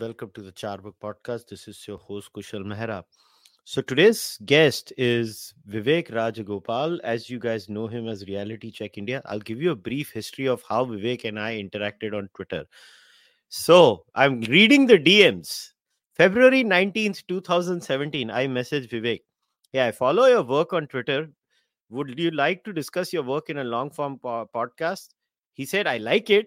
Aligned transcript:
Welcome 0.00 0.30
to 0.32 0.40
the 0.40 0.52
Carvaka 0.52 0.94
podcast. 1.02 1.48
This 1.48 1.68
is 1.68 1.86
your 1.86 1.98
host, 1.98 2.32
Kushal 2.32 2.64
Mehra. 2.64 3.04
So, 3.64 3.82
today's 3.82 4.38
guest 4.46 4.94
is 4.96 5.52
Vivek 5.68 6.10
Rajagopal. 6.10 7.00
As 7.04 7.28
you 7.28 7.38
guys 7.38 7.68
know 7.68 7.86
him 7.86 8.08
as 8.08 8.24
Reality 8.24 8.70
Check 8.70 8.96
India, 8.96 9.20
I'll 9.26 9.40
give 9.40 9.60
you 9.60 9.72
a 9.72 9.76
brief 9.76 10.10
history 10.10 10.48
of 10.48 10.62
how 10.66 10.86
Vivek 10.86 11.26
and 11.26 11.38
I 11.38 11.62
interacted 11.62 12.16
on 12.16 12.30
Twitter. 12.34 12.64
So, 13.50 14.06
I'm 14.14 14.40
reading 14.40 14.86
the 14.86 14.98
DMs. 14.98 15.72
February 16.14 16.64
19th, 16.64 17.26
2017, 17.28 18.30
I 18.30 18.46
messaged 18.46 18.88
Vivek. 18.90 19.20
Yeah, 19.74 19.84
I 19.84 19.92
follow 19.92 20.24
your 20.24 20.44
work 20.44 20.72
on 20.72 20.86
Twitter. 20.86 21.28
Would 21.90 22.18
you 22.18 22.30
like 22.30 22.64
to 22.64 22.72
discuss 22.72 23.12
your 23.12 23.24
work 23.24 23.50
in 23.50 23.58
a 23.58 23.64
long 23.64 23.90
form 23.90 24.18
po- 24.18 24.48
podcast? 24.54 25.08
He 25.52 25.66
said, 25.66 25.86
I 25.86 25.98
like 25.98 26.30
it 26.30 26.46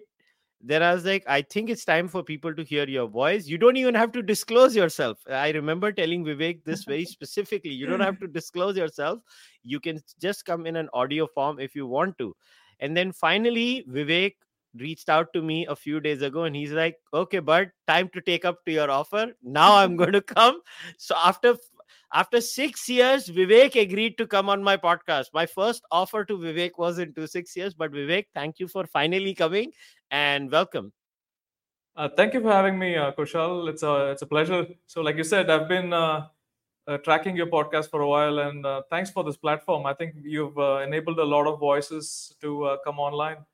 then 0.66 0.82
I 0.82 0.94
was 0.94 1.04
like, 1.04 1.24
I 1.26 1.42
think 1.42 1.68
it's 1.68 1.84
time 1.84 2.08
for 2.08 2.22
people 2.22 2.54
to 2.54 2.64
hear 2.64 2.88
your 2.88 3.06
voice. 3.06 3.46
You 3.46 3.58
don't 3.58 3.76
even 3.76 3.94
have 3.94 4.12
to 4.12 4.22
disclose 4.22 4.74
yourself. 4.74 5.18
I 5.28 5.50
remember 5.50 5.92
telling 5.92 6.24
Vivek 6.24 6.64
this 6.64 6.84
very 6.84 7.04
specifically. 7.16 7.72
You 7.72 7.86
don't 7.86 8.00
have 8.00 8.18
to 8.20 8.26
disclose 8.26 8.74
yourself. 8.74 9.20
You 9.62 9.78
can 9.78 10.00
just 10.18 10.46
come 10.46 10.66
in 10.66 10.76
an 10.76 10.88
audio 10.94 11.26
form 11.26 11.60
if 11.60 11.74
you 11.76 11.86
want 11.86 12.16
to. 12.16 12.34
And 12.80 12.96
then 12.96 13.12
finally, 13.12 13.84
Vivek 13.90 14.36
reached 14.76 15.10
out 15.10 15.34
to 15.34 15.42
me 15.42 15.66
a 15.66 15.76
few 15.76 16.00
days 16.00 16.22
ago 16.22 16.44
and 16.44 16.56
he's 16.56 16.72
like, 16.72 16.96
okay, 17.12 17.40
but 17.40 17.68
time 17.86 18.08
to 18.14 18.22
take 18.22 18.46
up 18.46 18.64
to 18.64 18.72
your 18.72 18.90
offer. 18.90 19.32
Now 19.42 19.76
I'm 19.76 19.96
going 20.02 20.12
to 20.12 20.22
come. 20.22 20.60
So 20.96 21.14
after 21.22 21.56
after 22.14 22.40
six 22.40 22.88
years, 22.88 23.28
Vivek 23.28 23.74
agreed 23.74 24.16
to 24.18 24.26
come 24.26 24.48
on 24.48 24.62
my 24.62 24.76
podcast. 24.76 25.26
My 25.34 25.46
first 25.46 25.82
offer 25.90 26.24
to 26.24 26.38
Vivek 26.38 26.78
was 26.78 26.98
into 27.00 27.26
six 27.26 27.56
years, 27.56 27.74
but 27.74 27.90
Vivek, 27.90 28.26
thank 28.32 28.60
you 28.60 28.68
for 28.68 28.86
finally 28.86 29.34
coming 29.34 29.72
and 30.12 30.50
welcome. 30.50 30.92
Uh, 31.96 32.08
thank 32.16 32.32
you 32.32 32.40
for 32.40 32.52
having 32.52 32.78
me, 32.78 32.96
uh, 32.96 33.10
Kushal. 33.12 33.68
It's 33.68 33.82
a 33.82 34.10
it's 34.12 34.22
a 34.22 34.26
pleasure. 34.26 34.66
So, 34.86 35.02
like 35.02 35.16
you 35.16 35.24
said, 35.24 35.50
I've 35.50 35.68
been 35.68 35.92
uh, 35.92 36.26
uh 36.86 36.98
tracking 36.98 37.36
your 37.36 37.46
podcast 37.48 37.90
for 37.90 38.00
a 38.00 38.08
while, 38.08 38.38
and 38.38 38.64
uh, 38.64 38.82
thanks 38.90 39.10
for 39.10 39.24
this 39.24 39.36
platform. 39.36 39.86
I 39.86 39.94
think 39.94 40.14
you've 40.22 40.58
uh, 40.58 40.78
enabled 40.86 41.18
a 41.18 41.24
lot 41.24 41.46
of 41.46 41.58
voices 41.58 42.34
to 42.40 42.78
come 42.84 42.98
online 42.98 43.44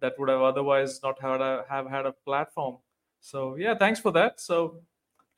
that 0.00 0.18
would 0.18 0.28
have 0.28 0.42
otherwise 0.42 1.00
not 1.02 1.20
had 1.20 1.40
a, 1.40 1.64
have 1.68 1.88
had 1.88 2.06
a 2.06 2.12
platform. 2.24 2.78
So, 3.20 3.56
yeah, 3.56 3.74
thanks 3.76 3.98
for 3.98 4.12
that. 4.12 4.40
So, 4.40 4.80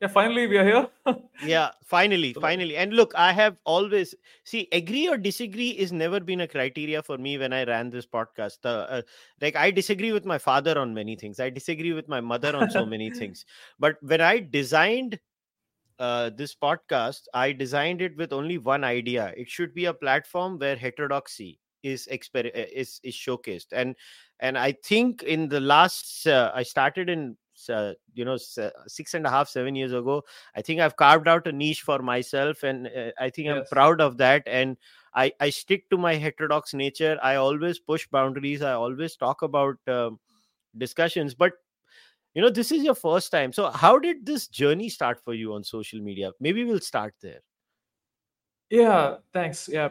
yeah 0.01 0.07
finally 0.07 0.47
we 0.47 0.57
are 0.57 0.65
here. 0.65 0.87
Yeah 1.43 1.71
finally 1.85 2.33
finally. 2.33 2.77
And 2.77 2.93
look 2.93 3.13
i 3.15 3.31
have 3.31 3.57
always 3.63 4.13
see 4.43 4.67
agree 4.71 5.07
or 5.07 5.17
disagree 5.17 5.69
is 5.69 5.91
never 5.91 6.19
been 6.19 6.41
a 6.41 6.47
criteria 6.47 7.01
for 7.01 7.17
me 7.17 7.37
when 7.37 7.51
i 7.53 7.63
ran 7.63 7.89
this 7.89 8.05
podcast. 8.05 8.57
Uh, 8.63 8.85
uh, 8.97 9.01
like 9.41 9.55
i 9.55 9.71
disagree 9.71 10.11
with 10.11 10.25
my 10.25 10.37
father 10.37 10.77
on 10.77 10.93
many 10.93 11.15
things. 11.15 11.39
I 11.39 11.49
disagree 11.49 11.93
with 11.93 12.07
my 12.07 12.21
mother 12.21 12.55
on 12.55 12.69
so 12.69 12.85
many 12.85 13.09
things. 13.21 13.45
But 13.79 13.97
when 14.01 14.21
i 14.21 14.39
designed 14.39 15.19
uh, 15.99 16.29
this 16.35 16.55
podcast 16.55 17.21
i 17.33 17.51
designed 17.51 18.01
it 18.01 18.15
with 18.17 18.33
only 18.33 18.57
one 18.57 18.83
idea. 18.83 19.33
It 19.35 19.49
should 19.49 19.73
be 19.73 19.85
a 19.85 19.93
platform 19.93 20.59
where 20.59 20.75
heterodoxy 20.75 21.59
is 21.83 22.07
exper- 22.11 22.55
uh, 22.55 22.69
is 22.71 22.99
is 23.03 23.15
showcased. 23.15 23.73
And 23.73 23.95
and 24.39 24.57
i 24.57 24.73
think 24.83 25.23
in 25.23 25.49
the 25.49 25.59
last 25.59 26.27
uh, 26.27 26.51
i 26.53 26.61
started 26.61 27.09
in 27.09 27.35
uh, 27.69 27.93
you 28.13 28.25
know 28.25 28.37
six 28.87 29.13
and 29.13 29.25
a 29.25 29.29
half 29.29 29.47
seven 29.49 29.75
years 29.75 29.93
ago 29.93 30.23
i 30.55 30.61
think 30.61 30.79
i've 30.79 30.95
carved 30.95 31.27
out 31.27 31.47
a 31.47 31.51
niche 31.51 31.81
for 31.81 31.99
myself 31.99 32.63
and 32.63 32.87
uh, 32.87 33.11
i 33.19 33.29
think 33.29 33.47
yes. 33.47 33.57
i'm 33.57 33.65
proud 33.71 34.01
of 34.01 34.17
that 34.17 34.43
and 34.45 34.77
i 35.13 35.31
i 35.39 35.49
stick 35.49 35.89
to 35.89 35.97
my 35.97 36.15
heterodox 36.15 36.73
nature. 36.73 37.17
I 37.21 37.35
always 37.35 37.79
push 37.79 38.07
boundaries. 38.07 38.61
I 38.61 38.73
always 38.73 39.15
talk 39.15 39.41
about 39.41 39.75
uh, 39.87 40.11
discussions 40.77 41.33
but 41.33 41.53
you 42.33 42.41
know 42.41 42.49
this 42.49 42.71
is 42.71 42.83
your 42.83 42.95
first 42.95 43.31
time. 43.31 43.51
So 43.51 43.69
how 43.69 43.99
did 43.99 44.25
this 44.25 44.47
journey 44.47 44.87
start 44.89 45.19
for 45.23 45.33
you 45.33 45.53
on 45.53 45.63
social 45.63 45.99
media? 45.99 46.31
Maybe 46.39 46.63
we'll 46.63 46.79
start 46.79 47.13
there. 47.21 47.41
Yeah 48.69 49.17
thanks 49.33 49.67
yeah. 49.67 49.89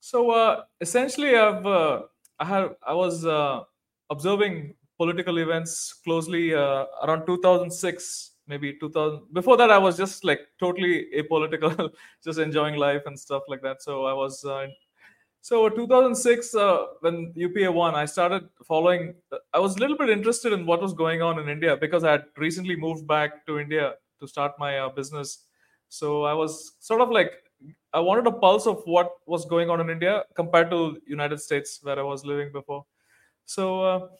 So 0.00 0.30
uh 0.30 0.64
essentially 0.80 1.36
i've 1.36 1.66
uh, 1.66 2.02
i 2.38 2.44
have 2.44 2.74
i 2.86 2.94
was 2.94 3.24
uh 3.24 3.60
observing 4.10 4.74
political 4.98 5.38
events 5.38 5.92
closely 6.04 6.54
uh, 6.54 6.84
around 7.04 7.26
2006 7.26 8.32
maybe 8.46 8.74
2000 8.80 9.22
before 9.32 9.56
that 9.56 9.70
i 9.70 9.78
was 9.78 9.96
just 9.96 10.24
like 10.24 10.40
totally 10.58 11.06
apolitical 11.20 11.90
just 12.24 12.38
enjoying 12.38 12.76
life 12.76 13.02
and 13.06 13.18
stuff 13.18 13.42
like 13.48 13.62
that. 13.62 13.82
So 13.82 14.06
i 14.06 14.12
was 14.12 14.44
uh, 14.44 14.66
so 15.40 15.68
2006 15.68 16.54
uh, 16.54 16.86
when 17.00 17.32
upa 17.36 17.70
won 17.72 17.94
i 17.94 18.04
started 18.04 18.48
following 18.64 19.14
i 19.54 19.58
was 19.58 19.76
a 19.76 19.80
little 19.80 19.96
bit 19.96 20.10
interested 20.10 20.52
in 20.52 20.66
what 20.66 20.82
was 20.82 20.92
going 20.92 21.22
on 21.22 21.38
in 21.38 21.48
india 21.48 21.76
because 21.76 22.04
i 22.04 22.12
had 22.12 22.24
recently 22.36 22.76
moved 22.76 23.06
back 23.06 23.46
to 23.46 23.58
india 23.58 23.94
to 24.20 24.26
start 24.26 24.52
my 24.58 24.78
uh, 24.78 24.88
business. 24.88 25.44
So 25.88 26.24
i 26.24 26.34
was 26.34 26.72
sort 26.80 27.00
of 27.00 27.10
like 27.10 27.32
i 27.94 28.00
wanted 28.00 28.26
a 28.26 28.32
pulse 28.32 28.66
of 28.66 28.82
what 28.84 29.10
was 29.26 29.44
going 29.52 29.70
on 29.70 29.80
in 29.84 29.90
india 29.90 30.14
compared 30.40 30.70
to 30.70 30.78
united 31.06 31.40
states 31.40 31.78
where 31.82 31.98
i 31.98 32.02
was 32.02 32.24
living 32.24 32.50
before. 32.52 32.84
So 33.46 34.10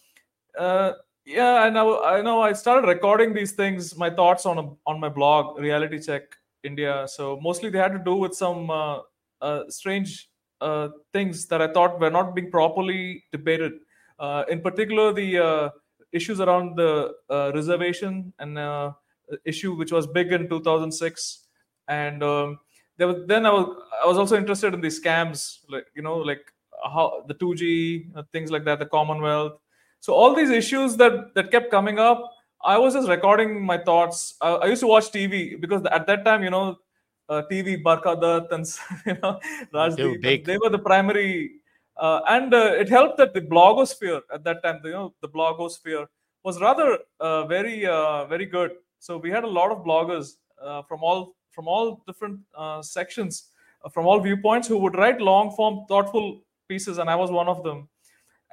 uh, 0.56 0.60
uh, 0.60 0.92
yeah, 1.24 1.54
I 1.56 1.70
know. 1.70 2.02
I 2.02 2.22
know. 2.22 2.40
I 2.40 2.52
started 2.54 2.86
recording 2.88 3.34
these 3.34 3.52
things, 3.52 3.96
my 3.96 4.08
thoughts 4.08 4.46
on 4.46 4.58
a, 4.58 4.70
on 4.86 4.98
my 4.98 5.08
blog, 5.08 5.58
Reality 5.58 6.00
Check 6.00 6.22
India. 6.62 7.06
So 7.08 7.38
mostly 7.42 7.68
they 7.70 7.78
had 7.78 7.92
to 7.92 7.98
do 7.98 8.16
with 8.16 8.34
some 8.34 8.70
uh, 8.70 9.00
uh, 9.40 9.64
strange 9.68 10.30
uh, 10.60 10.88
things 11.12 11.46
that 11.46 11.60
I 11.60 11.72
thought 11.72 12.00
were 12.00 12.10
not 12.10 12.34
being 12.34 12.50
properly 12.50 13.24
debated. 13.30 13.72
Uh, 14.18 14.44
in 14.48 14.60
particular, 14.62 15.12
the 15.12 15.38
uh, 15.38 15.70
issues 16.12 16.40
around 16.40 16.76
the 16.76 17.12
uh, 17.30 17.52
reservation 17.54 18.32
and 18.38 18.58
uh, 18.58 18.92
issue, 19.44 19.74
which 19.74 19.92
was 19.92 20.06
big 20.06 20.32
in 20.32 20.48
2006, 20.48 21.46
and 21.88 22.22
um, 22.22 22.58
there 22.96 23.06
was, 23.06 23.16
then 23.26 23.46
I 23.46 23.52
was 23.52 23.76
I 24.02 24.06
was 24.06 24.18
also 24.18 24.36
interested 24.36 24.74
in 24.74 24.80
these 24.80 25.00
scams, 25.00 25.58
like 25.68 25.86
you 25.94 26.02
know, 26.02 26.16
like 26.16 26.40
how 26.82 27.24
the 27.28 27.34
2G 27.34 28.30
things 28.32 28.50
like 28.50 28.64
that, 28.64 28.78
the 28.78 28.86
Commonwealth 28.86 29.60
so 30.00 30.12
all 30.12 30.34
these 30.34 30.50
issues 30.50 30.96
that 30.96 31.34
that 31.34 31.50
kept 31.50 31.70
coming 31.70 31.98
up, 31.98 32.22
I 32.64 32.78
was 32.78 32.94
just 32.94 33.08
recording 33.08 33.64
my 33.64 33.78
thoughts. 33.78 34.34
I, 34.40 34.50
I 34.50 34.66
used 34.66 34.80
to 34.80 34.86
watch 34.86 35.10
TV 35.12 35.60
because 35.60 35.82
at 35.86 36.06
that 36.06 36.24
time, 36.24 36.42
you 36.42 36.50
know, 36.50 36.78
uh, 37.28 37.42
TV, 37.50 37.82
Barkha 37.82 38.20
Dutt 38.20 38.52
and 38.52 38.66
you 39.06 39.16
know, 39.22 39.38
Rajdeep, 39.72 40.44
they 40.44 40.58
were 40.58 40.70
the 40.70 40.78
primary. 40.78 41.52
Uh, 41.96 42.20
and 42.28 42.54
uh, 42.54 42.72
it 42.78 42.88
helped 42.88 43.18
that 43.18 43.34
the 43.34 43.40
blogosphere 43.40 44.20
at 44.32 44.44
that 44.44 44.62
time, 44.62 44.80
you 44.84 44.92
know, 44.92 45.14
the 45.20 45.28
blogosphere 45.28 46.06
was 46.44 46.60
rather 46.60 46.98
uh, 47.20 47.44
very, 47.46 47.86
uh, 47.86 48.24
very 48.26 48.46
good. 48.46 48.72
So 49.00 49.18
we 49.18 49.30
had 49.30 49.44
a 49.44 49.48
lot 49.48 49.70
of 49.70 49.84
bloggers 49.84 50.36
uh, 50.62 50.82
from 50.82 51.02
all 51.02 51.34
from 51.50 51.66
all 51.66 52.04
different 52.06 52.38
sections, 52.82 53.50
from 53.92 54.06
all 54.06 54.20
viewpoints, 54.20 54.68
who 54.68 54.78
would 54.78 54.94
write 54.94 55.20
long 55.20 55.50
form, 55.56 55.86
thoughtful 55.88 56.42
pieces, 56.68 56.98
and 56.98 57.10
I 57.10 57.16
was 57.16 57.32
one 57.32 57.48
of 57.48 57.64
them. 57.64 57.88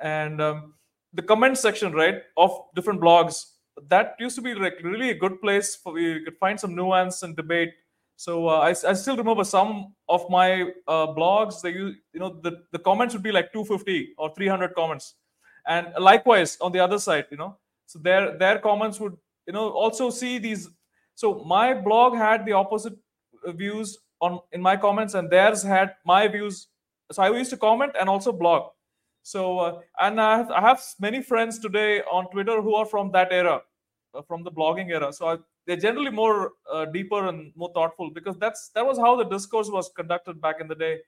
And 0.01 0.41
um, 0.41 0.73
the 1.15 1.21
comment 1.21 1.57
section, 1.57 1.93
right, 1.93 2.21
of 2.37 2.51
different 2.75 3.01
blogs. 3.01 3.45
That 3.89 4.15
used 4.19 4.35
to 4.35 4.41
be 4.41 4.53
like 4.53 4.75
really 4.83 5.09
a 5.09 5.15
good 5.15 5.41
place 5.41 5.75
for 5.75 5.99
you 5.99 6.23
could 6.23 6.37
find 6.37 6.59
some 6.59 6.75
nuance 6.75 7.23
and 7.23 7.35
debate. 7.35 7.71
So 8.17 8.47
uh, 8.47 8.59
I, 8.59 8.69
I 8.69 8.93
still 8.93 9.17
remember 9.17 9.43
some 9.43 9.93
of 10.07 10.29
my 10.29 10.63
uh, 10.87 11.07
blogs. 11.07 11.61
They 11.61 11.71
you 11.71 11.95
know 12.13 12.39
the, 12.41 12.63
the 12.71 12.79
comments 12.79 13.13
would 13.13 13.23
be 13.23 13.31
like 13.31 13.51
250 13.51 14.13
or 14.17 14.33
300 14.33 14.73
comments, 14.75 15.15
and 15.67 15.87
likewise 15.99 16.57
on 16.61 16.71
the 16.71 16.79
other 16.79 16.99
side, 16.99 17.25
you 17.31 17.37
know, 17.37 17.57
so 17.85 17.99
their 17.99 18.37
their 18.37 18.59
comments 18.59 18.99
would 18.99 19.17
you 19.47 19.53
know 19.53 19.69
also 19.69 20.09
see 20.09 20.37
these. 20.37 20.69
So 21.15 21.43
my 21.45 21.73
blog 21.73 22.15
had 22.15 22.45
the 22.45 22.53
opposite 22.53 22.93
views 23.45 23.97
on 24.21 24.39
in 24.53 24.61
my 24.61 24.77
comments, 24.77 25.13
and 25.13 25.29
theirs 25.29 25.61
had 25.63 25.95
my 26.05 26.27
views. 26.27 26.67
So 27.11 27.21
I 27.21 27.29
used 27.29 27.51
to 27.51 27.57
comment 27.57 27.95
and 27.99 28.07
also 28.09 28.31
blog. 28.31 28.71
So, 29.25 29.57
uh, 29.57 29.79
and 29.99 30.21
I 30.21 30.37
have, 30.37 30.51
I 30.51 30.61
have, 30.61 30.83
many 30.99 31.19
friends 31.19 31.57
today 31.57 32.03
on 32.11 32.29
Twitter 32.29 32.61
who 32.61 32.75
are 32.75 32.85
from 32.85 33.11
that 33.13 33.29
era, 33.31 33.59
uh, 34.13 34.21
from 34.21 34.43
the 34.43 34.51
blogging 34.51 34.91
era. 34.91 35.11
So 35.11 35.27
I, 35.29 35.37
they're 35.65 35.77
generally 35.77 36.11
more 36.11 36.51
uh, 36.71 36.85
deeper 36.85 37.25
and 37.25 37.51
more 37.55 37.71
thoughtful 37.73 38.11
because 38.11 38.37
that's 38.37 38.69
that 38.75 38.85
was 38.85 38.99
how 38.99 39.15
the 39.15 39.23
discourse 39.23 39.67
was 39.67 39.89
conducted 39.95 40.39
back 40.39 40.57
in 40.61 40.67
the 40.67 40.75
day. 40.75 40.99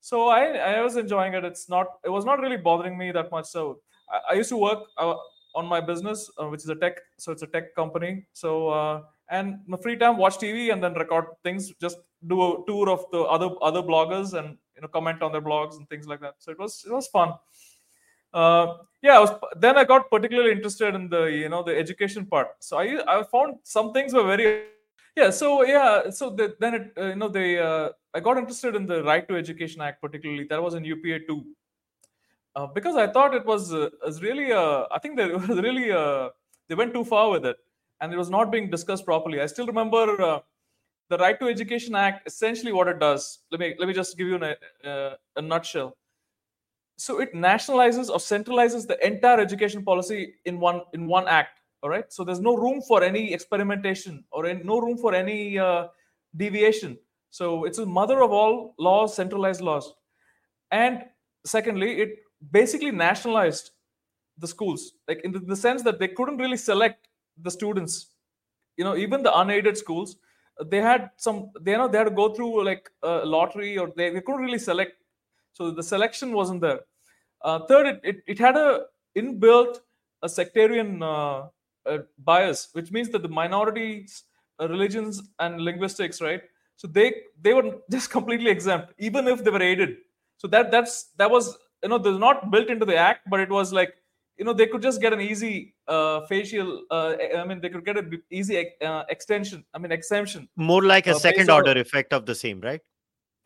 So 0.00 0.28
I, 0.28 0.42
I 0.76 0.80
was 0.82 0.96
enjoying 0.96 1.34
it. 1.34 1.44
It's 1.44 1.68
not 1.68 1.88
it 2.04 2.10
was 2.10 2.24
not 2.24 2.38
really 2.38 2.56
bothering 2.56 2.96
me 2.96 3.10
that 3.10 3.32
much. 3.32 3.46
So 3.46 3.80
I, 4.08 4.20
I 4.30 4.34
used 4.34 4.50
to 4.50 4.56
work 4.56 4.84
uh, 4.96 5.16
on 5.56 5.66
my 5.66 5.80
business, 5.80 6.30
uh, 6.40 6.46
which 6.46 6.62
is 6.62 6.68
a 6.68 6.76
tech. 6.76 7.00
So 7.18 7.32
it's 7.32 7.42
a 7.42 7.48
tech 7.48 7.74
company. 7.74 8.24
So 8.34 8.68
uh, 8.68 9.02
and 9.30 9.60
my 9.66 9.76
free 9.76 9.96
time, 9.96 10.16
watch 10.16 10.38
TV 10.38 10.72
and 10.72 10.82
then 10.82 10.94
record 10.94 11.26
things. 11.42 11.72
Just 11.80 11.98
do 12.26 12.40
a 12.42 12.66
tour 12.66 12.90
of 12.90 13.04
the 13.12 13.20
other 13.20 13.50
other 13.62 13.82
bloggers 13.82 14.32
and 14.38 14.56
you 14.74 14.82
know 14.82 14.88
comment 14.88 15.22
on 15.22 15.32
their 15.32 15.42
blogs 15.42 15.76
and 15.76 15.88
things 15.88 16.06
like 16.06 16.20
that. 16.20 16.34
So 16.38 16.50
it 16.52 16.58
was 16.58 16.84
it 16.86 16.92
was 16.92 17.06
fun. 17.08 17.34
Uh, 18.32 18.74
yeah, 19.02 19.16
I 19.16 19.20
was, 19.20 19.30
then 19.56 19.78
I 19.78 19.84
got 19.84 20.10
particularly 20.10 20.52
interested 20.52 20.94
in 20.94 21.08
the 21.08 21.24
you 21.24 21.48
know 21.48 21.62
the 21.62 21.76
education 21.76 22.26
part. 22.26 22.48
So 22.60 22.78
I 22.78 23.02
I 23.06 23.22
found 23.22 23.56
some 23.62 23.92
things 23.92 24.12
were 24.12 24.26
very 24.26 24.64
yeah. 25.16 25.30
So 25.30 25.64
yeah, 25.64 26.10
so 26.10 26.30
the, 26.30 26.56
then 26.60 26.74
it 26.74 26.92
uh, 26.96 27.06
you 27.06 27.16
know 27.16 27.28
they 27.28 27.58
uh, 27.58 27.90
I 28.14 28.20
got 28.20 28.38
interested 28.38 28.74
in 28.74 28.86
the 28.86 29.02
Right 29.02 29.28
to 29.28 29.36
Education 29.36 29.80
Act 29.80 30.00
particularly. 30.00 30.44
That 30.44 30.62
was 30.62 30.74
in 30.74 30.84
UPA 30.84 31.26
two. 31.26 31.44
Uh, 32.56 32.66
because 32.66 32.96
I 32.96 33.06
thought 33.06 33.34
it 33.34 33.46
was, 33.46 33.72
uh, 33.72 33.88
was 34.04 34.20
really, 34.20 34.50
uh, 34.52 34.86
I 34.90 34.98
think 34.98 35.16
they 35.16 35.26
was 35.32 35.48
really, 35.48 35.92
uh, 35.92 36.30
they 36.66 36.74
went 36.74 36.92
too 36.92 37.04
far 37.04 37.30
with 37.30 37.46
it. 37.46 37.56
And 38.00 38.12
it 38.12 38.16
was 38.16 38.30
not 38.30 38.50
being 38.50 38.70
discussed 38.70 39.04
properly. 39.04 39.40
I 39.40 39.46
still 39.46 39.66
remember 39.66 40.20
uh, 40.20 40.40
the 41.08 41.18
Right 41.18 41.38
to 41.40 41.48
Education 41.48 41.94
Act. 41.94 42.26
Essentially, 42.26 42.72
what 42.72 42.88
it 42.88 42.98
does. 42.98 43.40
Let 43.50 43.60
me 43.60 43.74
let 43.78 43.88
me 43.88 43.94
just 43.94 44.16
give 44.16 44.28
you 44.28 44.40
a, 44.42 44.88
uh, 44.88 45.14
a 45.36 45.42
nutshell. 45.42 45.96
So 46.96 47.20
it 47.20 47.32
nationalizes 47.32 48.10
or 48.10 48.18
centralizes 48.18 48.86
the 48.86 48.98
entire 49.06 49.40
education 49.40 49.84
policy 49.84 50.34
in 50.44 50.58
one 50.58 50.82
in 50.92 51.06
one 51.06 51.28
act. 51.28 51.60
All 51.82 51.90
right. 51.90 52.12
So 52.12 52.24
there's 52.24 52.40
no 52.40 52.56
room 52.56 52.82
for 52.82 53.04
any 53.04 53.32
experimentation 53.32 54.24
or 54.32 54.46
any, 54.46 54.62
no 54.64 54.80
room 54.80 54.96
for 54.96 55.14
any 55.14 55.58
uh, 55.58 55.86
deviation. 56.36 56.98
So 57.30 57.64
it's 57.64 57.78
a 57.78 57.86
mother 57.86 58.22
of 58.22 58.32
all 58.32 58.74
laws, 58.78 59.14
centralized 59.14 59.60
laws. 59.60 59.92
And 60.72 61.04
secondly, 61.44 62.00
it 62.00 62.18
basically 62.50 62.90
nationalized 62.90 63.70
the 64.38 64.48
schools, 64.48 64.92
like 65.06 65.20
in 65.24 65.32
the, 65.32 65.38
the 65.38 65.56
sense 65.56 65.82
that 65.82 65.98
they 65.98 66.08
couldn't 66.08 66.38
really 66.38 66.56
select 66.56 67.08
the 67.42 67.50
students. 67.50 68.14
You 68.76 68.84
know, 68.84 68.96
even 68.96 69.22
the 69.22 69.36
unaided 69.36 69.76
schools, 69.76 70.16
they 70.66 70.80
had 70.80 71.10
some. 71.16 71.50
They 71.60 71.72
you 71.72 71.78
know 71.78 71.88
they 71.88 71.98
had 71.98 72.04
to 72.04 72.10
go 72.22 72.32
through 72.34 72.64
like 72.64 72.90
a 73.02 73.24
lottery, 73.24 73.78
or 73.78 73.92
they, 73.96 74.10
they 74.10 74.20
couldn't 74.20 74.42
really 74.42 74.58
select. 74.58 74.92
So 75.52 75.70
the 75.70 75.82
selection 75.82 76.32
wasn't 76.32 76.60
there. 76.60 76.80
Uh, 77.42 77.60
third, 77.66 77.86
it, 77.86 78.00
it, 78.04 78.16
it 78.26 78.38
had 78.38 78.56
a 78.56 78.82
inbuilt 79.16 79.78
a 80.22 80.28
sectarian 80.28 81.02
uh, 81.02 81.46
uh, 81.86 81.98
bias, 82.18 82.68
which 82.72 82.90
means 82.90 83.08
that 83.10 83.22
the 83.22 83.28
minorities, 83.28 84.24
uh, 84.60 84.68
religions, 84.68 85.22
and 85.38 85.60
linguistics, 85.60 86.20
right? 86.20 86.42
So 86.76 86.88
they 86.88 87.14
they 87.40 87.54
were 87.54 87.76
just 87.90 88.10
completely 88.10 88.50
exempt, 88.50 88.94
even 88.98 89.28
if 89.28 89.44
they 89.44 89.50
were 89.50 89.62
aided. 89.62 89.96
So 90.38 90.48
that 90.48 90.70
that's 90.70 91.10
that 91.16 91.30
was 91.30 91.56
you 91.82 91.88
know 91.88 91.98
there's 91.98 92.18
not 92.18 92.50
built 92.50 92.68
into 92.68 92.84
the 92.84 92.96
act, 92.96 93.28
but 93.30 93.40
it 93.40 93.50
was 93.50 93.72
like 93.72 93.94
you 94.36 94.44
know 94.44 94.52
they 94.52 94.66
could 94.66 94.82
just 94.82 95.00
get 95.00 95.12
an 95.12 95.20
easy 95.20 95.74
uh, 95.88 96.26
facial 96.26 96.82
uh, 96.90 97.14
i 97.36 97.44
mean 97.44 97.60
they 97.60 97.68
could 97.68 97.84
get 97.84 97.96
an 97.96 98.22
easy 98.30 98.56
uh, 98.82 99.04
extension 99.08 99.64
i 99.74 99.78
mean 99.78 99.92
exemption. 99.92 100.48
More 100.56 100.84
like 100.84 101.06
a 101.06 101.16
uh, 101.16 101.18
second 101.18 101.50
order 101.50 101.72
effect 101.72 102.12
of 102.12 102.26
the 102.26 102.34
same 102.34 102.60
right? 102.60 102.80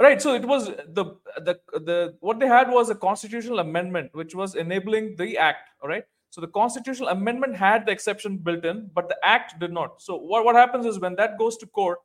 Right 0.00 0.20
so 0.20 0.34
it 0.34 0.44
was 0.44 0.66
the 0.66 1.04
the 1.46 1.54
the 1.88 2.16
what 2.20 2.40
they 2.40 2.48
had 2.48 2.70
was 2.70 2.90
a 2.90 2.94
constitutional 2.94 3.60
amendment 3.60 4.10
which 4.12 4.34
was 4.34 4.56
enabling 4.56 5.16
the 5.16 5.38
act 5.38 5.70
all 5.80 5.88
right? 5.88 6.04
So 6.30 6.40
the 6.40 6.48
constitutional 6.48 7.10
amendment 7.10 7.56
had 7.56 7.86
the 7.86 7.92
exception 7.92 8.38
built 8.38 8.64
in 8.64 8.90
but 8.94 9.08
the 9.08 9.18
act 9.22 9.60
did 9.60 9.70
not. 9.70 10.00
So 10.00 10.16
what, 10.16 10.44
what 10.46 10.56
happens 10.56 10.86
is 10.86 10.98
when 10.98 11.14
that 11.16 11.38
goes 11.38 11.56
to 11.58 11.66
court 11.66 11.98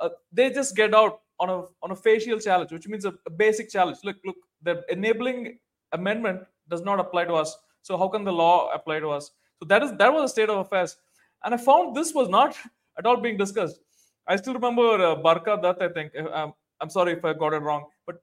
uh, 0.00 0.08
they 0.32 0.50
just 0.50 0.74
get 0.74 0.94
out 0.94 1.20
on 1.38 1.50
a 1.50 1.62
on 1.82 1.90
a 1.92 1.96
facial 1.96 2.40
challenge 2.40 2.72
which 2.72 2.88
means 2.88 3.04
a, 3.04 3.14
a 3.26 3.30
basic 3.30 3.70
challenge. 3.70 3.98
Look 4.02 4.16
look 4.24 4.36
the 4.62 4.82
enabling 4.88 5.58
amendment 5.92 6.40
does 6.68 6.82
not 6.82 6.98
apply 6.98 7.24
to 7.26 7.34
us. 7.34 7.56
So 7.82 7.96
how 7.96 8.08
can 8.08 8.24
the 8.24 8.32
law 8.32 8.70
apply 8.72 9.00
to 9.00 9.10
us? 9.10 9.30
So 9.58 9.66
that 9.68 9.82
is 9.82 9.92
that 9.98 10.12
was 10.12 10.24
the 10.24 10.28
state 10.28 10.50
of 10.50 10.58
affairs, 10.58 10.96
and 11.44 11.54
I 11.54 11.56
found 11.56 11.96
this 11.96 12.12
was 12.14 12.28
not 12.28 12.56
at 12.98 13.06
all 13.06 13.16
being 13.16 13.36
discussed. 13.36 13.78
I 14.26 14.36
still 14.36 14.54
remember 14.54 14.82
uh, 14.82 15.16
Barkha 15.16 15.60
Dutt. 15.62 15.80
I 15.80 15.88
think 15.88 16.12
I'm, 16.18 16.26
uh, 16.26 16.30
um, 16.30 16.52
I'm 16.80 16.90
sorry 16.90 17.12
if 17.12 17.24
I 17.24 17.32
got 17.32 17.54
it 17.54 17.62
wrong, 17.62 17.84
but 18.06 18.16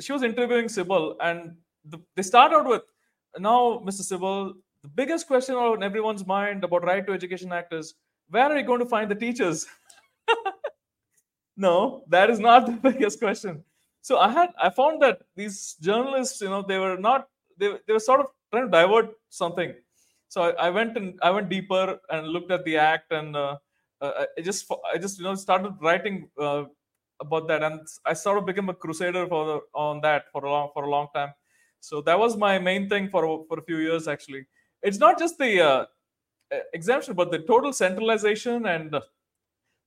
she 0.00 0.12
was 0.12 0.22
interviewing 0.22 0.66
Sibal, 0.66 1.16
and 1.20 1.56
the, 1.84 1.98
they 2.16 2.22
start 2.22 2.52
out 2.52 2.66
with 2.66 2.82
now, 3.38 3.82
Mr. 3.84 4.02
Sibal, 4.02 4.54
The 4.82 4.88
biggest 4.88 5.26
question 5.26 5.54
on 5.54 5.82
everyone's 5.82 6.26
mind 6.26 6.64
about 6.64 6.84
Right 6.84 7.06
to 7.06 7.12
Education 7.12 7.52
Act 7.52 7.72
is 7.74 7.94
where 8.30 8.44
are 8.44 8.56
you 8.58 8.64
going 8.64 8.80
to 8.80 8.86
find 8.86 9.10
the 9.10 9.14
teachers? 9.14 9.66
no, 11.56 12.02
that 12.08 12.30
is 12.30 12.40
not 12.40 12.66
the 12.66 12.72
biggest 12.90 13.18
question. 13.18 13.62
So 14.02 14.18
I 14.18 14.30
had 14.30 14.50
I 14.58 14.70
found 14.70 15.02
that 15.02 15.20
these 15.36 15.76
journalists, 15.80 16.40
you 16.40 16.48
know, 16.48 16.62
they 16.66 16.78
were 16.78 16.96
not 16.96 17.28
they, 17.58 17.76
they 17.86 17.92
were 17.92 18.00
sort 18.00 18.20
of 18.20 18.26
trying 18.50 18.64
to 18.64 18.70
divert 18.70 19.10
something. 19.28 19.74
So 20.30 20.42
I, 20.42 20.50
I, 20.66 20.70
went 20.70 20.96
and 20.96 21.18
I 21.22 21.30
went 21.30 21.48
deeper 21.48 21.98
and 22.08 22.28
looked 22.28 22.52
at 22.52 22.64
the 22.64 22.76
act, 22.76 23.10
and 23.10 23.34
uh, 23.34 23.58
uh, 24.00 24.26
I 24.38 24.40
just 24.40 24.70
I 24.94 24.96
just 24.96 25.18
you 25.18 25.24
know 25.24 25.34
started 25.34 25.74
writing 25.82 26.28
uh, 26.40 26.64
about 27.20 27.48
that, 27.48 27.64
and 27.64 27.80
I 28.06 28.12
sort 28.12 28.38
of 28.38 28.46
became 28.46 28.68
a 28.68 28.74
crusader 28.74 29.26
for 29.26 29.44
the, 29.46 29.60
on 29.74 30.00
that 30.02 30.30
for 30.30 30.44
a 30.44 30.50
long 30.50 30.70
for 30.72 30.84
a 30.84 30.90
long 30.90 31.08
time. 31.12 31.32
So 31.80 32.00
that 32.02 32.16
was 32.16 32.36
my 32.36 32.60
main 32.60 32.88
thing 32.88 33.08
for 33.08 33.44
for 33.48 33.58
a 33.58 33.62
few 33.62 33.78
years 33.78 34.06
actually. 34.06 34.46
It's 34.82 34.98
not 34.98 35.18
just 35.18 35.36
the 35.36 35.60
uh, 35.60 35.84
exemption, 36.74 37.14
but 37.14 37.32
the 37.32 37.40
total 37.40 37.72
centralization 37.72 38.66
and 38.66 38.94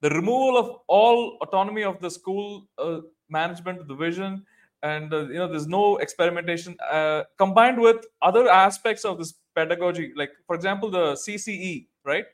the 0.01 0.09
removal 0.09 0.57
of 0.57 0.75
all 0.89 1.37
autonomy 1.41 1.83
of 1.83 2.01
the 2.01 2.09
school 2.09 2.67
uh, 2.77 2.99
management, 3.29 3.87
the 3.87 3.95
vision, 3.95 4.45
and 4.83 5.13
uh, 5.13 5.21
you 5.27 5.35
know 5.35 5.47
there's 5.47 5.67
no 5.67 5.97
experimentation 5.97 6.75
uh, 6.91 7.23
combined 7.37 7.79
with 7.79 8.05
other 8.21 8.49
aspects 8.49 9.05
of 9.05 9.17
this 9.17 9.33
pedagogy. 9.55 10.11
Like 10.15 10.31
for 10.45 10.55
example 10.55 10.91
the 10.91 11.13
cce 11.13 11.87
right? 12.05 12.25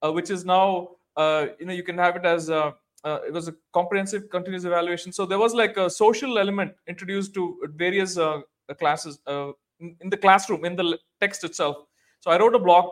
Uh, 0.00 0.12
which 0.12 0.30
is 0.30 0.44
now 0.44 0.90
uh, 1.16 1.46
you 1.58 1.66
know 1.66 1.72
you 1.72 1.82
can 1.82 1.98
have 1.98 2.16
it 2.16 2.24
as 2.24 2.48
a, 2.48 2.74
uh, 3.04 3.18
it 3.26 3.32
was 3.32 3.48
a 3.48 3.54
comprehensive 3.72 4.30
continuous 4.30 4.64
evaluation. 4.64 5.12
So 5.12 5.26
there 5.26 5.38
was 5.38 5.54
like 5.54 5.76
a 5.76 5.90
social 5.90 6.38
element 6.38 6.72
introduced 6.86 7.34
to 7.34 7.58
various 7.74 8.16
uh, 8.16 8.40
classes 8.78 9.18
in, 9.26 9.96
in, 10.00 10.08
the 10.08 10.16
classroom 10.16 10.64
in 10.64 10.76
the 10.76 10.98
text 11.20 11.42
itself. 11.44 11.78
So 12.20 12.30
i 12.30 12.38
wrote 12.38 12.54
a 12.54 12.58
blog 12.58 12.86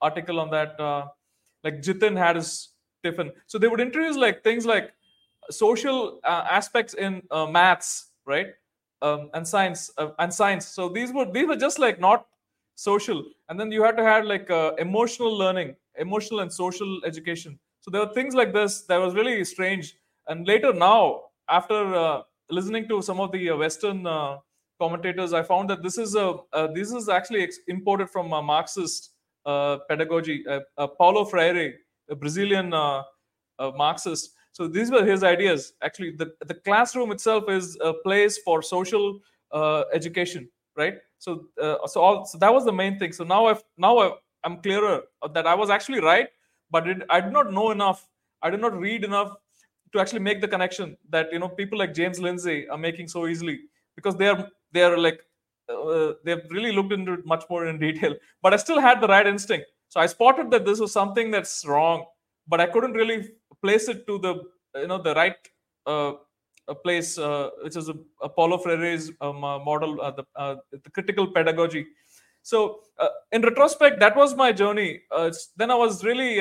article 0.00 0.38
on 0.38 0.50
that 0.50 0.78
like 1.64 1.80
jitin 1.80 2.16
had 2.16 2.36
his 2.36 2.68
tiffin. 3.02 3.32
So 3.46 3.58
they 3.58 3.68
would 3.68 3.80
introduce 3.80 4.16
like 4.16 4.44
things 4.44 4.66
like 4.66 4.92
social 5.50 6.20
uh, 6.24 6.44
aspects 6.50 6.94
in 6.94 7.22
uh, 7.30 7.46
maths, 7.46 8.12
right, 8.26 8.48
um, 9.02 9.30
and 9.34 9.46
science 9.46 9.90
uh, 9.98 10.10
and 10.18 10.32
science. 10.32 10.66
So 10.66 10.88
these 10.88 11.12
were 11.12 11.30
these 11.30 11.46
were 11.46 11.56
just 11.56 11.78
like 11.78 12.00
not 12.00 12.26
social, 12.74 13.24
and 13.48 13.58
then 13.58 13.70
you 13.70 13.82
had 13.82 13.96
to 13.96 14.02
have 14.04 14.24
like 14.24 14.50
uh, 14.50 14.72
emotional 14.78 15.36
learning, 15.36 15.76
emotional 15.98 16.40
and 16.40 16.52
social 16.52 17.00
education. 17.04 17.58
So 17.80 17.90
there 17.90 18.00
were 18.00 18.12
things 18.12 18.34
like 18.34 18.52
this 18.52 18.82
that 18.82 18.96
was 18.96 19.14
really 19.14 19.44
strange. 19.44 19.94
And 20.26 20.46
later 20.46 20.72
now, 20.72 21.20
after 21.48 21.94
uh, 21.94 22.22
listening 22.50 22.88
to 22.88 23.02
some 23.02 23.20
of 23.20 23.30
the 23.30 23.50
uh, 23.50 23.56
Western 23.56 24.06
commentators, 24.80 25.32
I 25.32 25.42
found 25.42 25.68
that 25.70 25.82
this 25.82 25.98
is 25.98 26.14
a 26.14 26.38
this 26.74 26.92
is 26.92 27.08
actually 27.08 27.42
ex- 27.42 27.58
imported 27.68 28.10
from 28.10 28.28
Marxist 28.30 29.10
pedagogy. 29.44 30.44
Paulo 30.98 31.24
Freire, 31.26 31.74
a 32.08 32.14
Brazilian 32.14 32.70
Marxist 33.60 34.30
so 34.54 34.68
these 34.68 34.88
were 34.88 35.04
his 35.04 35.24
ideas. 35.24 35.72
Actually, 35.82 36.12
the, 36.12 36.32
the 36.46 36.54
classroom 36.54 37.10
itself 37.10 37.50
is 37.50 37.76
a 37.82 37.92
place 37.92 38.38
for 38.38 38.62
social 38.62 39.18
uh, 39.50 39.82
education, 39.92 40.48
right? 40.76 40.94
So 41.18 41.46
uh, 41.60 41.84
so 41.88 42.00
all 42.00 42.24
so 42.24 42.38
that 42.38 42.54
was 42.54 42.64
the 42.64 42.72
main 42.72 42.96
thing. 43.00 43.12
So 43.12 43.24
now 43.24 43.46
I've 43.46 43.64
now 43.76 43.98
i 43.98 44.12
am 44.44 44.58
clearer 44.62 45.02
that 45.32 45.48
I 45.48 45.54
was 45.56 45.70
actually 45.70 46.00
right, 46.00 46.28
but 46.70 46.86
it, 46.86 47.02
I 47.10 47.20
did 47.20 47.32
not 47.32 47.52
know 47.52 47.72
enough. 47.72 48.06
I 48.42 48.50
did 48.50 48.60
not 48.60 48.78
read 48.78 49.02
enough 49.02 49.32
to 49.92 50.00
actually 50.00 50.20
make 50.20 50.40
the 50.40 50.46
connection 50.46 50.96
that 51.10 51.32
you 51.32 51.40
know 51.40 51.48
people 51.48 51.76
like 51.76 51.92
James 51.92 52.20
Lindsay 52.20 52.68
are 52.68 52.78
making 52.78 53.08
so 53.08 53.26
easily 53.26 53.58
because 53.96 54.14
they 54.14 54.28
are 54.28 54.48
they 54.70 54.84
are 54.84 54.96
like 54.96 55.20
uh, 55.68 56.12
they've 56.24 56.46
really 56.50 56.70
looked 56.70 56.92
into 56.92 57.14
it 57.14 57.26
much 57.26 57.42
more 57.50 57.66
in 57.66 57.80
detail. 57.88 58.14
But 58.40 58.54
I 58.54 58.56
still 58.58 58.78
had 58.78 59.00
the 59.00 59.08
right 59.08 59.26
instinct. 59.26 59.66
So 59.88 59.98
I 59.98 60.06
spotted 60.06 60.52
that 60.52 60.64
this 60.64 60.78
was 60.78 60.92
something 60.92 61.32
that's 61.32 61.64
wrong, 61.66 62.04
but 62.46 62.60
I 62.60 62.66
couldn't 62.66 62.92
really 62.92 63.30
place 63.64 63.88
it 63.88 64.06
to 64.08 64.18
the 64.26 64.32
you 64.82 64.88
know 64.90 65.00
the 65.08 65.14
right 65.14 65.36
uh, 65.86 66.12
place, 66.82 67.18
uh, 67.18 67.50
which 67.62 67.76
is 67.76 67.90
a, 67.90 68.28
Paulo 68.28 68.56
Freire's 68.58 69.10
um, 69.20 69.44
uh, 69.44 69.58
model, 69.58 70.00
uh, 70.00 70.10
the, 70.10 70.24
uh, 70.34 70.56
the 70.70 70.90
critical 70.90 71.26
pedagogy. 71.26 71.86
So 72.42 72.80
in 73.32 73.42
retrospect, 73.42 74.00
that 74.00 74.16
was 74.16 74.34
my 74.34 74.52
journey. 74.52 75.02
then 75.56 75.70
I 75.70 75.74
was 75.74 76.04
really 76.04 76.40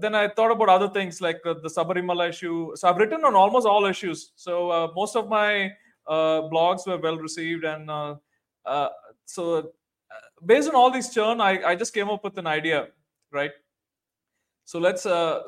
then 0.00 0.14
I 0.14 0.28
thought 0.28 0.50
about 0.50 0.68
other 0.68 0.88
things 0.88 1.20
like 1.20 1.40
the 1.44 1.70
Sabarimala 1.76 2.28
issue. 2.28 2.72
So 2.74 2.88
I've 2.88 2.96
written 2.96 3.24
on 3.24 3.34
almost 3.36 3.66
all 3.66 3.84
issues. 3.86 4.32
So 4.34 4.92
most 4.96 5.14
of 5.16 5.28
my 5.28 5.70
blogs 6.08 6.86
were 6.88 6.98
well 6.98 7.18
received, 7.18 7.64
and 7.64 7.88
so 9.26 9.72
based 10.44 10.68
on 10.68 10.74
all 10.74 10.90
these 10.90 11.14
churn, 11.14 11.40
I, 11.40 11.52
I 11.70 11.76
just 11.76 11.94
came 11.94 12.08
up 12.08 12.24
with 12.24 12.36
an 12.38 12.48
idea, 12.48 12.88
right? 13.30 13.52
So 14.64 14.78
let's. 14.78 15.06
Uh, 15.06 15.40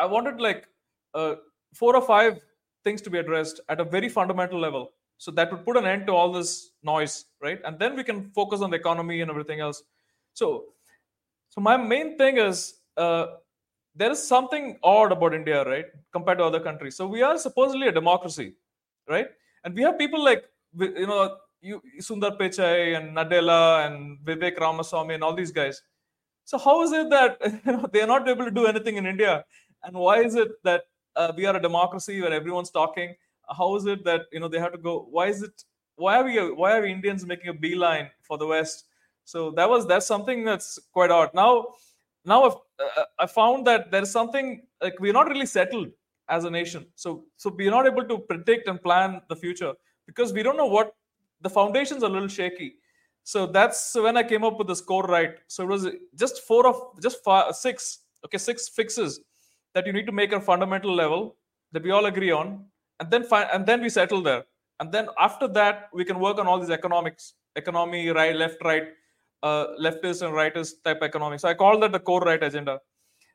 I 0.00 0.06
wanted 0.06 0.40
like 0.40 0.66
uh, 1.14 1.36
four 1.74 1.94
or 1.94 2.02
five 2.02 2.40
things 2.84 3.02
to 3.02 3.10
be 3.10 3.18
addressed 3.18 3.60
at 3.68 3.80
a 3.80 3.84
very 3.84 4.08
fundamental 4.08 4.58
level. 4.58 4.92
So 5.18 5.30
that 5.32 5.52
would 5.52 5.64
put 5.64 5.76
an 5.76 5.86
end 5.86 6.06
to 6.08 6.12
all 6.12 6.32
this 6.32 6.70
noise, 6.82 7.26
right? 7.40 7.60
And 7.64 7.78
then 7.78 7.94
we 7.94 8.02
can 8.02 8.30
focus 8.30 8.60
on 8.60 8.70
the 8.70 8.76
economy 8.76 9.20
and 9.20 9.30
everything 9.30 9.60
else. 9.60 9.82
So, 10.34 10.64
so 11.48 11.60
my 11.60 11.76
main 11.76 12.18
thing 12.18 12.38
is 12.38 12.74
uh, 12.96 13.26
there 13.94 14.10
is 14.10 14.26
something 14.26 14.78
odd 14.82 15.12
about 15.12 15.34
India, 15.34 15.64
right, 15.64 15.86
compared 16.12 16.38
to 16.38 16.44
other 16.44 16.60
countries. 16.60 16.96
So 16.96 17.06
we 17.06 17.22
are 17.22 17.38
supposedly 17.38 17.88
a 17.88 17.92
democracy, 17.92 18.54
right? 19.08 19.28
And 19.64 19.74
we 19.74 19.82
have 19.82 19.98
people 19.98 20.24
like 20.24 20.44
you 20.76 21.06
know 21.06 21.36
you, 21.60 21.80
Sundar 22.00 22.36
Pichai 22.38 22.96
and 22.96 23.16
Nadella 23.16 23.86
and 23.86 24.18
Vivek 24.24 24.58
Ramaswamy 24.58 25.14
and 25.14 25.22
all 25.22 25.34
these 25.34 25.52
guys 25.52 25.82
so 26.44 26.58
how 26.58 26.82
is 26.82 26.92
it 26.92 27.10
that 27.10 27.38
you 27.66 27.72
know, 27.72 27.88
they 27.92 28.02
are 28.02 28.06
not 28.06 28.28
able 28.28 28.44
to 28.44 28.50
do 28.50 28.66
anything 28.66 28.96
in 28.96 29.06
India? 29.06 29.44
And 29.84 29.96
why 29.96 30.22
is 30.22 30.34
it 30.34 30.50
that 30.64 30.84
uh, 31.16 31.32
we 31.36 31.46
are 31.46 31.56
a 31.56 31.62
democracy 31.62 32.20
where 32.20 32.32
everyone's 32.32 32.70
talking? 32.70 33.14
How 33.48 33.74
is 33.76 33.86
it 33.86 34.04
that 34.04 34.22
you 34.32 34.40
know 34.40 34.48
they 34.48 34.58
have 34.58 34.72
to 34.72 34.78
go? 34.78 35.06
Why 35.10 35.26
is 35.26 35.42
it? 35.42 35.64
Why 35.96 36.16
are 36.18 36.24
we? 36.24 36.52
Why 36.52 36.78
are 36.78 36.86
Indians 36.86 37.26
making 37.26 37.48
a 37.48 37.54
beeline 37.54 38.10
for 38.22 38.38
the 38.38 38.46
West? 38.46 38.86
So 39.24 39.50
that 39.52 39.68
was 39.68 39.86
that's 39.86 40.06
something 40.06 40.44
that's 40.44 40.78
quite 40.92 41.10
odd. 41.10 41.30
Now, 41.34 41.66
now 42.24 42.44
uh, 42.44 43.04
I 43.18 43.26
found 43.26 43.66
that 43.66 43.90
there 43.90 44.02
is 44.02 44.10
something 44.10 44.62
like 44.80 44.98
we're 45.00 45.12
not 45.12 45.28
really 45.28 45.46
settled 45.46 45.88
as 46.28 46.44
a 46.44 46.50
nation. 46.50 46.86
So 46.94 47.24
so 47.36 47.54
we're 47.56 47.70
not 47.70 47.86
able 47.86 48.04
to 48.04 48.18
predict 48.18 48.68
and 48.68 48.82
plan 48.82 49.20
the 49.28 49.36
future 49.36 49.72
because 50.06 50.32
we 50.32 50.42
don't 50.42 50.56
know 50.56 50.66
what 50.66 50.94
the 51.40 51.50
foundations 51.50 52.02
are 52.02 52.06
a 52.06 52.12
little 52.12 52.28
shaky. 52.28 52.76
So 53.24 53.46
that's 53.46 53.94
when 53.94 54.16
I 54.16 54.22
came 54.22 54.44
up 54.44 54.58
with 54.58 54.66
the 54.66 54.74
core 54.74 55.04
right. 55.04 55.36
So 55.46 55.62
it 55.62 55.68
was 55.68 55.88
just 56.16 56.42
four 56.42 56.66
of 56.66 57.00
just 57.00 57.22
five, 57.22 57.54
six, 57.54 58.00
okay, 58.24 58.38
six 58.38 58.68
fixes 58.68 59.20
that 59.74 59.86
you 59.86 59.92
need 59.92 60.06
to 60.06 60.12
make 60.12 60.32
a 60.32 60.40
fundamental 60.40 60.94
level 60.94 61.36
that 61.72 61.82
we 61.82 61.90
all 61.90 62.06
agree 62.06 62.30
on, 62.30 62.64
and 63.00 63.10
then 63.10 63.22
find 63.24 63.48
and 63.52 63.64
then 63.64 63.80
we 63.80 63.88
settle 63.88 64.22
there. 64.22 64.44
And 64.80 64.92
then 64.92 65.08
after 65.18 65.46
that, 65.48 65.88
we 65.94 66.04
can 66.04 66.18
work 66.18 66.38
on 66.38 66.46
all 66.46 66.58
these 66.58 66.70
economics, 66.70 67.34
economy, 67.56 68.08
right, 68.10 68.34
left, 68.34 68.56
right, 68.64 68.88
uh, 69.42 69.66
leftist 69.80 70.22
and 70.22 70.34
rightist 70.34 70.82
type 70.84 71.02
economics. 71.02 71.42
So 71.42 71.48
I 71.48 71.54
call 71.54 71.78
that 71.80 71.92
the 71.92 72.00
core 72.00 72.20
right 72.20 72.42
agenda. 72.42 72.80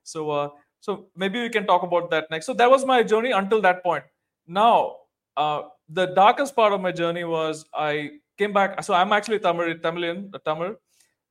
So 0.03 0.29
uh, 0.29 0.49
so 0.79 1.07
maybe 1.15 1.41
we 1.41 1.49
can 1.49 1.65
talk 1.65 1.83
about 1.83 2.11
that 2.11 2.29
next. 2.29 2.45
So 2.45 2.53
that 2.53 2.69
was 2.69 2.85
my 2.85 3.03
journey 3.03 3.31
until 3.31 3.61
that 3.61 3.83
point. 3.83 4.03
Now 4.45 4.97
uh, 5.37 5.63
the 5.89 6.07
darkest 6.07 6.55
part 6.55 6.73
of 6.73 6.81
my 6.81 6.91
journey 6.91 7.23
was 7.23 7.65
I 7.73 8.11
came 8.37 8.53
back. 8.53 8.83
So 8.83 8.93
I'm 8.93 9.11
actually 9.13 9.39
Tamil, 9.39 9.75
Tamilian, 9.79 10.31
a 10.33 10.39
Tamil. 10.39 10.75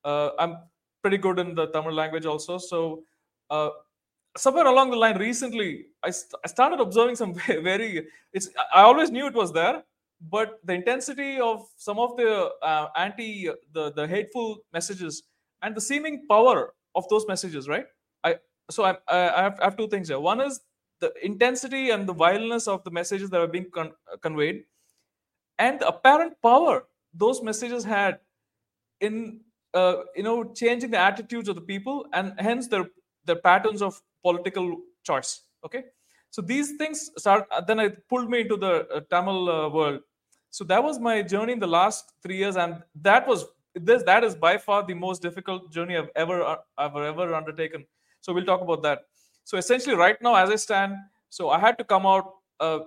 Uh, 0.04 0.30
I'm 0.38 0.56
pretty 1.02 1.18
good 1.18 1.38
in 1.38 1.54
the 1.54 1.66
Tamil 1.68 1.92
language 1.94 2.26
also. 2.26 2.58
So 2.58 3.02
uh, 3.50 3.70
somewhere 4.36 4.66
along 4.66 4.90
the 4.90 4.96
line, 4.96 5.18
recently, 5.18 5.86
I, 6.02 6.10
st- 6.10 6.34
I 6.44 6.48
started 6.48 6.80
observing 6.80 7.16
some 7.16 7.34
very. 7.46 8.06
It's 8.32 8.48
I 8.74 8.82
always 8.82 9.10
knew 9.10 9.26
it 9.26 9.34
was 9.34 9.52
there, 9.52 9.82
but 10.20 10.58
the 10.64 10.74
intensity 10.74 11.40
of 11.40 11.66
some 11.76 11.98
of 11.98 12.16
the 12.16 12.50
uh, 12.62 12.88
anti, 12.96 13.48
the 13.72 13.92
the 13.92 14.06
hateful 14.06 14.58
messages, 14.72 15.22
and 15.62 15.74
the 15.74 15.80
seeming 15.80 16.26
power 16.28 16.74
of 16.94 17.08
those 17.08 17.26
messages, 17.28 17.68
right? 17.68 17.86
I 18.24 18.36
so 18.70 18.84
I 18.84 18.96
I 19.08 19.42
have, 19.42 19.60
I 19.60 19.64
have 19.64 19.76
two 19.76 19.88
things 19.88 20.08
here. 20.08 20.20
One 20.20 20.40
is 20.40 20.60
the 21.00 21.12
intensity 21.22 21.90
and 21.90 22.08
the 22.08 22.14
violence 22.14 22.66
of 22.66 22.82
the 22.84 22.90
messages 22.90 23.28
that 23.30 23.40
are 23.40 23.46
being 23.46 23.70
con- 23.70 23.92
conveyed 24.22 24.64
and 25.58 25.80
the 25.80 25.88
apparent 25.88 26.34
power 26.42 26.84
those 27.16 27.42
messages 27.42 27.84
had 27.84 28.18
in 29.00 29.40
uh, 29.74 29.96
you 30.14 30.22
know 30.22 30.44
changing 30.44 30.90
the 30.90 30.98
attitudes 30.98 31.48
of 31.48 31.54
the 31.54 31.66
people 31.72 32.06
and 32.12 32.32
hence 32.38 32.68
their 32.68 32.86
their 33.24 33.36
patterns 33.36 33.82
of 33.82 34.00
political 34.22 34.78
choice 35.04 35.42
okay? 35.66 35.84
So 36.30 36.42
these 36.42 36.76
things 36.76 37.10
start 37.16 37.46
uh, 37.50 37.60
then 37.60 37.80
it 37.80 38.08
pulled 38.08 38.30
me 38.30 38.40
into 38.42 38.56
the 38.56 38.72
uh, 38.88 39.00
tamil 39.10 39.48
uh, 39.48 39.68
world. 39.68 40.00
So 40.50 40.64
that 40.64 40.82
was 40.82 40.98
my 40.98 41.22
journey 41.22 41.52
in 41.52 41.60
the 41.60 41.72
last 41.78 42.12
3 42.22 42.36
years 42.36 42.56
and 42.56 42.82
that 43.08 43.26
was 43.26 43.44
this 43.74 44.02
that 44.10 44.24
is 44.24 44.34
by 44.34 44.56
far 44.66 44.80
the 44.90 44.94
most 44.94 45.20
difficult 45.22 45.70
journey 45.76 45.96
i've 46.00 46.12
ever 46.24 46.42
uh, 46.42 46.56
i've 46.78 46.96
ever 46.96 47.34
undertaken. 47.40 47.86
So 48.20 48.32
we'll 48.32 48.50
talk 48.52 48.62
about 48.68 48.82
that. 48.82 49.00
So 49.44 49.58
essentially 49.58 49.96
right 49.96 50.20
now 50.26 50.34
as 50.42 50.50
i 50.50 50.56
stand 50.66 50.94
so 51.28 51.50
i 51.56 51.58
had 51.64 51.78
to 51.78 51.84
come 51.84 52.06
out 52.12 52.26
uh, 52.60 52.80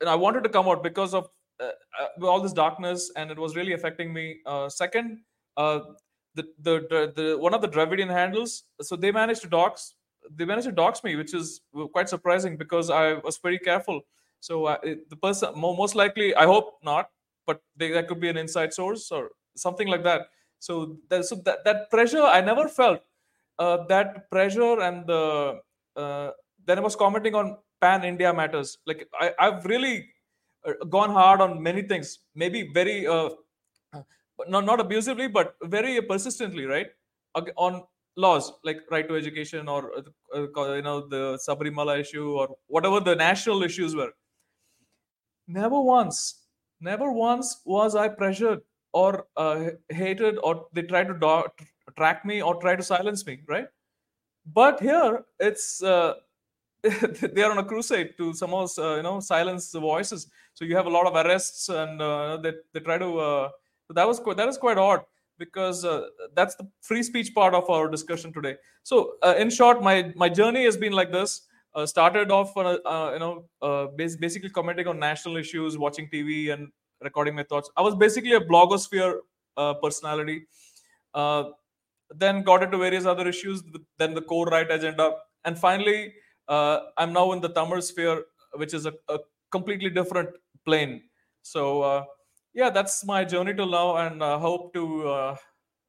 and 0.00 0.08
i 0.14 0.16
wanted 0.24 0.44
to 0.48 0.52
come 0.56 0.68
out 0.72 0.82
because 0.88 1.14
of 1.20 1.28
uh, 1.60 1.72
uh, 2.00 2.26
all 2.26 2.40
this 2.40 2.52
darkness 2.52 3.10
and 3.16 3.30
it 3.30 3.38
was 3.38 3.56
really 3.56 3.72
affecting 3.72 4.12
me. 4.12 4.40
Uh, 4.46 4.68
second 4.68 5.20
uh, 5.56 5.80
the, 6.34 6.44
the, 6.60 6.74
the 6.90 7.12
the 7.16 7.38
one 7.38 7.54
of 7.54 7.60
the 7.60 7.68
dravidian 7.68 8.08
handles 8.08 8.64
so 8.80 8.96
they 8.96 9.10
managed 9.10 9.42
to 9.42 9.48
dox 9.48 9.94
they 10.36 10.44
managed 10.44 10.68
to 10.68 10.72
dox 10.72 11.02
me 11.02 11.16
which 11.16 11.34
is 11.34 11.60
quite 11.92 12.08
surprising 12.08 12.56
because 12.56 12.90
i 12.90 13.14
was 13.14 13.38
very 13.38 13.58
careful. 13.58 14.02
So 14.42 14.64
uh, 14.66 14.78
the 14.82 15.16
person 15.16 15.52
most 15.56 15.94
likely 15.94 16.34
i 16.34 16.44
hope 16.44 16.78
not 16.82 17.10
but 17.46 17.62
they, 17.76 17.90
that 17.92 18.08
could 18.08 18.20
be 18.20 18.28
an 18.28 18.36
inside 18.36 18.72
source 18.72 19.10
or 19.10 19.30
something 19.56 19.88
like 19.88 20.04
that. 20.04 20.28
So, 20.60 20.98
that, 21.08 21.24
so 21.24 21.36
that, 21.46 21.64
that 21.64 21.90
pressure 21.90 22.22
i 22.22 22.40
never 22.40 22.68
felt 22.68 23.02
uh, 23.58 23.84
that 23.88 24.30
pressure 24.30 24.80
and 24.80 25.06
the 25.06 25.60
then 26.66 26.78
i 26.78 26.80
was 26.80 26.96
commenting 26.96 27.34
on 27.34 27.58
pan 27.80 28.04
india 28.04 28.32
matters. 28.32 28.78
Like 28.86 29.08
I, 29.20 29.32
i've 29.38 29.64
really 29.64 29.96
uh, 29.98 30.19
gone 30.88 31.10
hard 31.10 31.40
on 31.40 31.62
many 31.62 31.82
things. 31.82 32.18
Maybe 32.34 32.70
very 32.72 33.06
uh, 33.06 33.30
not 34.48 34.64
not 34.64 34.80
abusively 34.80 35.28
but 35.28 35.54
very 35.62 36.00
persistently 36.02 36.64
right? 36.64 36.88
On 37.56 37.82
laws 38.16 38.52
like 38.64 38.80
right 38.90 39.08
to 39.08 39.16
education 39.16 39.68
or 39.68 39.92
uh, 39.96 40.02
uh 40.36 40.74
you 40.74 40.82
know 40.82 41.06
the 41.08 41.38
Sabarimala 41.48 42.00
issue 42.00 42.32
or 42.32 42.48
whatever 42.66 43.00
the 43.00 43.14
national 43.14 43.62
issues 43.62 43.94
were. 43.94 44.12
Never 45.46 45.80
once 45.80 46.40
never 46.80 47.12
once 47.12 47.60
was 47.64 47.94
i 47.94 48.08
pressured 48.08 48.60
or 48.92 49.26
uh, 49.36 49.70
hated 49.90 50.38
or 50.42 50.66
they 50.72 50.82
tried 50.82 51.08
to 51.08 51.14
do- 51.14 51.66
track 51.96 52.24
me 52.24 52.42
or 52.42 52.54
try 52.60 52.74
to 52.74 52.82
silence 52.82 53.24
me 53.26 53.40
right? 53.46 53.66
But 54.46 54.80
here 54.80 55.24
it's 55.38 55.82
uh, 55.82 56.14
they 57.34 57.42
are 57.42 57.50
on 57.50 57.58
a 57.58 57.64
crusade 57.64 58.14
to 58.16 58.32
somehow 58.32 58.66
uh, 58.78 58.96
you 58.96 59.02
know 59.02 59.20
silence 59.20 59.70
the 59.70 59.80
voices. 59.80 60.28
So 60.54 60.64
you 60.64 60.76
have 60.76 60.86
a 60.86 60.90
lot 60.90 61.06
of 61.06 61.14
arrests 61.14 61.68
and 61.68 62.00
uh, 62.00 62.38
they 62.38 62.52
they 62.72 62.80
try 62.80 62.98
to. 62.98 63.18
Uh, 63.18 63.48
that 63.90 64.06
was 64.06 64.20
quite, 64.20 64.36
that 64.36 64.48
is 64.48 64.56
quite 64.56 64.78
odd 64.78 65.00
because 65.38 65.84
uh, 65.84 66.06
that's 66.34 66.54
the 66.54 66.66
free 66.80 67.02
speech 67.02 67.34
part 67.34 67.54
of 67.54 67.68
our 67.68 67.88
discussion 67.88 68.32
today. 68.32 68.56
So 68.82 69.14
uh, 69.22 69.34
in 69.36 69.50
short, 69.50 69.82
my 69.82 70.12
my 70.16 70.28
journey 70.28 70.64
has 70.64 70.76
been 70.76 70.92
like 70.92 71.12
this. 71.12 71.42
Uh, 71.74 71.86
started 71.86 72.30
off 72.32 72.56
on 72.56 72.66
you 73.12 73.18
know 73.18 73.92
basically 73.96 74.50
commenting 74.50 74.88
on 74.88 74.98
national 74.98 75.36
issues, 75.36 75.76
watching 75.76 76.08
TV 76.08 76.52
and 76.52 76.68
recording 77.02 77.34
my 77.34 77.42
thoughts. 77.42 77.70
I 77.76 77.82
was 77.82 77.94
basically 77.94 78.32
a 78.32 78.40
blogosphere 78.40 79.18
personality. 79.82 80.46
then 82.22 82.42
got 82.42 82.62
into 82.62 82.76
various 82.78 83.06
other 83.06 83.28
issues, 83.28 83.62
then 83.98 84.14
the 84.14 84.22
core 84.22 84.46
right 84.46 84.68
agenda, 84.68 85.12
and 85.44 85.56
finally 85.56 86.12
I'm 86.96 87.12
now 87.12 87.32
in 87.32 87.40
the 87.40 87.48
Tamil 87.48 87.82
sphere, 87.82 88.24
which 88.54 88.74
is 88.74 88.86
a, 88.86 88.94
a 89.08 89.18
completely 89.50 89.90
different 89.90 90.30
plane. 90.64 91.02
So 91.42 91.82
uh, 91.82 92.04
yeah, 92.54 92.70
that's 92.70 93.04
my 93.04 93.24
journey 93.24 93.54
till 93.54 93.70
now, 93.70 93.96
and 93.96 94.22
uh, 94.22 94.38
hope 94.38 94.74
to 94.74 95.08
uh, 95.08 95.36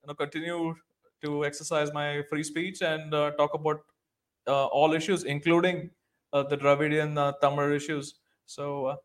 you 0.03 0.07
know 0.07 0.13
continue 0.13 0.75
to 1.23 1.45
exercise 1.45 1.93
my 1.93 2.23
free 2.29 2.43
speech 2.43 2.81
and 2.81 3.13
uh, 3.13 3.31
talk 3.31 3.53
about 3.53 3.81
uh, 4.47 4.65
all 4.67 4.93
issues, 4.93 5.23
including 5.23 5.89
the 6.33 6.55
Dravidian 6.55 7.15
Tamil 7.41 7.73
issues. 7.73 8.15
So 8.45 8.97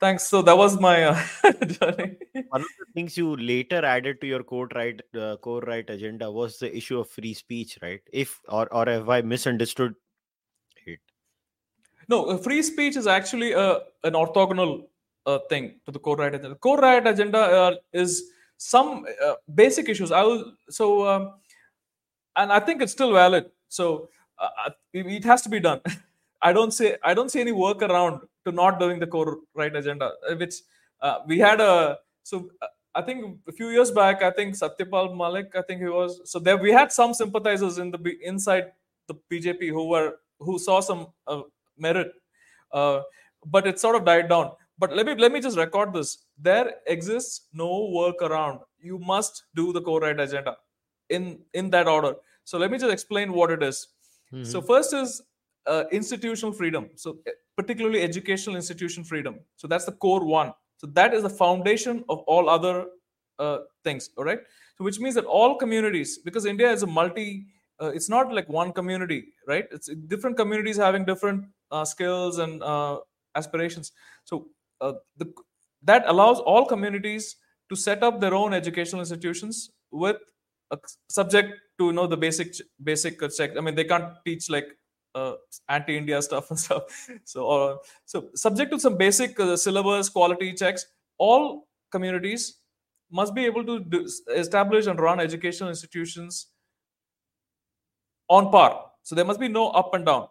thanks 0.00 0.26
so 0.26 0.42
that 0.42 0.56
was 0.56 0.78
my 0.78 1.04
uh, 1.04 1.22
journey 1.66 2.16
one 2.48 2.60
of 2.60 2.68
the 2.78 2.86
things 2.94 3.16
you 3.16 3.36
later 3.36 3.84
added 3.84 4.20
to 4.20 4.26
your 4.26 4.42
core 4.42 4.68
right 4.74 5.00
uh, 5.18 5.36
core 5.36 5.62
right 5.62 5.88
agenda 5.88 6.30
was 6.30 6.58
the 6.58 6.76
issue 6.76 6.98
of 6.98 7.08
free 7.08 7.32
speech 7.32 7.78
right 7.82 8.00
if 8.12 8.40
or 8.48 8.68
or 8.72 8.86
have 8.86 9.08
i 9.08 9.20
misunderstood 9.22 9.94
no, 12.08 12.38
free 12.38 12.62
speech 12.62 12.96
is 12.96 13.06
actually 13.06 13.52
a, 13.52 13.58
uh, 13.58 13.80
an 14.04 14.14
orthogonal 14.14 14.86
uh, 15.26 15.38
thing 15.48 15.80
to 15.84 15.92
the 15.92 15.98
core 15.98 16.16
right 16.16 16.34
agenda. 16.34 16.50
The 16.50 16.54
core 16.56 16.78
right 16.78 17.06
agenda 17.06 17.38
uh, 17.38 17.74
is 17.92 18.30
some 18.56 19.06
uh, 19.24 19.34
basic 19.54 19.88
issues. 19.88 20.12
I 20.12 20.22
will 20.22 20.52
so, 20.70 21.06
um, 21.06 21.34
and 22.36 22.52
I 22.52 22.60
think 22.60 22.82
it's 22.82 22.92
still 22.92 23.12
valid. 23.12 23.46
So 23.68 24.08
uh, 24.38 24.70
it 24.92 25.24
has 25.24 25.42
to 25.42 25.48
be 25.48 25.60
done. 25.60 25.80
I 26.42 26.52
don't 26.52 26.72
say 26.72 26.96
I 27.02 27.14
don't 27.14 27.30
see 27.30 27.40
any 27.40 27.52
workaround 27.52 28.20
to 28.44 28.52
not 28.52 28.78
doing 28.78 29.00
the 29.00 29.06
core 29.06 29.38
right 29.54 29.74
agenda. 29.74 30.12
Which 30.38 30.54
we 31.26 31.38
had 31.38 31.60
a 31.60 31.98
so 32.22 32.50
I 32.94 33.02
think 33.02 33.38
a 33.46 33.52
few 33.52 33.68
years 33.68 33.90
back, 33.90 34.22
I 34.22 34.30
think 34.30 34.54
Satyapal 34.54 35.14
Malik, 35.16 35.54
I 35.54 35.62
think 35.62 35.82
he 35.82 35.88
was. 35.88 36.20
So 36.24 36.38
there 36.38 36.56
we 36.56 36.72
had 36.72 36.90
some 36.90 37.12
sympathizers 37.12 37.78
in 37.78 37.90
the 37.90 38.16
inside 38.22 38.72
the 39.06 39.14
BJP 39.30 39.68
who 39.68 39.88
were 39.88 40.14
who 40.38 40.58
saw 40.58 40.80
some 40.80 41.08
uh, 41.26 41.42
merit, 41.78 42.12
uh, 42.72 43.00
but 43.46 43.66
it 43.66 43.78
sort 43.78 43.96
of 43.96 44.04
died 44.04 44.28
down. 44.28 44.52
But 44.78 44.94
let 44.94 45.06
me 45.06 45.14
let 45.14 45.32
me 45.32 45.40
just 45.40 45.56
record 45.56 45.92
this. 45.92 46.18
There 46.38 46.74
exists 46.86 47.46
no 47.52 47.68
workaround. 47.68 48.60
You 48.78 48.98
must 48.98 49.44
do 49.54 49.72
the 49.72 49.80
core 49.80 50.00
right 50.00 50.18
agenda 50.18 50.56
in 51.08 51.38
in 51.54 51.70
that 51.70 51.88
order. 51.88 52.14
So 52.44 52.58
let 52.58 52.70
me 52.70 52.78
just 52.78 52.92
explain 52.92 53.32
what 53.32 53.50
it 53.50 53.62
is. 53.62 53.88
Mm-hmm. 54.32 54.44
So 54.44 54.60
first 54.60 54.92
is 54.92 55.22
uh, 55.66 55.84
institutional 55.92 56.52
freedom. 56.52 56.90
So 56.94 57.18
eh, 57.26 57.30
particularly 57.56 58.02
educational 58.02 58.56
institution 58.56 59.02
freedom. 59.04 59.40
So 59.56 59.66
that's 59.66 59.84
the 59.84 59.92
core 59.92 60.24
one. 60.24 60.52
So 60.76 60.86
that 60.88 61.14
is 61.14 61.22
the 61.22 61.30
foundation 61.30 62.04
of 62.08 62.18
all 62.20 62.48
other 62.48 62.86
uh, 63.38 63.58
things. 63.82 64.10
All 64.16 64.24
right. 64.24 64.40
So 64.76 64.84
which 64.84 65.00
means 65.00 65.14
that 65.14 65.24
all 65.24 65.56
communities, 65.56 66.18
because 66.18 66.44
India 66.44 66.70
is 66.70 66.82
a 66.82 66.86
multi, 66.86 67.46
uh, 67.80 67.88
it's 67.94 68.08
not 68.08 68.32
like 68.32 68.48
one 68.48 68.72
community, 68.72 69.28
right? 69.46 69.64
It's 69.70 69.88
different 70.06 70.36
communities 70.36 70.76
having 70.76 71.04
different 71.04 71.46
skills 71.84 72.38
and 72.38 72.62
uh, 72.62 72.98
aspirations. 73.34 73.92
So 74.24 74.48
uh, 74.80 74.94
the, 75.16 75.32
that 75.82 76.04
allows 76.06 76.38
all 76.40 76.66
communities 76.66 77.36
to 77.68 77.76
set 77.76 78.02
up 78.02 78.20
their 78.20 78.34
own 78.34 78.54
educational 78.54 79.00
institutions 79.00 79.70
with 79.90 80.16
a 80.70 80.78
subject 81.08 81.52
to 81.78 81.86
you 81.86 81.92
know 81.92 82.06
the 82.06 82.16
basic 82.16 82.54
basic 82.82 83.20
check. 83.36 83.56
I 83.56 83.60
mean, 83.60 83.74
they 83.74 83.84
can't 83.84 84.12
teach 84.24 84.50
like 84.50 84.66
uh, 85.14 85.34
anti-India 85.68 86.20
stuff 86.22 86.50
and 86.50 86.58
stuff. 86.58 86.82
So, 87.24 87.48
uh, 87.48 87.76
so 88.04 88.28
subject 88.34 88.70
to 88.72 88.80
some 88.80 88.96
basic 88.96 89.38
uh, 89.40 89.56
syllabus, 89.56 90.08
quality 90.08 90.52
checks, 90.52 90.86
all 91.18 91.66
communities 91.90 92.58
must 93.10 93.34
be 93.34 93.44
able 93.44 93.64
to 93.64 93.80
do, 93.80 94.08
establish 94.34 94.86
and 94.86 95.00
run 95.00 95.20
educational 95.20 95.68
institutions 95.70 96.48
on 98.28 98.50
par. 98.50 98.84
So 99.02 99.14
there 99.14 99.24
must 99.24 99.40
be 99.40 99.48
no 99.48 99.68
up 99.68 99.94
and 99.94 100.04
down? 100.04 100.26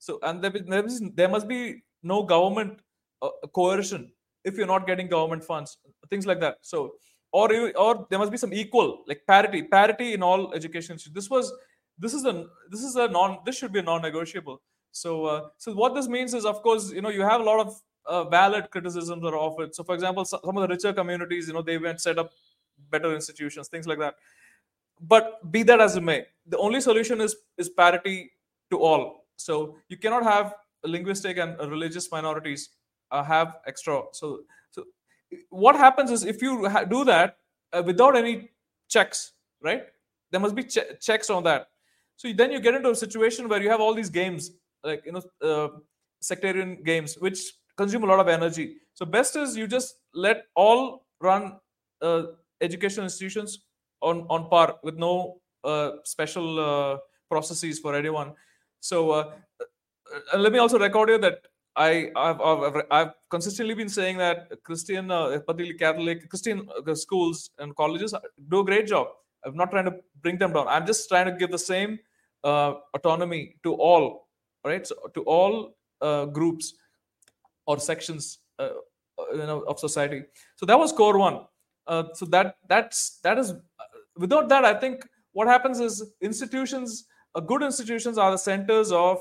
So 0.00 0.18
and 0.22 0.42
there, 0.42 0.50
there, 0.50 0.84
is, 0.84 1.00
there 1.14 1.28
must 1.28 1.46
be 1.46 1.82
no 2.02 2.22
government 2.22 2.80
uh, 3.22 3.28
coercion 3.54 4.10
if 4.44 4.56
you're 4.56 4.66
not 4.66 4.86
getting 4.86 5.06
government 5.06 5.44
funds, 5.44 5.76
things 6.08 6.26
like 6.26 6.40
that. 6.40 6.56
So 6.62 6.94
or 7.32 7.48
or 7.76 8.06
there 8.10 8.18
must 8.18 8.32
be 8.32 8.38
some 8.38 8.52
equal 8.52 9.04
like 9.06 9.22
parity, 9.26 9.62
parity 9.62 10.14
in 10.14 10.22
all 10.22 10.52
education. 10.54 10.98
This 11.12 11.30
was 11.30 11.52
this 11.98 12.14
is 12.14 12.24
a 12.24 12.46
this 12.70 12.82
is 12.82 12.96
a 12.96 13.06
non 13.08 13.38
this 13.44 13.56
should 13.58 13.72
be 13.72 13.80
a 13.80 13.82
non-negotiable. 13.82 14.60
So 14.90 15.26
uh, 15.26 15.48
so 15.58 15.72
what 15.74 15.94
this 15.94 16.08
means 16.08 16.34
is 16.34 16.44
of 16.44 16.62
course 16.62 16.90
you 16.90 17.02
know 17.02 17.10
you 17.10 17.22
have 17.22 17.40
a 17.40 17.44
lot 17.44 17.60
of 17.60 17.80
uh, 18.06 18.24
valid 18.24 18.70
criticisms 18.70 19.24
are 19.24 19.36
offered. 19.36 19.74
So 19.74 19.84
for 19.84 19.94
example, 19.94 20.24
some 20.24 20.40
of 20.56 20.62
the 20.62 20.68
richer 20.68 20.92
communities 20.92 21.46
you 21.46 21.54
know 21.54 21.62
they 21.62 21.78
went 21.78 22.00
set 22.00 22.18
up 22.18 22.32
better 22.90 23.14
institutions, 23.14 23.68
things 23.68 23.86
like 23.86 23.98
that 23.98 24.14
but 25.00 25.50
be 25.50 25.62
that 25.62 25.80
as 25.80 25.96
it 25.96 26.02
may 26.02 26.26
the 26.46 26.58
only 26.58 26.80
solution 26.80 27.20
is 27.20 27.36
is 27.56 27.68
parity 27.68 28.30
to 28.70 28.78
all 28.78 29.19
so 29.46 29.76
you 29.88 29.96
cannot 29.96 30.22
have 30.22 30.54
linguistic 30.84 31.36
and 31.38 31.58
religious 31.70 32.10
minorities 32.10 32.70
uh, 33.10 33.22
have 33.22 33.56
extra 33.66 34.02
so 34.12 34.40
so 34.70 34.84
what 35.50 35.76
happens 35.76 36.10
is 36.10 36.24
if 36.24 36.42
you 36.42 36.68
ha- 36.68 36.84
do 36.84 37.04
that 37.04 37.36
uh, 37.72 37.82
without 37.84 38.16
any 38.16 38.50
checks 38.88 39.32
right? 39.62 39.84
There 40.30 40.40
must 40.40 40.54
be 40.54 40.64
ch- 40.64 40.98
checks 41.00 41.28
on 41.30 41.42
that. 41.44 41.68
So 42.16 42.32
then 42.32 42.52
you 42.52 42.60
get 42.60 42.74
into 42.74 42.90
a 42.90 42.94
situation 42.94 43.48
where 43.48 43.62
you 43.62 43.70
have 43.70 43.80
all 43.80 43.94
these 43.94 44.10
games 44.10 44.50
like 44.84 45.02
you 45.04 45.12
know 45.12 45.22
uh, 45.42 45.68
sectarian 46.20 46.82
games 46.82 47.16
which 47.18 47.40
consume 47.76 48.04
a 48.04 48.06
lot 48.06 48.20
of 48.20 48.28
energy. 48.28 48.76
So 48.94 49.06
best 49.06 49.36
is 49.36 49.56
you 49.56 49.66
just 49.66 49.96
let 50.14 50.44
all 50.54 51.06
run 51.20 51.58
uh, 52.02 52.22
educational 52.60 53.04
institutions 53.04 53.60
on 54.00 54.26
on 54.28 54.48
par 54.48 54.76
with 54.82 54.96
no 54.96 55.40
uh, 55.64 55.90
special 56.04 56.58
uh, 56.60 56.98
processes 57.30 57.78
for 57.78 57.94
anyone. 57.94 58.34
So 58.80 59.10
uh, 59.10 59.30
uh 60.34 60.38
let 60.38 60.52
me 60.52 60.58
also 60.58 60.78
record 60.78 61.08
here 61.08 61.18
that 61.18 61.46
I 61.76 62.10
I've, 62.16 62.40
I've, 62.40 62.82
I've 62.90 63.12
consistently 63.30 63.74
been 63.74 63.88
saying 63.88 64.18
that 64.18 64.50
Christian, 64.64 65.10
uh, 65.10 65.38
particularly 65.46 65.78
Catholic 65.78 66.28
Christian 66.28 66.68
uh, 66.86 66.94
schools 66.94 67.50
and 67.58 67.74
colleges 67.76 68.14
do 68.48 68.60
a 68.60 68.64
great 68.64 68.86
job. 68.86 69.08
I'm 69.44 69.56
not 69.56 69.70
trying 69.70 69.86
to 69.86 69.96
bring 70.22 70.36
them 70.38 70.52
down. 70.52 70.68
I'm 70.68 70.86
just 70.86 71.08
trying 71.08 71.26
to 71.26 71.32
give 71.32 71.50
the 71.50 71.58
same 71.58 71.98
autonomy 72.44 73.56
to 73.62 73.74
all, 73.74 74.28
right? 74.64 74.86
So 74.86 74.94
to 75.14 75.22
all 75.22 75.74
groups 76.32 76.74
or 77.66 77.78
sections, 77.78 78.38
you 78.58 79.46
know, 79.46 79.60
of 79.60 79.78
society. 79.78 80.24
So 80.56 80.66
that 80.66 80.78
was 80.78 80.92
core 80.92 81.18
one. 81.18 81.46
so 81.88 82.26
that 82.26 82.56
that's 82.68 83.20
that 83.20 83.38
is 83.38 83.54
without 84.20 84.48
that, 84.50 84.64
I 84.64 84.74
think 84.74 85.06
what 85.32 85.48
happens 85.48 85.80
is 85.80 86.12
institutions, 86.20 87.06
uh, 87.34 87.40
good 87.40 87.62
institutions 87.62 88.18
are 88.18 88.30
the 88.30 88.38
centers 88.38 88.92
of 88.92 89.18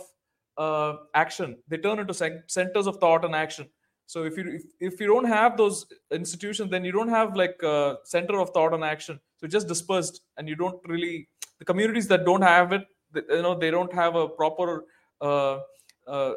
uh, 0.58 0.94
action. 1.14 1.58
They 1.68 1.78
turn 1.78 2.00
into 2.00 2.14
centers 2.14 2.88
of 2.88 2.98
thought 2.98 3.26
and 3.26 3.36
action. 3.36 3.70
So 4.06 4.24
if 4.24 4.38
you 4.38 4.44
if, 4.56 4.64
if 4.80 5.00
you 5.00 5.08
don't 5.08 5.26
have 5.26 5.56
those 5.56 5.86
institutions, 6.12 6.72
then 6.72 6.84
you 6.84 6.92
don't 6.92 7.10
have 7.10 7.36
like 7.36 7.62
a 7.62 7.98
center 8.04 8.40
of 8.40 8.50
thought 8.50 8.74
and 8.74 8.84
action. 8.84 9.20
So 9.38 9.48
just 9.48 9.68
dispersed, 9.68 10.22
and 10.38 10.50
you 10.50 10.56
don't 10.56 10.80
really 10.88 11.30
the 11.60 11.66
communities 11.66 12.08
that 12.08 12.26
don't 12.26 12.42
have 12.42 12.74
it, 12.74 12.88
you 13.14 13.42
know, 13.44 13.58
they 13.58 13.70
don't 13.70 13.94
have 13.94 14.16
a 14.16 14.28
proper. 14.28 14.86
Uh, 15.22 15.60
uh, 16.08 16.34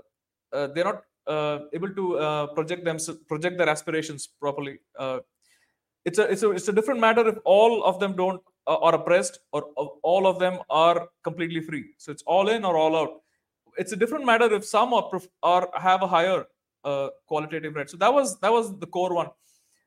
uh 0.53 0.67
they're 0.75 0.85
not 0.85 1.03
uh, 1.27 1.61
able 1.73 1.95
to 1.95 2.19
uh, 2.19 2.47
project 2.49 2.85
them 2.85 2.99
project 3.27 3.57
their 3.57 3.69
aspirations 3.69 4.27
properly. 4.27 4.79
it's 6.05 6.19
a 6.19 6.25
it's 6.31 6.43
a 6.43 6.51
it's 6.51 6.69
a 6.69 6.73
different 6.73 7.01
matter 7.01 7.27
if 7.29 7.37
all 7.45 7.85
of 7.85 7.99
them 8.01 8.15
don't 8.17 8.41
uh, 8.41 8.52
or 8.67 8.95
oppressed 8.95 9.41
or 9.53 9.63
all 10.03 10.27
of 10.27 10.39
them 10.39 10.59
are 10.71 11.09
completely 11.25 11.61
free. 11.61 11.95
So 11.99 12.13
it's 12.13 12.23
all 12.23 12.49
in 12.49 12.65
or 12.65 12.77
all 12.77 12.97
out. 12.97 13.23
It's 13.77 13.93
a 13.93 13.97
different 13.97 14.25
matter 14.25 14.53
if 14.53 14.65
some 14.65 14.93
are, 14.93 15.11
are 15.43 15.71
have 15.75 16.03
a 16.03 16.07
higher 16.07 16.45
uh, 16.85 17.09
qualitative 17.27 17.75
rate. 17.75 17.91
So 17.91 17.97
that 17.99 18.13
was 18.13 18.39
that 18.41 18.53
was 18.53 18.79
the 18.79 18.87
core 18.87 19.15
one. 19.15 19.29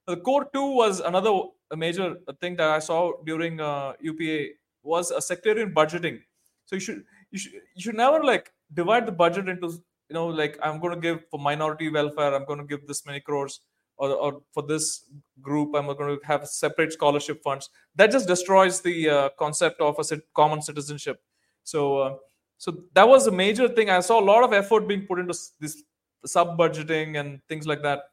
The 0.07 0.17
core 0.17 0.49
two 0.53 0.71
was 0.71 0.99
another 0.99 1.31
major 1.75 2.15
thing 2.39 2.55
that 2.57 2.69
i 2.69 2.79
saw 2.79 3.11
during 3.25 3.59
uh, 3.59 3.93
upa 3.99 4.53
was 4.83 5.11
a 5.11 5.21
sectarian 5.21 5.73
budgeting. 5.73 6.19
So 6.65 6.75
you 6.75 6.79
should 6.79 7.03
you 7.31 7.39
should 7.39 7.53
you 7.53 7.81
should 7.81 7.95
never 7.95 8.23
like 8.23 8.51
divide 8.73 9.05
the 9.05 9.11
budget 9.11 9.49
into 9.49 9.69
you 10.09 10.13
know 10.13 10.27
like 10.27 10.57
i'm 10.61 10.79
going 10.79 10.93
to 10.93 10.99
give 10.99 11.25
for 11.29 11.39
minority 11.39 11.89
welfare 11.89 12.33
i'm 12.35 12.45
going 12.45 12.59
to 12.59 12.65
give 12.65 12.85
this 12.87 13.05
many 13.05 13.19
crores 13.19 13.61
or, 13.97 14.09
or 14.11 14.41
for 14.53 14.63
this 14.63 15.05
group 15.41 15.75
i'm 15.75 15.85
going 15.85 16.19
to 16.19 16.25
have 16.25 16.47
separate 16.47 16.93
scholarship 16.93 17.41
funds. 17.43 17.69
That 17.95 18.11
just 18.11 18.27
destroys 18.27 18.81
the 18.81 19.09
uh, 19.09 19.29
concept 19.37 19.81
of 19.81 19.97
a 19.99 20.21
common 20.33 20.61
citizenship. 20.61 21.21
So 21.63 21.97
uh, 21.99 22.15
so 22.57 22.83
that 22.93 23.07
was 23.07 23.27
a 23.27 23.31
major 23.31 23.67
thing. 23.67 23.89
I 23.89 23.99
saw 23.99 24.19
a 24.19 24.23
lot 24.23 24.43
of 24.43 24.53
effort 24.53 24.87
being 24.87 25.05
put 25.05 25.19
into 25.19 25.37
this 25.59 25.83
sub 26.25 26.57
budgeting 26.57 27.19
and 27.19 27.41
things 27.49 27.67
like 27.67 27.81
that. 27.83 28.03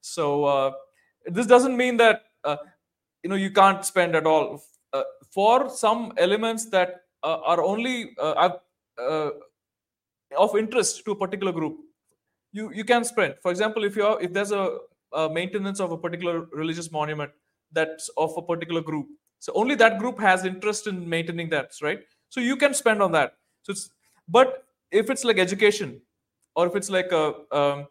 So 0.00 0.44
uh, 0.44 0.72
this 1.26 1.46
doesn't 1.46 1.76
mean 1.76 1.96
that 1.98 2.22
uh, 2.44 2.56
you 3.22 3.30
know 3.30 3.36
you 3.36 3.50
can't 3.50 3.84
spend 3.84 4.16
at 4.16 4.26
all. 4.26 4.62
Uh, 4.92 5.02
for 5.32 5.70
some 5.70 6.12
elements 6.18 6.68
that 6.70 7.02
uh, 7.22 7.38
are 7.44 7.62
only 7.62 8.14
of 10.38 10.56
interest 10.56 11.04
to 11.04 11.12
a 11.12 11.16
particular 11.16 11.52
group 11.52 11.78
you 12.52 12.70
you 12.72 12.84
can 12.84 13.04
spend. 13.04 13.34
For 13.42 13.50
example 13.50 13.84
if 13.84 13.96
you're 13.96 14.20
if 14.20 14.32
there's 14.32 14.52
a 14.52 14.78
uh, 15.14 15.28
maintenance 15.28 15.80
of 15.80 15.92
a 15.92 15.96
particular 15.96 16.46
religious 16.52 16.90
monument 16.90 17.30
that's 17.72 18.10
of 18.16 18.32
a 18.36 18.42
particular 18.42 18.80
group. 18.80 19.06
So 19.38 19.52
only 19.54 19.74
that 19.76 19.98
group 19.98 20.20
has 20.20 20.44
interest 20.44 20.86
in 20.86 21.08
maintaining 21.08 21.48
that 21.50 21.72
right? 21.82 22.00
So 22.28 22.40
you 22.40 22.56
can 22.56 22.74
spend 22.74 23.02
on 23.02 23.12
that. 23.12 23.34
So 23.62 23.72
it's 23.72 23.90
but 24.28 24.64
if 24.90 25.10
it's 25.10 25.24
like 25.24 25.38
education 25.38 26.00
or 26.54 26.66
if 26.66 26.76
it's 26.76 26.90
like 26.90 27.10
a, 27.12 27.34
um, 27.50 27.86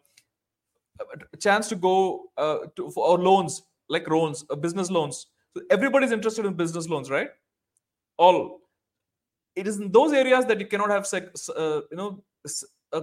a 1.32 1.36
chance 1.38 1.68
to 1.68 1.76
go 1.76 2.24
uh, 2.38 2.58
to, 2.76 2.90
for 2.90 3.06
or 3.06 3.18
loans 3.18 3.62
like 3.88 4.08
loans 4.08 4.44
uh, 4.50 4.56
business 4.56 4.90
loans. 4.90 5.26
So 5.54 5.62
everybody's 5.70 6.12
interested 6.12 6.46
in 6.46 6.54
business 6.54 6.88
loans 6.88 7.10
right? 7.10 7.30
All. 8.16 8.60
It 9.54 9.66
is 9.68 9.78
in 9.78 9.92
those 9.92 10.12
areas 10.12 10.46
that 10.46 10.58
you 10.60 10.66
cannot 10.66 10.88
have 10.88 11.06
sec, 11.06 11.24
uh, 11.54 11.82
you 11.90 11.96
know 11.96 12.24
a, 12.92 13.02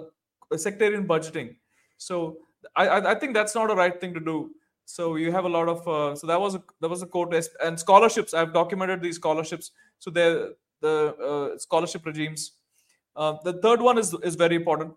a 0.51 0.57
sectarian 0.57 1.07
budgeting. 1.07 1.55
So 1.97 2.37
I, 2.75 3.11
I 3.11 3.15
think 3.15 3.33
that's 3.33 3.55
not 3.55 3.71
a 3.71 3.75
right 3.75 3.99
thing 3.99 4.13
to 4.13 4.19
do. 4.19 4.51
So 4.85 5.15
you 5.15 5.31
have 5.31 5.45
a 5.45 5.49
lot 5.49 5.69
of 5.69 5.87
uh, 5.87 6.15
so 6.15 6.25
that 6.27 6.39
was 6.39 6.55
a 6.55 6.63
that 6.81 6.89
was 6.89 7.03
a 7.03 7.07
test 7.31 7.51
and 7.63 7.79
scholarships. 7.79 8.33
I've 8.33 8.53
documented 8.53 9.01
these 9.01 9.15
scholarships. 9.15 9.71
So 9.99 10.09
they're 10.09 10.49
the 10.81 11.15
uh, 11.15 11.57
scholarship 11.57 12.05
regimes. 12.05 12.53
Uh, 13.15 13.35
the 13.43 13.53
third 13.61 13.81
one 13.81 13.97
is 13.97 14.15
is 14.23 14.35
very 14.35 14.55
important. 14.55 14.93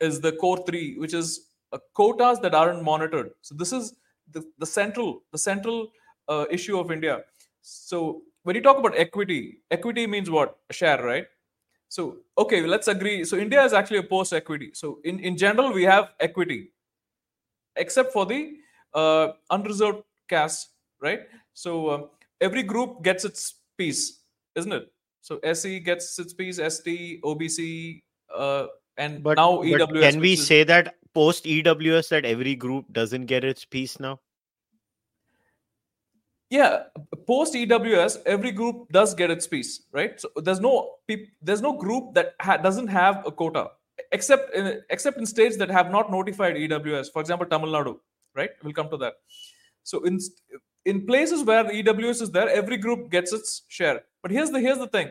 Is 0.00 0.20
the 0.20 0.32
core 0.32 0.64
three, 0.66 0.96
which 0.98 1.14
is 1.14 1.48
uh, 1.72 1.78
quotas 1.94 2.40
that 2.40 2.54
aren't 2.54 2.82
monitored. 2.82 3.30
So 3.42 3.54
this 3.54 3.72
is 3.72 3.94
the, 4.32 4.44
the 4.58 4.66
central 4.66 5.22
the 5.32 5.38
central 5.38 5.90
uh, 6.28 6.46
issue 6.50 6.78
of 6.78 6.90
India. 6.90 7.22
So 7.62 8.22
when 8.42 8.56
you 8.56 8.62
talk 8.62 8.78
about 8.78 8.96
equity, 8.96 9.60
equity 9.70 10.06
means 10.06 10.30
what? 10.30 10.56
A 10.70 10.72
share, 10.72 11.02
right? 11.04 11.26
So, 11.88 12.18
okay, 12.36 12.62
let's 12.66 12.88
agree. 12.88 13.24
So, 13.24 13.36
India 13.36 13.64
is 13.64 13.72
actually 13.72 13.98
a 13.98 14.02
post 14.02 14.32
equity. 14.32 14.70
So, 14.74 14.98
in, 15.04 15.20
in 15.20 15.36
general, 15.36 15.72
we 15.72 15.84
have 15.84 16.10
equity, 16.20 16.72
except 17.76 18.12
for 18.12 18.26
the 18.26 18.56
uh, 18.94 19.28
unreserved 19.50 20.02
caste, 20.28 20.68
right? 21.00 21.20
So, 21.54 21.90
um, 21.90 22.10
every 22.40 22.62
group 22.62 23.02
gets 23.02 23.24
its 23.24 23.54
piece, 23.78 24.20
isn't 24.54 24.72
it? 24.72 24.92
So, 25.22 25.40
SC 25.52 25.82
gets 25.84 26.18
its 26.18 26.34
piece, 26.34 26.56
ST, 26.56 27.22
OBC, 27.22 28.02
uh, 28.34 28.66
and 28.98 29.22
but, 29.22 29.36
now 29.36 29.62
EWS. 29.62 29.78
But 29.78 30.00
can 30.00 30.20
we 30.20 30.34
is... 30.34 30.46
say 30.46 30.64
that 30.64 30.96
post 31.14 31.44
EWS 31.44 32.10
that 32.10 32.24
every 32.24 32.54
group 32.54 32.92
doesn't 32.92 33.26
get 33.26 33.44
its 33.44 33.64
piece 33.64 33.98
now? 33.98 34.20
Yeah 36.50 36.84
post 37.26 37.54
ews 37.54 38.18
every 38.26 38.50
group 38.50 38.88
does 38.90 39.14
get 39.14 39.30
its 39.30 39.46
piece 39.46 39.82
right? 39.92 40.20
So 40.20 40.28
there's 40.36 40.60
no 40.60 40.92
there's 41.42 41.60
no 41.62 41.72
group 41.72 42.14
that 42.14 42.34
ha- 42.40 42.56
doesn't 42.56 42.88
have 42.88 43.26
a 43.26 43.32
quota 43.32 43.68
except 44.12 44.54
in, 44.54 44.80
except 44.90 45.18
in 45.18 45.26
states 45.26 45.56
that 45.58 45.70
have 45.70 45.90
not 45.90 46.10
notified 46.10 46.56
ews 46.56 47.10
for 47.10 47.20
example 47.20 47.46
tamil 47.46 47.72
nadu 47.78 47.94
right? 48.34 48.50
We'll 48.62 48.72
come 48.80 48.90
to 48.90 48.98
that. 48.98 49.14
So 49.82 50.04
in 50.04 50.18
in 50.84 51.06
places 51.06 51.44
where 51.44 51.70
ews 51.72 52.20
is 52.22 52.30
there 52.30 52.48
every 52.48 52.76
group 52.76 53.10
gets 53.10 53.32
its 53.32 53.62
share. 53.68 54.02
But 54.22 54.30
here's 54.30 54.50
the 54.50 54.60
here's 54.60 54.78
the 54.78 54.88
thing. 54.96 55.10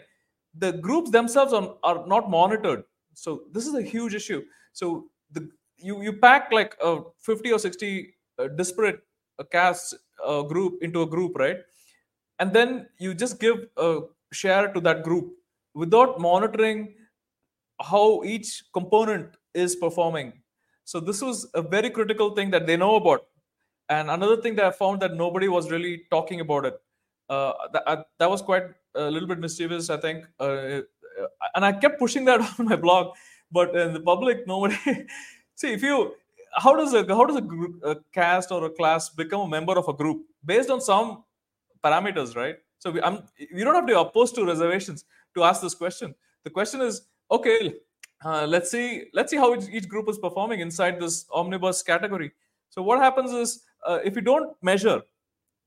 The 0.64 0.72
groups 0.88 1.12
themselves 1.12 1.54
are, 1.54 1.76
are 1.84 2.08
not 2.08 2.30
monitored. 2.30 2.84
So 3.14 3.44
this 3.52 3.68
is 3.68 3.76
a 3.76 3.82
huge 3.82 4.16
issue. 4.16 4.42
So 4.74 5.10
the 5.32 5.50
you 5.78 6.02
you 6.02 6.14
pack 6.14 6.52
like 6.52 6.76
a 6.82 7.02
50 7.20 7.52
or 7.52 7.60
60 7.60 8.16
uh, 8.40 8.48
disparate 8.60 9.00
uh, 9.40 9.44
castes 9.44 9.94
a 10.26 10.44
group 10.44 10.82
into 10.82 11.02
a 11.02 11.06
group 11.06 11.38
right? 11.38 11.58
And 12.40 12.54
then 12.54 12.88
you 13.00 13.14
just 13.14 13.40
give 13.40 13.68
a 13.78 14.02
share 14.32 14.72
to 14.74 14.80
that 14.82 15.04
group 15.04 15.34
without 15.74 16.20
monitoring 16.20 16.94
how 17.82 18.24
each 18.24 18.64
component 18.74 19.38
is 19.54 19.76
performing. 19.76 20.34
So 20.84 21.00
this 21.00 21.22
was 21.22 21.48
a 21.54 21.62
very 21.62 21.90
critical 21.90 22.32
thing 22.32 22.52
that 22.52 22.68
they 22.68 22.78
know 22.78 22.96
about. 22.96 23.26
And 23.90 24.10
another 24.10 24.42
thing 24.42 24.56
that 24.56 24.66
i 24.66 24.72
found 24.72 25.02
that 25.02 25.16
nobody 25.16 25.48
was 25.48 25.72
really 25.72 26.04
talking 26.12 26.42
about 26.42 26.66
it 26.66 26.74
uh, 27.30 27.54
that, 27.72 27.84
uh, 27.88 28.04
that 28.20 28.30
was 28.30 28.42
quite 28.42 28.64
a 28.96 29.10
little 29.10 29.28
bit 29.28 29.40
mischievous 29.40 29.90
i 29.90 29.98
think. 29.98 30.26
Uh, 30.40 30.82
and 31.56 31.66
I 31.66 31.72
kept 31.74 32.00
pushing 32.00 32.26
that 32.26 32.42
on 32.60 32.66
my 32.66 32.76
blog, 32.76 33.16
but 33.52 33.76
in 33.76 33.94
the 33.94 34.00
public, 34.00 34.46
nobody. 34.48 34.76
see, 35.56 35.74
if 35.74 35.82
you 35.82 36.14
how 36.54 36.76
does 36.76 36.94
a 36.94 37.06
how 37.08 37.26
does 37.26 37.38
a, 37.38 37.42
group, 37.42 37.82
a 37.84 37.98
caste 38.14 38.52
or 38.52 38.66
a 38.66 38.70
class 38.70 39.10
become 39.10 39.42
a 39.42 39.48
member 39.48 39.78
of 39.78 39.88
a 39.88 39.94
group 39.94 40.26
based 40.46 40.70
on 40.70 40.82
some 40.82 41.24
parameters, 41.84 42.36
right? 42.36 42.58
So 42.80 42.92
we, 42.92 43.02
I'm, 43.02 43.24
you 43.38 43.64
don't 43.64 43.76
have 43.76 43.86
to 43.86 43.94
be 43.94 44.00
opposed 44.00 44.36
to 44.36 44.46
reservations 44.46 45.06
to 45.36 45.44
ask 45.44 45.62
this 45.62 45.74
question. 45.74 46.14
The 46.44 46.50
question 46.50 46.82
is, 46.82 47.02
okay, 47.32 47.74
uh, 48.24 48.46
let's 48.48 48.72
see, 48.72 49.06
let's 49.14 49.32
see 49.32 49.38
how 49.38 49.56
each, 49.56 49.70
each, 49.70 49.88
group 49.88 50.10
is 50.10 50.18
performing 50.18 50.60
inside 50.60 51.00
this 51.00 51.26
omnibus 51.32 51.82
category. 51.84 52.32
So 52.70 52.82
what 52.82 53.00
happens 53.00 53.32
is, 53.32 53.64
uh, 53.86 54.00
if 54.04 54.16
you 54.16 54.22
don't 54.22 54.56
measure, 54.62 55.02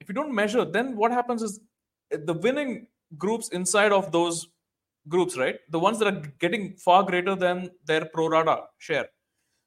if 0.01 0.09
you 0.09 0.15
don't 0.15 0.35
measure, 0.35 0.65
then 0.65 0.97
what 0.97 1.13
happens 1.13 1.43
is 1.43 1.61
the 2.11 2.35
winning 2.35 2.87
groups 3.19 3.49
inside 3.51 3.93
of 3.93 4.13
those 4.13 4.49
groups, 5.09 5.37
right? 5.37 5.59
The 5.71 5.79
ones 5.79 5.99
that 5.99 6.13
are 6.13 6.23
getting 6.39 6.77
far 6.77 7.03
greater 7.03 7.35
than 7.35 7.71
their 7.87 8.05
pro 8.05 8.29
rata 8.29 8.65
share. 8.79 9.09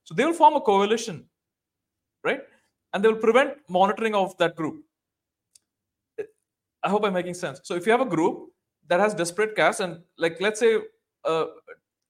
So 0.04 0.14
they 0.14 0.26
will 0.26 0.34
form 0.34 0.56
a 0.56 0.62
coalition, 0.62 1.26
right? 2.24 2.42
And 2.94 3.04
they 3.04 3.08
will 3.08 3.24
prevent 3.28 3.54
monitoring 3.70 4.16
of 4.16 4.38
that 4.38 4.56
group. 4.56 4.84
I 6.84 6.90
hope 6.90 7.06
I'm 7.06 7.14
making 7.14 7.36
sense. 7.36 7.62
So 7.64 7.76
if 7.76 7.86
you 7.86 7.92
have 7.92 8.02
a 8.02 8.06
group 8.06 8.50
that 8.88 9.00
has 9.00 9.14
disparate 9.14 9.56
castes, 9.56 9.80
and 9.80 10.02
like 10.18 10.42
let's 10.42 10.60
say 10.60 10.78
uh, 11.24 11.46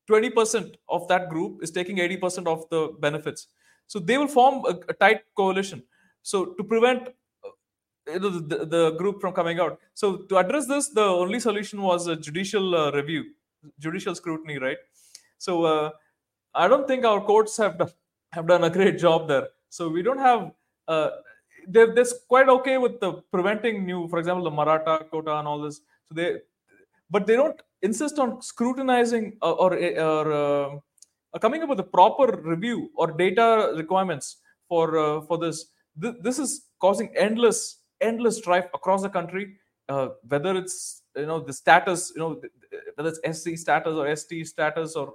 20% 0.10 0.76
of 0.90 1.08
that 1.08 1.30
group 1.30 1.64
is 1.64 1.72
taking 1.72 1.98
80% 1.98 2.48
of 2.48 2.68
the 2.70 2.94
benefits, 3.00 3.48
so 3.88 4.00
they 4.00 4.18
will 4.18 4.28
form 4.28 4.64
a, 4.66 4.76
a 4.90 4.94
tight 4.94 5.22
coalition. 5.38 5.84
So 6.24 6.46
to 6.46 6.64
prevent 6.64 7.10
uh, 7.46 8.18
the, 8.18 8.66
the, 8.70 8.96
group 8.98 9.22
from 9.22 9.34
coming 9.34 9.60
out. 9.60 9.80
So 9.94 10.18
to 10.30 10.38
address 10.38 10.68
this, 10.68 10.90
the 10.90 11.04
only 11.04 11.40
solution 11.40 11.82
was 11.82 12.08
a 12.08 12.16
judicial 12.16 12.76
uh, 12.76 12.92
review, 12.92 13.26
judicial 13.80 14.16
scrutiny, 14.16 14.58
right? 14.58 14.78
So 15.38 15.64
uh, 15.64 15.92
I 16.56 16.68
don't 16.68 16.88
think 16.88 17.06
our 17.06 17.22
courts 17.22 17.58
have 17.58 17.78
done, 17.78 17.92
have 18.32 18.48
done 18.48 18.64
a 18.64 18.70
great 18.70 19.00
job 19.00 19.28
there. 19.28 19.48
So 19.70 19.90
we 19.90 20.02
don't 20.04 20.20
have 20.20 20.52
uh, 20.88 21.10
they're, 21.68 21.94
they're 21.94 22.06
quite 22.28 22.50
okay 22.50 22.78
with 22.78 23.00
the 23.00 23.14
preventing 23.32 23.86
new, 23.86 24.08
for 24.08 24.20
example, 24.20 24.44
the 24.44 24.52
Maratha 24.52 25.06
quota 25.10 25.38
and 25.38 25.48
all 25.48 25.62
this. 25.62 25.82
So 26.06 26.16
they, 26.16 26.38
but 27.10 27.26
they 27.26 27.36
don't 27.36 27.60
insist 27.82 28.20
on 28.20 28.42
scrutinizing 28.42 29.38
or, 29.42 29.54
or, 29.54 30.00
or 30.00 30.34
uh, 31.34 31.40
coming 31.40 31.64
up 31.64 31.70
with 31.70 31.80
a 31.80 31.84
proper 31.84 32.42
review 32.44 32.90
or 32.96 33.12
data 33.12 33.74
requirements 33.76 34.38
for 34.68 34.98
uh, 34.98 35.22
for 35.22 35.38
this. 35.38 35.66
Th- 36.02 36.16
this 36.22 36.40
is 36.40 36.66
causing 36.80 37.14
endless 37.16 37.82
endless 38.02 38.38
strife 38.38 38.66
across 38.74 39.02
the 39.02 39.10
country. 39.10 39.56
Uh, 39.90 40.10
whether 40.28 40.56
it's 40.58 41.04
you 41.16 41.26
know 41.26 41.40
the 41.40 41.54
status, 41.54 42.12
you 42.16 42.22
know 42.22 42.42
whether 42.96 43.10
it's 43.10 43.40
SC 43.40 43.58
status 43.58 43.94
or 43.94 44.16
ST 44.16 44.48
status, 44.48 44.96
or 44.96 45.14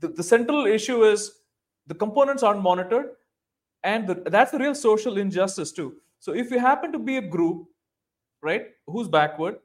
the, 0.00 0.08
the 0.08 0.22
central 0.22 0.66
issue 0.66 1.04
is 1.04 1.32
the 1.86 1.94
components 1.94 2.42
aren't 2.42 2.62
monitored 2.62 3.10
and 3.84 4.06
the, 4.06 4.14
that's 4.26 4.50
the 4.50 4.58
real 4.58 4.74
social 4.74 5.18
injustice 5.18 5.72
too. 5.72 5.94
So 6.18 6.34
if 6.34 6.50
you 6.50 6.58
happen 6.58 6.92
to 6.92 6.98
be 6.98 7.16
a 7.16 7.22
group 7.22 7.66
right 8.42 8.66
who's 8.86 9.08
backward 9.08 9.56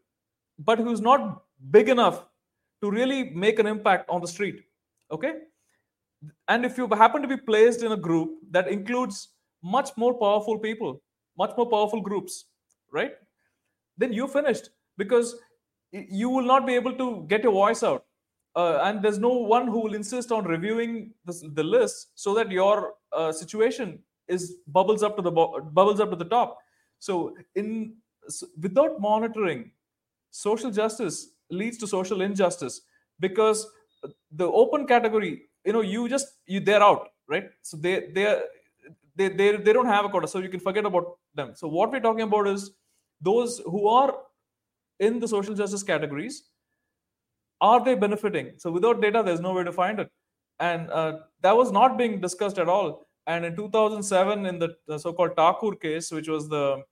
but 0.60 0.80
who's 0.80 1.02
not 1.02 1.44
big 1.72 1.90
enough 1.90 2.26
to 2.82 2.92
really 2.92 3.32
make 3.32 3.60
an 3.60 3.68
impact 3.68 4.10
on 4.10 4.22
the 4.22 4.28
street 4.28 4.64
okay? 5.12 5.34
And 6.48 6.66
if 6.66 6.78
you 6.78 6.88
happen 6.88 7.22
to 7.22 7.28
be 7.28 7.38
placed 7.38 7.84
in 7.84 7.92
a 7.92 7.98
group 7.98 8.40
that 8.52 8.68
includes 8.68 9.30
much 9.62 9.90
more 9.98 10.14
powerful 10.14 10.58
people 10.58 11.02
much 11.38 11.52
more 11.58 11.70
powerful 11.70 12.02
groups 12.02 12.46
right 12.92 13.14
then 13.98 14.14
you're 14.14 14.28
finished 14.28 14.70
because 14.98 15.36
you 15.92 16.30
will 16.30 16.46
not 16.46 16.66
be 16.66 16.74
able 16.74 16.94
to 16.94 17.26
get 17.28 17.44
your 17.44 17.52
voice 17.54 17.84
out 17.84 18.06
uh, 18.56 18.80
and 18.84 19.02
there's 19.02 19.20
no 19.20 19.30
one 19.30 19.68
who 19.68 19.80
will 19.80 19.94
insist 19.96 20.32
on 20.32 20.46
reviewing 20.46 21.12
the, 21.26 21.52
the 21.54 21.64
list 21.64 22.12
so 22.16 22.34
that 22.36 22.52
your 22.52 22.94
uh, 23.12 23.32
situation 23.32 24.00
is 24.28 24.58
bubbles 24.68 25.04
up 25.04 25.16
to 25.16 25.22
the 25.22 25.32
bubbles 25.32 26.00
up 26.00 26.10
to 26.10 26.16
the 26.16 26.26
top. 26.26 26.60
So 27.00 27.36
in 27.56 27.96
so 28.28 28.48
without 28.62 29.00
monitoring 29.00 29.72
social 30.32 30.72
justice 30.72 31.30
leads 31.50 31.78
to 31.80 31.88
social 31.88 32.22
injustice 32.22 32.82
because 33.20 33.68
the 34.32 34.46
open 34.46 34.88
category 34.88 35.44
you 35.66 35.74
know 35.74 35.82
you 35.82 36.08
just 36.08 36.28
you 36.46 36.60
they're 36.60 36.82
out 36.82 37.10
right? 37.28 37.50
So 37.62 37.78
they 37.78 38.08
they 38.14 38.42
they 39.16 39.30
they, 39.30 39.58
they 39.58 39.74
don't 39.74 39.86
have 39.86 40.06
a 40.06 40.10
quota 40.10 40.28
so 40.28 40.40
you 40.40 40.50
can 40.50 40.60
forget 40.60 40.86
about 40.86 41.18
them. 41.36 41.52
So 41.56 41.68
what 41.68 41.92
we're 41.92 42.00
talking 42.00 42.22
about 42.22 42.48
is 42.48 42.72
those 43.22 43.62
who 43.66 43.88
are 43.88 44.16
in 45.00 45.20
the 45.20 45.28
social 45.28 45.54
justice 45.56 45.84
categories 45.84 46.44
are 47.64 47.84
they 47.84 47.96
benefiting? 47.96 48.52
So 48.58 48.72
without 48.72 49.02
data 49.02 49.24
there's 49.26 49.40
no 49.40 49.54
way 49.54 49.64
to 49.64 49.72
find 49.72 50.00
it. 50.00 50.12
And 50.60 50.90
uh, 50.92 51.20
that 51.42 51.56
was 51.56 51.72
not 51.72 51.98
being 51.98 52.20
discussed 52.22 52.60
at 52.60 52.70
all. 52.70 53.08
And 53.26 53.46
in 53.46 53.56
2007, 53.56 54.46
in 54.46 54.60
the, 54.60 54.76
the 54.86 55.00
so-called 55.00 55.36
Thakur 55.36 55.76
case, 55.76 56.12
which 56.12 56.28
was 56.28 56.50
the 56.50 56.84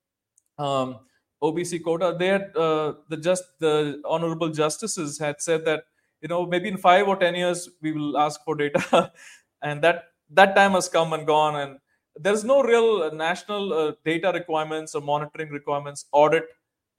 um, 0.57 0.99
OBC 1.43 1.84
quota, 1.84 2.15
they 2.17 2.27
had 2.27 2.55
uh, 2.55 2.93
the 3.10 3.17
just 3.17 3.43
the 3.60 4.01
honorable 4.05 4.49
justices 4.49 5.19
had 5.19 5.41
said 5.41 5.65
that 5.65 5.84
you 6.21 6.29
know 6.29 6.45
maybe 6.45 6.69
in 6.69 6.77
five 6.77 7.07
or 7.07 7.17
ten 7.17 7.36
years 7.36 7.67
we 7.81 7.91
will 7.91 8.17
ask 8.17 8.43
for 8.45 8.55
data, 8.55 9.12
and 9.62 9.81
that 9.81 10.05
that 10.29 10.55
time 10.55 10.71
has 10.71 10.88
come 10.88 11.13
and 11.13 11.25
gone, 11.27 11.55
and 11.55 11.79
there's 12.15 12.43
no 12.43 12.62
real 12.62 13.12
national 13.13 13.73
uh, 13.73 13.91
data 14.05 14.31
requirements 14.34 14.93
or 14.93 15.01
monitoring 15.01 15.49
requirements 15.49 16.05
audit 16.12 16.45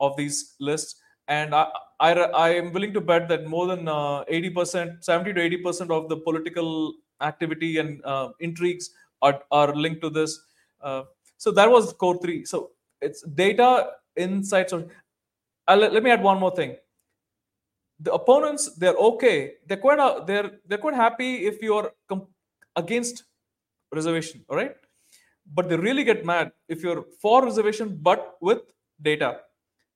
of 0.00 0.16
these 0.16 0.56
lists 0.58 0.96
and 1.28 1.54
I, 1.54 1.66
I, 2.00 2.12
I 2.12 2.48
am 2.50 2.72
willing 2.72 2.92
to 2.94 3.00
bet 3.00 3.28
that 3.28 3.46
more 3.46 3.66
than 3.66 3.88
uh, 3.88 4.24
80% 4.24 5.04
70 5.04 5.32
to 5.34 5.40
80% 5.40 5.90
of 5.90 6.08
the 6.08 6.16
political 6.16 6.94
activity 7.20 7.78
and 7.78 8.04
uh, 8.04 8.30
intrigues 8.40 8.90
are, 9.22 9.40
are 9.50 9.74
linked 9.74 10.02
to 10.02 10.10
this. 10.10 10.40
Uh, 10.80 11.02
so 11.36 11.50
that 11.52 11.70
was 11.70 11.92
core 11.92 12.18
three. 12.20 12.44
So 12.44 12.70
it's 13.00 13.22
data 13.22 13.90
insights. 14.16 14.72
Or 14.72 14.86
uh, 15.68 15.76
let, 15.76 15.92
let 15.92 16.02
me 16.02 16.10
add 16.10 16.22
one 16.22 16.38
more 16.38 16.54
thing. 16.54 16.76
The 18.00 18.12
opponents, 18.12 18.74
they're 18.76 18.94
okay. 18.96 19.54
They're 19.66 19.76
quite 19.76 20.00
uh, 20.00 20.24
they're 20.24 20.50
they're 20.66 20.78
quite 20.78 20.94
happy 20.94 21.46
if 21.46 21.62
you're 21.62 21.92
com- 22.08 22.26
against 22.74 23.24
reservation. 23.94 24.44
All 24.48 24.56
right, 24.56 24.74
but 25.54 25.68
they 25.68 25.76
really 25.76 26.02
get 26.02 26.24
mad 26.26 26.50
if 26.68 26.82
you're 26.82 27.04
for 27.20 27.44
reservation 27.44 27.96
but 28.02 28.36
with 28.40 28.62
data. 29.00 29.40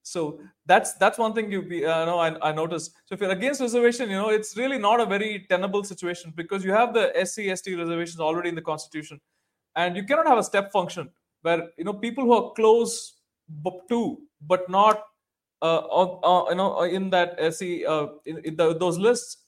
So 0.06 0.38
that's 0.66 0.92
that's 0.94 1.18
one 1.18 1.32
thing 1.34 1.50
you 1.50 1.62
uh, 1.62 2.04
know 2.04 2.20
I, 2.20 2.50
I 2.50 2.52
noticed. 2.52 2.92
So 3.06 3.14
if 3.16 3.20
you're 3.20 3.30
against 3.30 3.60
reservation, 3.60 4.08
you 4.08 4.14
know 4.14 4.28
it's 4.28 4.56
really 4.56 4.78
not 4.78 5.00
a 5.00 5.06
very 5.06 5.44
tenable 5.48 5.82
situation 5.82 6.32
because 6.36 6.64
you 6.64 6.70
have 6.72 6.94
the 6.94 7.06
SC 7.24 7.50
ST 7.58 7.76
reservations 7.76 8.20
already 8.20 8.48
in 8.48 8.54
the 8.54 8.62
constitution, 8.62 9.20
and 9.74 9.96
you 9.96 10.04
cannot 10.04 10.28
have 10.28 10.38
a 10.38 10.44
step 10.44 10.70
function 10.70 11.10
where 11.42 11.70
you 11.76 11.82
know 11.82 11.92
people 11.92 12.22
who 12.22 12.34
are 12.34 12.52
close 12.52 13.14
to 13.88 14.18
but 14.42 14.70
not 14.70 15.02
uh, 15.60 15.78
uh, 15.78 16.44
you 16.50 16.54
know 16.54 16.82
in 16.82 17.10
that 17.10 17.34
SC 17.52 17.84
uh, 17.88 18.06
in, 18.26 18.38
in 18.44 18.54
the, 18.54 18.78
those 18.78 18.98
lists 18.98 19.38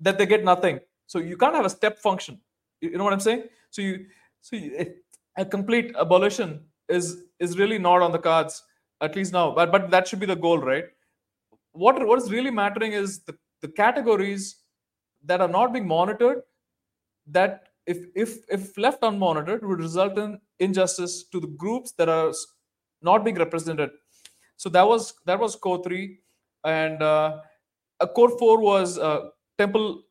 that 0.00 0.18
they 0.18 0.26
get 0.26 0.42
nothing. 0.44 0.80
So 1.06 1.20
you 1.20 1.36
can't 1.36 1.54
have 1.54 1.64
a 1.64 1.70
step 1.70 1.96
function. 1.96 2.40
You, 2.80 2.90
you 2.90 2.98
know 2.98 3.04
what 3.04 3.12
I'm 3.12 3.20
saying? 3.20 3.44
So 3.70 3.82
you 3.82 4.06
so 4.40 4.56
you, 4.56 4.94
a 5.36 5.44
complete 5.44 5.94
abolition 5.96 6.64
is 6.88 7.22
is 7.38 7.56
really 7.56 7.78
not 7.78 8.02
on 8.02 8.10
the 8.10 8.18
cards 8.18 8.64
at 9.00 9.16
least 9.16 9.32
now 9.32 9.54
but, 9.54 9.70
but 9.70 9.90
that 9.90 10.08
should 10.08 10.20
be 10.20 10.26
the 10.26 10.36
goal 10.36 10.58
right? 10.58 10.84
What 11.72 12.04
what 12.06 12.18
is 12.18 12.30
really 12.30 12.50
mattering 12.50 12.92
is 12.92 13.20
the, 13.20 13.36
the 13.62 13.68
categories 13.68 14.56
that 15.24 15.40
are 15.40 15.48
not 15.48 15.72
being 15.72 15.86
monitored 15.86 16.42
that 17.26 17.68
if 17.86 17.98
if 18.14 18.38
if 18.48 18.76
left 18.76 19.02
unmonitored 19.02 19.62
would 19.62 19.78
result 19.78 20.18
in 20.18 20.40
injustice 20.58 21.24
to 21.32 21.40
the 21.40 21.46
groups 21.46 21.92
that 21.92 22.08
are 22.08 22.32
not 23.02 23.24
being 23.24 23.36
represented. 23.36 23.90
So 24.56 24.68
that 24.70 24.86
was 24.86 25.14
that 25.26 25.38
was 25.38 25.54
core 25.54 25.82
3 25.82 26.18
and 26.64 27.02
uh, 27.02 27.40
core 28.14 28.36
4 28.38 28.60
was 28.60 28.98
uh, 28.98 29.30
temple 29.56 30.02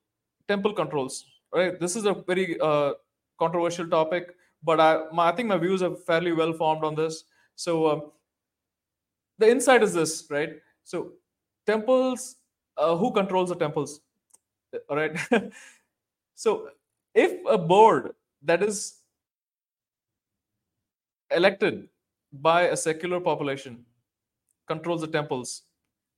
temple 0.48 0.74
controls 0.74 1.26
right? 1.54 1.80
This 1.80 1.96
is 1.96 2.06
a 2.06 2.14
very 2.14 2.60
uh, 2.60 2.94
controversial 3.40 3.88
topic 3.88 4.34
but 4.64 4.80
I, 4.80 5.04
my, 5.14 5.30
I 5.30 5.32
think 5.34 5.50
my 5.50 5.58
views 5.58 5.82
are 5.82 5.96
fairly 5.96 6.32
well 6.32 6.54
formed 6.54 6.84
on 6.84 6.96
this. 6.96 7.24
So 7.56 7.90
um, 7.92 8.12
the 9.38 9.50
insight 9.50 9.84
is 9.84 9.94
this, 9.94 10.26
right? 10.30 10.56
So 10.84 11.14
temples, 11.66 12.38
uh, 12.78 12.96
who 12.96 13.12
controls 13.12 13.50
the 13.50 13.56
temples? 13.56 14.02
All 14.90 14.98
right. 14.98 15.18
so 16.36 16.70
if 17.14 17.40
a 17.50 17.58
board 17.58 18.14
that 18.44 18.64
is 18.64 19.00
elected 21.32 21.90
by 22.32 22.64
a 22.64 22.78
secular 22.78 23.20
population 23.20 23.86
controls 24.68 25.02
the 25.02 25.08
temples, 25.08 25.64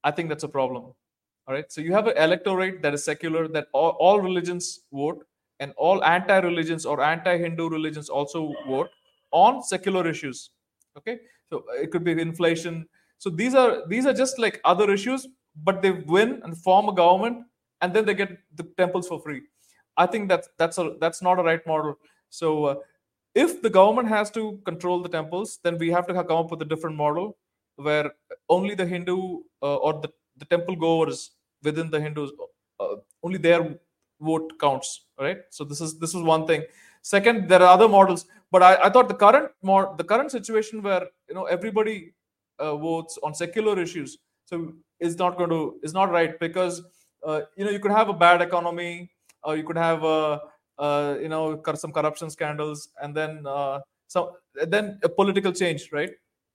I 0.04 0.12
think 0.12 0.30
that's 0.30 0.44
a 0.44 0.50
problem. 0.50 0.84
All 0.84 1.56
right. 1.56 1.72
So 1.72 1.82
you 1.82 1.94
have 1.94 2.08
an 2.08 2.18
electorate 2.18 2.82
that 2.82 2.94
is 2.94 3.04
secular, 3.04 3.48
that 3.50 3.68
all, 3.74 3.92
all 4.00 4.20
religions 4.20 4.82
vote, 4.92 5.26
and 5.60 5.74
all 5.78 6.04
anti-religions 6.04 6.86
or 6.86 7.02
anti-Hindu 7.02 7.70
religions 7.70 8.08
also 8.08 8.54
vote 8.68 8.90
on 9.32 9.62
secular 9.62 10.08
issues. 10.08 10.52
Okay. 10.98 11.20
So 11.50 11.64
it 11.74 11.92
could 11.92 12.04
be 12.04 12.12
inflation, 12.12 12.88
so 13.20 13.30
these 13.30 13.54
are 13.54 13.86
these 13.88 14.06
are 14.06 14.14
just 14.14 14.40
like 14.40 14.60
other 14.64 14.90
issues, 14.92 15.28
but 15.64 15.82
they 15.82 15.92
win 15.92 16.42
and 16.44 16.58
form 16.58 16.88
a 16.88 16.94
government 16.94 17.46
and 17.82 17.94
then 17.94 18.06
they 18.06 18.14
get 18.14 18.38
the 18.56 18.64
temples 18.78 19.08
for 19.08 19.20
free. 19.20 19.42
I 19.98 20.06
think 20.06 20.30
that's 20.30 20.48
that's 20.58 20.78
a 20.78 20.96
that's 21.02 21.22
not 21.22 21.38
a 21.38 21.44
right 21.44 21.66
model. 21.68 21.96
So 22.30 22.66
uh, 22.66 22.76
if 23.36 23.62
the 23.62 23.70
government 23.70 24.08
has 24.08 24.32
to 24.32 24.60
control 24.66 25.02
the 25.04 25.10
temples, 25.10 25.60
then 25.64 25.78
we 25.78 25.90
have 25.92 26.08
to 26.08 26.14
come 26.14 26.38
up 26.44 26.52
with 26.52 26.62
a 26.62 26.66
different 26.66 26.96
model 26.96 27.38
where 27.76 28.12
only 28.48 28.74
the 28.74 28.86
Hindu 28.86 29.18
uh, 29.62 29.76
or 29.76 29.94
the, 30.02 30.10
the 30.38 30.46
temple 30.46 30.78
goers 30.78 31.32
within 31.62 31.90
the 31.90 32.00
Hindus 32.00 32.32
uh, 32.80 32.96
only 33.22 33.38
their 33.38 33.76
vote 34.22 34.54
counts, 34.62 35.08
right? 35.20 35.40
So 35.50 35.66
this 35.66 35.82
is 35.82 36.00
this 36.00 36.16
is 36.16 36.22
one 36.22 36.48
thing. 36.48 36.64
Second, 37.02 37.50
there 37.50 37.62
are 37.62 37.74
other 37.74 37.90
models, 37.90 38.26
but 38.50 38.64
I, 38.64 38.76
I 38.84 38.90
thought 38.90 39.10
the 39.10 39.20
current 39.26 39.52
more 39.62 39.94
the 39.98 40.06
current 40.06 40.32
situation 40.32 40.82
where 40.82 41.06
you 41.28 41.36
know 41.36 41.46
everybody 41.46 42.14
uh, 42.60 42.76
votes 42.76 43.18
on 43.24 43.34
secular 43.34 43.80
issues, 43.80 44.18
so 44.46 44.74
it's 45.00 45.16
not 45.18 45.38
going 45.38 45.50
to 45.50 45.80
it's 45.84 45.94
not 45.94 46.12
right 46.12 46.40
because 46.40 46.82
uh, 47.26 47.42
you 47.56 47.66
know 47.66 47.72
you 47.72 47.80
could 47.80 47.92
have 47.92 48.10
a 48.10 48.14
bad 48.14 48.42
economy, 48.42 49.12
or 49.44 49.58
you 49.58 49.64
could 49.64 49.78
have 49.78 50.04
a 50.04 50.40
uh, 50.78 51.18
you 51.22 51.30
know 51.30 51.62
some 51.76 51.92
corruption 51.92 52.30
scandals, 52.30 52.90
and 53.02 53.16
then 53.16 53.44
uh, 53.46 53.80
so 54.08 54.38
then 54.68 55.00
a 55.04 55.10
political 55.10 55.52
change, 55.52 55.90
right? 55.92 56.12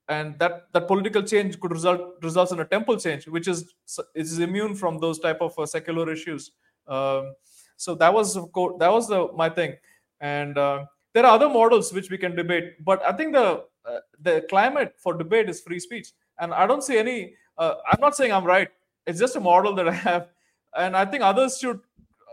And 0.09 0.38
that 0.38 0.73
that 0.73 0.87
political 0.87 1.23
change 1.23 1.59
could 1.61 1.73
result 1.73 2.23
results 2.23 2.53
in 2.53 2.61
a 2.61 2.64
temple 2.64 2.99
change, 2.99 3.27
which 3.27 3.49
is 3.49 3.75
is 4.14 4.38
immune 4.38 4.75
from 4.75 4.99
those 4.99 5.19
type 5.19 5.40
of 5.40 5.59
uh, 5.59 5.67
secular 5.67 6.11
issues. 6.12 6.51
Um, 6.87 7.35
so 7.77 7.95
that 7.95 8.12
was 8.12 8.35
that 8.35 8.93
was 8.93 9.09
the, 9.09 9.29
my 9.35 9.49
thing, 9.49 9.77
and 10.21 10.59
uh, 10.59 10.85
there 11.14 11.24
are 11.24 11.35
other 11.35 11.48
models 11.48 11.92
which 11.92 12.11
we 12.11 12.18
can 12.18 12.37
debate. 12.37 12.85
But 12.85 13.03
I 13.03 13.12
think 13.12 13.33
the 13.33 13.64
uh, 13.87 13.98
the 14.20 14.44
climate 14.48 14.94
for 14.98 15.14
debate 15.14 15.48
is 15.48 15.61
free 15.61 15.81
speech, 15.81 16.12
and 16.38 16.53
I 16.53 16.66
don't 16.66 16.83
see 16.83 16.98
any. 16.98 17.35
Uh, 17.57 17.74
I'm 17.90 18.00
not 18.00 18.16
saying 18.16 18.33
I'm 18.33 18.44
right. 18.44 18.68
It's 19.07 19.18
just 19.18 19.37
a 19.37 19.40
model 19.40 19.74
that 19.77 19.88
I 19.88 19.92
have, 19.92 20.29
and 20.77 20.96
I 20.96 21.05
think 21.05 21.22
others 21.22 21.59
should 21.59 21.81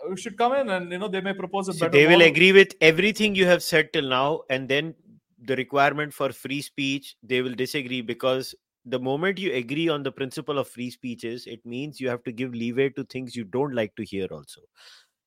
uh, 0.09 0.15
should 0.15 0.37
come 0.37 0.53
in 0.53 0.69
and 0.69 0.91
you 0.91 0.97
know 0.97 1.07
they 1.07 1.21
may 1.21 1.33
propose 1.33 1.69
a 1.69 1.73
so 1.73 1.79
better. 1.79 1.91
They 1.91 2.05
will 2.05 2.19
model. 2.19 2.27
agree 2.27 2.51
with 2.51 2.73
everything 2.81 3.35
you 3.35 3.45
have 3.45 3.63
said 3.63 3.93
till 3.93 4.09
now, 4.09 4.41
and 4.49 4.67
then 4.67 4.95
the 5.43 5.55
requirement 5.55 6.13
for 6.13 6.31
free 6.31 6.61
speech 6.61 7.15
they 7.23 7.41
will 7.41 7.55
disagree 7.55 8.01
because 8.01 8.53
the 8.85 8.99
moment 8.99 9.37
you 9.37 9.53
agree 9.53 9.89
on 9.89 10.03
the 10.03 10.11
principle 10.11 10.57
of 10.57 10.67
free 10.67 10.89
speech 10.89 11.23
is 11.23 11.45
it 11.47 11.63
means 11.65 11.99
you 11.99 12.09
have 12.09 12.23
to 12.23 12.31
give 12.31 12.53
leeway 12.53 12.89
to 12.89 13.03
things 13.05 13.35
you 13.35 13.43
don't 13.43 13.73
like 13.73 13.95
to 13.95 14.03
hear 14.03 14.27
also 14.31 14.61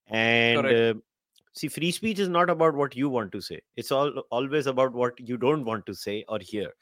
and 0.08 0.66
uh, 0.66 0.94
see 1.54 1.68
free 1.68 1.90
speech 1.90 2.18
is 2.18 2.28
not 2.28 2.50
about 2.50 2.74
what 2.74 2.96
you 2.96 3.08
want 3.08 3.32
to 3.32 3.40
say. 3.40 3.60
It's 3.76 3.92
all 3.92 4.10
always 4.30 4.66
about 4.66 4.92
what 4.92 5.18
you 5.18 5.36
don't 5.36 5.64
want 5.64 5.86
to 5.86 5.94
say 5.94 6.24
or 6.28 6.38
hear. 6.38 6.72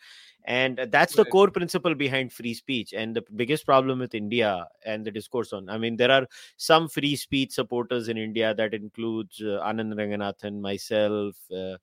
And 0.44 0.88
that's 0.90 1.14
the 1.14 1.24
core 1.24 1.50
principle 1.50 1.94
behind 1.94 2.32
free 2.32 2.54
speech. 2.54 2.92
And 2.92 3.14
the 3.14 3.22
biggest 3.37 3.64
problem 3.64 3.98
with 4.00 4.14
india 4.14 4.66
and 4.85 5.04
the 5.04 5.11
discourse 5.11 5.52
on 5.52 5.68
i 5.68 5.78
mean 5.78 5.96
there 5.96 6.11
are 6.11 6.26
some 6.56 6.88
free 6.88 7.14
speech 7.16 7.52
supporters 7.52 8.08
in 8.08 8.16
india 8.16 8.54
that 8.54 8.74
includes 8.74 9.40
uh, 9.40 9.61
anand 9.68 9.94
ranganathan 10.00 10.61
myself 10.61 11.37
uh, 11.52 11.76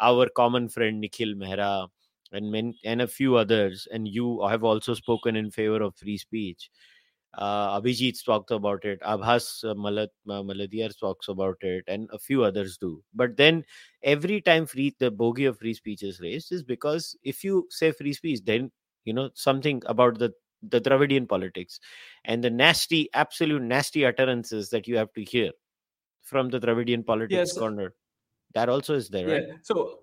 our 0.00 0.28
common 0.40 0.68
friend 0.68 1.00
nikhil 1.00 1.34
mehra 1.34 1.88
and 2.32 2.50
men, 2.50 2.74
and 2.84 3.02
a 3.02 3.06
few 3.06 3.36
others. 3.36 3.86
And 3.90 4.08
you 4.08 4.46
have 4.48 4.64
also 4.64 4.94
spoken 4.94 5.36
in 5.36 5.50
favor 5.50 5.82
of 5.82 5.96
free 5.96 6.18
speech 6.18 6.70
uh, 7.36 7.80
Abhijit 7.80 8.24
talked 8.24 8.50
about 8.50 8.84
it. 8.84 9.00
Abhas 9.00 9.62
uh, 9.64 9.74
Malat, 9.74 10.08
uh, 10.28 10.42
Maldahiyar 10.42 10.98
talks 10.98 11.28
about 11.28 11.56
it, 11.60 11.84
and 11.86 12.08
a 12.12 12.18
few 12.18 12.44
others 12.44 12.78
do. 12.78 13.02
But 13.14 13.36
then 13.36 13.64
every 14.02 14.40
time 14.40 14.66
free 14.66 14.94
the 14.98 15.10
bogey 15.10 15.44
of 15.44 15.58
free 15.58 15.74
speech 15.74 16.02
is 16.02 16.20
raised 16.20 16.52
is 16.52 16.62
because 16.62 17.16
if 17.22 17.44
you 17.44 17.66
say 17.70 17.92
free 17.92 18.12
speech, 18.12 18.40
then 18.44 18.70
you 19.04 19.12
know 19.12 19.30
something 19.34 19.82
about 19.86 20.18
the 20.18 20.32
the 20.62 20.80
Dravidian 20.80 21.28
politics 21.28 21.78
and 22.24 22.42
the 22.42 22.50
nasty, 22.50 23.08
absolute 23.12 23.62
nasty 23.62 24.04
utterances 24.04 24.70
that 24.70 24.88
you 24.88 24.96
have 24.96 25.12
to 25.12 25.22
hear 25.22 25.52
from 26.22 26.48
the 26.48 26.58
Dravidian 26.58 27.04
politics 27.04 27.50
Yes. 27.50 27.58
corner. 27.58 27.94
That 28.54 28.68
also 28.68 28.94
is 28.94 29.08
there, 29.08 29.28
right? 29.28 29.42
So, 29.62 30.00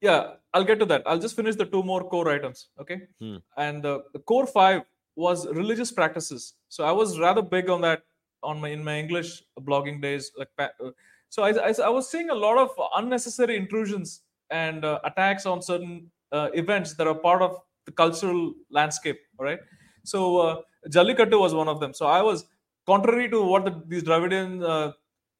yeah, 0.00 0.34
I'll 0.52 0.64
get 0.64 0.78
to 0.80 0.86
that. 0.86 1.02
I'll 1.06 1.18
just 1.18 1.36
finish 1.36 1.54
the 1.54 1.66
two 1.66 1.82
more 1.82 2.02
core 2.08 2.28
items. 2.28 2.68
Okay. 2.80 3.02
Hmm. 3.20 3.36
And 3.56 3.86
uh, 3.86 4.00
the 4.12 4.18
core 4.18 4.46
five 4.46 4.82
was 5.16 5.46
religious 5.48 5.90
practices. 5.90 6.54
So 6.68 6.84
I 6.84 6.92
was 6.92 7.18
rather 7.18 7.42
big 7.42 7.68
on 7.70 7.80
that 7.80 8.02
on 8.42 8.60
my 8.60 8.68
in 8.68 8.84
my 8.84 8.98
English 8.98 9.42
blogging 9.60 10.00
days. 10.00 10.30
Like, 10.38 10.48
uh, 10.58 10.90
so 11.28 11.42
I, 11.42 11.50
I, 11.50 11.74
I 11.84 11.88
was 11.88 12.08
seeing 12.08 12.30
a 12.30 12.34
lot 12.34 12.58
of 12.58 12.70
unnecessary 12.96 13.56
intrusions 13.56 14.22
and 14.50 14.84
uh, 14.84 15.00
attacks 15.04 15.46
on 15.46 15.62
certain 15.62 16.10
uh, 16.32 16.50
events 16.54 16.94
that 16.94 17.06
are 17.06 17.14
part 17.14 17.42
of 17.42 17.58
the 17.86 17.92
cultural 17.92 18.52
landscape. 18.70 19.18
Right. 19.38 19.58
So 20.04 20.38
uh, 20.38 20.62
Jallikattu 20.88 21.40
was 21.40 21.54
one 21.54 21.68
of 21.68 21.80
them. 21.80 21.94
So 21.94 22.06
I 22.06 22.22
was 22.22 22.44
contrary 22.86 23.28
to 23.30 23.42
what 23.42 23.64
the, 23.64 23.82
these 23.88 24.04
Dravidians 24.04 24.62
uh, 24.62 24.92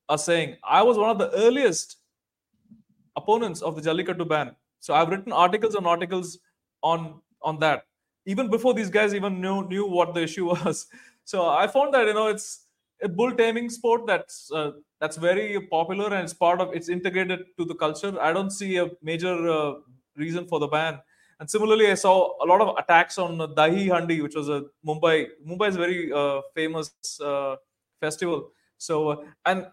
are 0.09 0.19
saying. 0.19 0.57
I 0.65 0.83
was 0.83 0.97
one 0.99 1.11
of 1.11 1.19
the 1.19 1.31
earliest 1.33 1.99
opponents 3.15 3.63
of 3.63 3.77
the 3.77 3.83
Jallikattu 3.83 4.29
ban. 4.29 4.57
So 4.81 4.95
I've 4.95 5.09
written 5.09 5.33
articles 5.33 5.75
and 5.75 5.87
articles 5.87 6.39
on 6.83 7.21
on 7.43 7.59
that 7.61 7.85
even 8.27 8.51
before 8.51 8.75
these 8.75 8.91
guys 8.91 9.15
even 9.15 9.41
knew 9.41 9.67
knew 9.69 9.87
what 9.87 10.15
the 10.15 10.23
issue 10.23 10.47
was. 10.55 10.87
So 11.25 11.49
I 11.49 11.67
found 11.67 11.95
that 11.95 12.07
you 12.07 12.15
know 12.15 12.29
it's 12.29 12.67
a 13.03 13.09
bull 13.09 13.33
taming 13.33 13.71
sport 13.71 14.07
that's 14.07 14.51
uh, 14.53 14.73
that's 15.01 15.17
very 15.17 15.61
popular 15.69 16.07
and 16.07 16.25
it's 16.25 16.33
part 16.35 16.61
of 16.61 16.75
it's 16.75 16.89
integrated 16.89 17.45
to 17.59 17.65
the 17.65 17.75
culture. 17.75 18.15
I 18.21 18.33
don't 18.33 18.51
see 18.51 18.77
a 18.77 18.91
major 19.03 19.35
uh, 19.49 19.75
reason 20.17 20.47
for 20.47 20.59
the 20.61 20.69
ban. 20.69 21.01
And 21.39 21.51
similarly, 21.51 21.91
I 21.91 21.95
saw 21.95 22.33
a 22.43 22.47
lot 22.47 22.63
of 22.63 22.77
attacks 22.79 23.19
on 23.19 23.37
Dahi 23.39 23.89
Handi, 23.95 24.23
which 24.23 24.35
was 24.35 24.49
a 24.49 24.65
Mumbai. 24.87 25.27
Mumbai 25.47 25.69
is 25.69 25.77
very 25.77 26.11
uh, 26.11 26.41
famous 26.55 26.93
uh, 27.23 27.57
festival. 28.01 28.51
So 28.79 29.09
uh, 29.11 29.17
and 29.45 29.67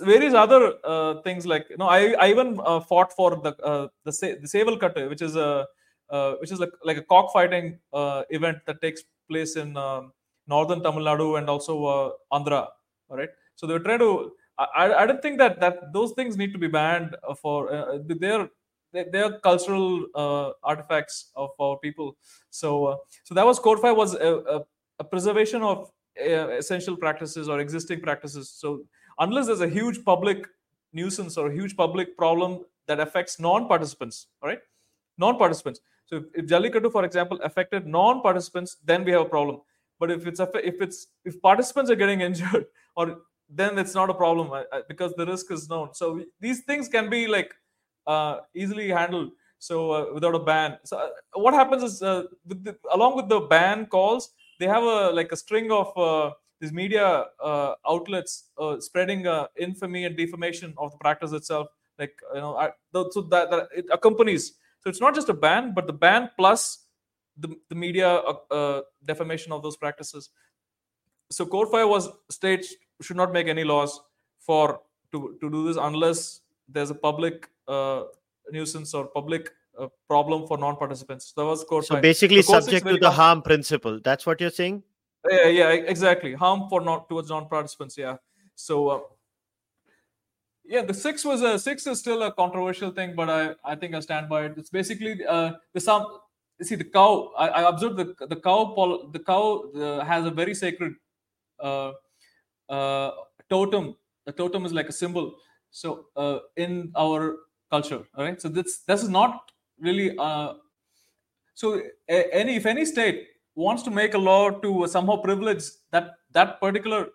various 0.00 0.32
other 0.34 0.74
uh, 0.84 1.20
things 1.22 1.46
like 1.46 1.66
you 1.68 1.76
know 1.76 1.86
I, 1.88 2.12
I 2.12 2.30
even 2.30 2.56
fought 2.88 3.12
for 3.12 3.36
the 3.36 3.90
the 4.04 4.12
Se- 4.12 4.38
the 4.40 4.46
Seval 4.48 4.78
Katte, 4.78 5.08
which 5.08 5.22
is 5.22 5.36
a 5.36 5.66
uh, 6.10 6.34
which 6.40 6.50
is 6.52 6.60
like 6.60 6.72
like 6.84 6.96
a 6.96 7.02
cockfighting 7.02 7.78
uh, 7.92 8.22
event 8.30 8.58
that 8.66 8.80
takes 8.80 9.02
place 9.28 9.56
in 9.56 9.76
um, 9.76 10.12
northern 10.46 10.82
Tamil 10.82 11.04
Nadu 11.04 11.38
and 11.38 11.48
also 11.48 11.84
uh, 11.84 12.10
Andhra. 12.32 12.68
All 13.08 13.16
right, 13.16 13.30
so 13.54 13.66
they 13.66 13.74
were 13.74 13.80
trying 13.80 13.98
to. 14.00 14.32
I, 14.58 14.92
I- 14.94 15.06
don't 15.06 15.22
think 15.22 15.38
that 15.38 15.60
that 15.60 15.92
those 15.92 16.12
things 16.12 16.36
need 16.36 16.52
to 16.52 16.58
be 16.58 16.68
banned 16.68 17.16
uh, 17.26 17.34
for 17.34 17.72
uh, 17.72 17.98
they're 18.06 18.48
they- 18.92 19.08
they're 19.12 19.38
cultural 19.40 20.06
uh, 20.14 20.52
artifacts 20.62 21.30
of 21.36 21.50
our 21.58 21.78
people. 21.78 22.16
So 22.50 22.86
uh, 22.86 22.96
so 23.24 23.34
that 23.34 23.46
was 23.46 23.58
code 23.58 23.80
five 23.80 23.96
was 23.96 24.14
a, 24.14 24.32
a, 24.56 24.60
a 25.00 25.04
preservation 25.04 25.62
of 25.62 25.90
uh, 26.20 26.48
essential 26.62 26.96
practices 26.96 27.48
or 27.48 27.58
existing 27.60 28.00
practices. 28.00 28.50
So 28.50 28.84
unless 29.18 29.46
there's 29.46 29.60
a 29.62 29.68
huge 29.68 30.04
public 30.04 30.46
nuisance 30.92 31.36
or 31.38 31.50
a 31.50 31.54
huge 31.54 31.76
public 31.76 32.16
problem 32.16 32.64
that 32.86 33.00
affects 33.00 33.38
non-participants, 33.40 34.26
all 34.42 34.48
right, 34.48 34.60
non-participants. 35.18 35.80
So 36.12 36.18
if, 36.18 36.24
if 36.34 36.46
Jallikattu, 36.46 36.92
for 36.92 37.04
example, 37.06 37.40
affected 37.42 37.86
non-participants, 37.86 38.76
then 38.84 39.02
we 39.02 39.12
have 39.12 39.22
a 39.22 39.28
problem. 39.28 39.62
But 39.98 40.10
if 40.10 40.26
it's 40.26 40.40
if 40.40 40.82
it's 40.82 41.06
if 41.24 41.40
participants 41.40 41.90
are 41.90 41.94
getting 41.94 42.20
injured, 42.20 42.66
or 42.96 43.22
then 43.48 43.78
it's 43.78 43.94
not 43.94 44.10
a 44.10 44.14
problem 44.14 44.50
uh, 44.52 44.64
uh, 44.72 44.82
because 44.88 45.14
the 45.14 45.24
risk 45.24 45.50
is 45.50 45.70
known. 45.70 45.94
So 45.94 46.22
these 46.38 46.60
things 46.64 46.88
can 46.88 47.08
be 47.08 47.26
like 47.26 47.54
uh, 48.06 48.40
easily 48.54 48.88
handled. 48.90 49.30
So 49.58 49.92
uh, 49.92 50.06
without 50.12 50.34
a 50.34 50.40
ban. 50.40 50.76
So 50.84 50.98
uh, 50.98 51.08
what 51.34 51.54
happens 51.54 51.82
is 51.82 52.02
uh, 52.02 52.24
with 52.46 52.62
the, 52.62 52.76
along 52.92 53.16
with 53.16 53.28
the 53.30 53.40
ban 53.40 53.86
calls, 53.86 54.34
they 54.60 54.66
have 54.66 54.82
a 54.82 55.10
like 55.12 55.32
a 55.32 55.36
string 55.36 55.72
of 55.72 56.34
these 56.60 56.72
media 56.72 57.24
outlets 57.88 58.50
spreading 58.80 59.26
infamy 59.58 60.04
and 60.04 60.14
defamation 60.14 60.74
of 60.76 60.92
the 60.92 60.98
practice 60.98 61.32
itself. 61.32 61.68
Like 61.98 62.14
you 62.34 62.40
know, 62.40 62.56
I, 62.56 62.70
so 62.92 63.22
that, 63.30 63.50
that 63.50 63.68
it 63.74 63.86
accompanies. 63.90 64.58
So 64.82 64.90
it's 64.90 65.00
not 65.00 65.14
just 65.14 65.28
a 65.28 65.34
ban, 65.34 65.72
but 65.74 65.86
the 65.86 65.92
ban 65.92 66.30
plus 66.36 66.86
the, 67.36 67.54
the 67.68 67.74
media 67.74 68.08
uh, 68.08 68.34
uh, 68.50 68.80
defamation 69.04 69.52
of 69.52 69.62
those 69.62 69.76
practices. 69.76 70.30
So 71.30 71.46
Code 71.46 71.70
5 71.70 71.88
was 71.88 72.08
states 72.30 72.74
should 73.00 73.16
not 73.16 73.32
make 73.32 73.46
any 73.48 73.64
laws 73.64 74.00
for 74.40 74.80
to, 75.12 75.36
to 75.40 75.50
do 75.50 75.66
this 75.66 75.76
unless 75.80 76.40
there's 76.68 76.90
a 76.90 76.94
public 76.94 77.48
uh, 77.68 78.04
nuisance 78.50 78.92
or 78.92 79.06
public 79.06 79.50
uh, 79.78 79.86
problem 80.08 80.46
for 80.46 80.58
non-participants. 80.58 81.32
That 81.36 81.44
was 81.44 81.64
Code 81.64 81.84
So 81.84 81.94
5. 81.94 82.02
basically, 82.02 82.42
So 82.42 82.54
Code 82.54 82.64
6 82.64 82.72
subject 82.72 82.86
to 82.88 82.94
the 82.94 83.06
com- 83.06 83.14
harm 83.14 83.42
principle. 83.42 84.00
That's 84.02 84.26
what 84.26 84.40
you're 84.40 84.50
saying. 84.50 84.82
yeah, 85.30 85.46
yeah, 85.46 85.68
exactly. 85.70 86.34
Harm 86.34 86.68
for 86.68 86.80
not 86.80 87.08
towards 87.08 87.30
non-participants. 87.30 87.96
Yeah. 87.96 88.16
So, 88.56 88.88
uh, 88.88 89.00
yeah, 90.64 90.82
the 90.82 90.94
six 90.94 91.24
was 91.24 91.42
a 91.42 91.58
six 91.58 91.86
is 91.86 91.98
still 91.98 92.22
a 92.22 92.32
controversial 92.32 92.90
thing, 92.90 93.14
but 93.14 93.28
I 93.28 93.54
I 93.64 93.74
think 93.76 93.94
I 93.94 94.00
stand 94.00 94.28
by 94.28 94.44
it. 94.46 94.54
It's 94.56 94.70
basically 94.70 95.24
uh, 95.26 95.52
the 95.74 95.80
some. 95.80 96.06
You 96.58 96.66
see, 96.66 96.76
the 96.76 96.84
cow. 96.84 97.32
I, 97.36 97.48
I 97.48 97.68
observed 97.68 97.96
the 97.96 98.26
the 98.26 98.36
cow. 98.36 99.08
The 99.12 99.18
cow 99.18 99.70
uh, 99.74 100.04
has 100.04 100.26
a 100.26 100.30
very 100.30 100.54
sacred 100.54 100.94
uh, 101.60 101.92
uh, 102.68 103.10
totem. 103.50 103.96
The 104.26 104.32
totem 104.32 104.64
is 104.64 104.72
like 104.72 104.88
a 104.88 104.92
symbol. 104.92 105.34
So 105.70 106.06
uh, 106.16 106.38
in 106.56 106.92
our 106.96 107.38
culture, 107.70 108.04
all 108.14 108.24
right. 108.24 108.40
So 108.40 108.48
this 108.48 108.82
this 108.84 109.02
is 109.02 109.08
not 109.08 109.50
really. 109.78 110.16
Uh, 110.18 110.54
so 111.54 111.80
any 112.08 112.56
if 112.56 112.66
any 112.66 112.84
state 112.84 113.28
wants 113.54 113.82
to 113.82 113.90
make 113.90 114.14
a 114.14 114.18
law 114.18 114.50
to 114.50 114.86
somehow 114.86 115.16
privilege 115.16 115.64
that 115.90 116.12
that 116.30 116.60
particular 116.60 117.08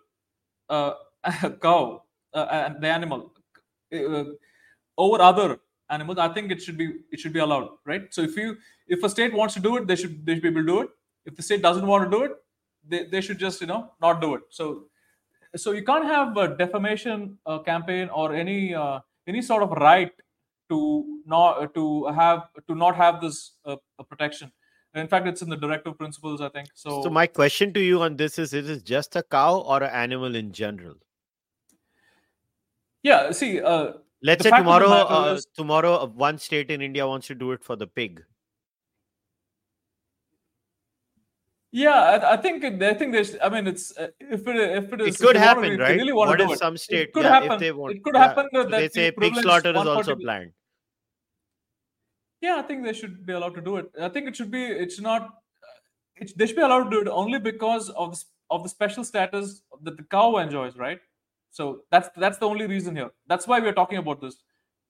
uh, 0.68 0.94
cow 1.62 2.04
uh, 2.34 2.46
and 2.50 2.82
the 2.82 2.88
animal 2.88 3.32
uh, 3.92 4.24
over 4.96 5.22
other 5.22 5.60
animals, 5.90 6.18
I 6.18 6.28
think 6.28 6.50
it 6.50 6.62
should 6.62 6.76
be 6.76 6.92
it 7.10 7.20
should 7.20 7.32
be 7.32 7.40
allowed, 7.40 7.70
right? 7.84 8.12
So 8.12 8.22
if 8.22 8.36
you 8.36 8.56
if 8.86 9.02
a 9.02 9.08
state 9.08 9.32
wants 9.32 9.54
to 9.54 9.60
do 9.60 9.76
it, 9.76 9.86
they 9.86 9.96
should 9.96 10.24
they 10.24 10.34
should 10.34 10.42
be 10.42 10.48
able 10.48 10.62
to 10.62 10.66
do 10.66 10.80
it. 10.82 10.90
If 11.26 11.36
the 11.36 11.42
state 11.42 11.62
doesn't 11.62 11.86
want 11.86 12.10
to 12.10 12.16
do 12.16 12.24
it, 12.24 12.32
they, 12.86 13.04
they 13.04 13.20
should 13.20 13.38
just 13.38 13.60
you 13.60 13.66
know 13.66 13.92
not 14.00 14.20
do 14.20 14.34
it. 14.34 14.42
So 14.50 14.84
so 15.56 15.72
you 15.72 15.82
can't 15.82 16.04
have 16.04 16.36
a 16.36 16.56
defamation 16.56 17.38
uh, 17.46 17.58
campaign 17.60 18.08
or 18.10 18.34
any 18.34 18.74
uh, 18.74 19.00
any 19.26 19.42
sort 19.42 19.62
of 19.62 19.70
right 19.70 20.12
to 20.70 21.20
not 21.24 21.74
to 21.74 22.06
have 22.06 22.48
to 22.66 22.74
not 22.74 22.96
have 22.96 23.20
this 23.20 23.52
uh, 23.64 23.76
protection 24.08 24.52
in 24.94 25.08
fact 25.08 25.26
it's 25.26 25.42
in 25.42 25.48
the 25.48 25.56
directive 25.56 25.96
principles 25.96 26.40
i 26.40 26.48
think 26.48 26.68
so 26.74 27.02
so 27.02 27.10
my 27.10 27.26
question 27.26 27.72
to 27.72 27.80
you 27.80 28.00
on 28.02 28.16
this 28.16 28.38
is 28.38 28.52
is 28.52 28.68
it 28.68 28.84
just 28.84 29.16
a 29.16 29.22
cow 29.22 29.58
or 29.60 29.82
an 29.82 29.90
animal 29.90 30.34
in 30.34 30.52
general 30.52 30.94
yeah 33.02 33.30
see 33.30 33.60
uh, 33.60 33.92
let's 34.22 34.42
say 34.42 34.50
tomorrow 34.50 34.88
uh, 34.88 35.34
is... 35.36 35.46
tomorrow 35.56 35.94
uh, 35.96 36.06
one 36.06 36.38
state 36.38 36.70
in 36.70 36.82
india 36.82 37.06
wants 37.06 37.26
to 37.26 37.34
do 37.34 37.52
it 37.52 37.62
for 37.62 37.76
the 37.76 37.86
pig. 37.86 38.24
Yeah 41.70 41.90
i, 41.90 42.32
I 42.32 42.36
think 42.38 42.64
i 42.64 42.94
think 42.94 43.12
there's 43.12 43.36
i 43.42 43.48
mean 43.48 43.66
it's 43.66 43.96
uh, 43.96 44.08
if 44.18 44.46
it 44.48 44.56
if 44.56 44.92
it 44.92 45.00
is 45.02 45.20
it 45.20 45.24
could 45.24 45.36
happen 45.36 45.76
to, 45.76 45.82
right? 45.82 45.96
really 45.96 46.12
what 46.12 46.40
if 46.40 46.56
some 46.56 46.78
state 46.78 47.08
it 47.08 47.12
could 47.12 47.24
yeah, 47.24 47.34
happen. 47.34 47.52
if 47.52 47.60
they 47.60 47.72
want, 47.72 47.96
it 47.96 48.02
could 48.02 48.16
happen 48.16 48.48
so 48.52 48.64
they 48.64 48.88
say 48.88 49.10
pig 49.10 49.34
slaughter 49.36 49.70
is 49.70 49.76
also 49.76 50.16
planned. 50.16 50.52
Yeah 52.40 52.56
i 52.56 52.62
think 52.62 52.84
they 52.84 52.94
should 52.94 53.26
be 53.26 53.34
allowed 53.34 53.54
to 53.56 53.60
do 53.60 53.76
it. 53.76 53.86
I 54.00 54.08
think 54.08 54.28
it 54.28 54.36
should 54.36 54.50
be 54.50 54.62
it's 54.64 54.98
not 54.98 55.28
it's, 56.16 56.32
they 56.32 56.46
should 56.46 56.56
be 56.56 56.62
allowed 56.62 56.84
to 56.84 56.90
do 56.90 57.00
it 57.02 57.08
only 57.08 57.38
because 57.38 57.90
of 57.90 58.18
of 58.50 58.62
the 58.62 58.68
special 58.68 59.04
status 59.04 59.62
that 59.82 59.96
the 59.96 60.04
cow 60.04 60.38
enjoys 60.38 60.76
right 60.76 61.00
so 61.58 61.64
that's 61.90 62.08
that's 62.16 62.38
the 62.38 62.46
only 62.46 62.66
reason 62.72 62.94
here. 62.94 63.10
That's 63.26 63.48
why 63.48 63.58
we're 63.58 63.78
talking 63.78 63.98
about 63.98 64.20
this. 64.20 64.36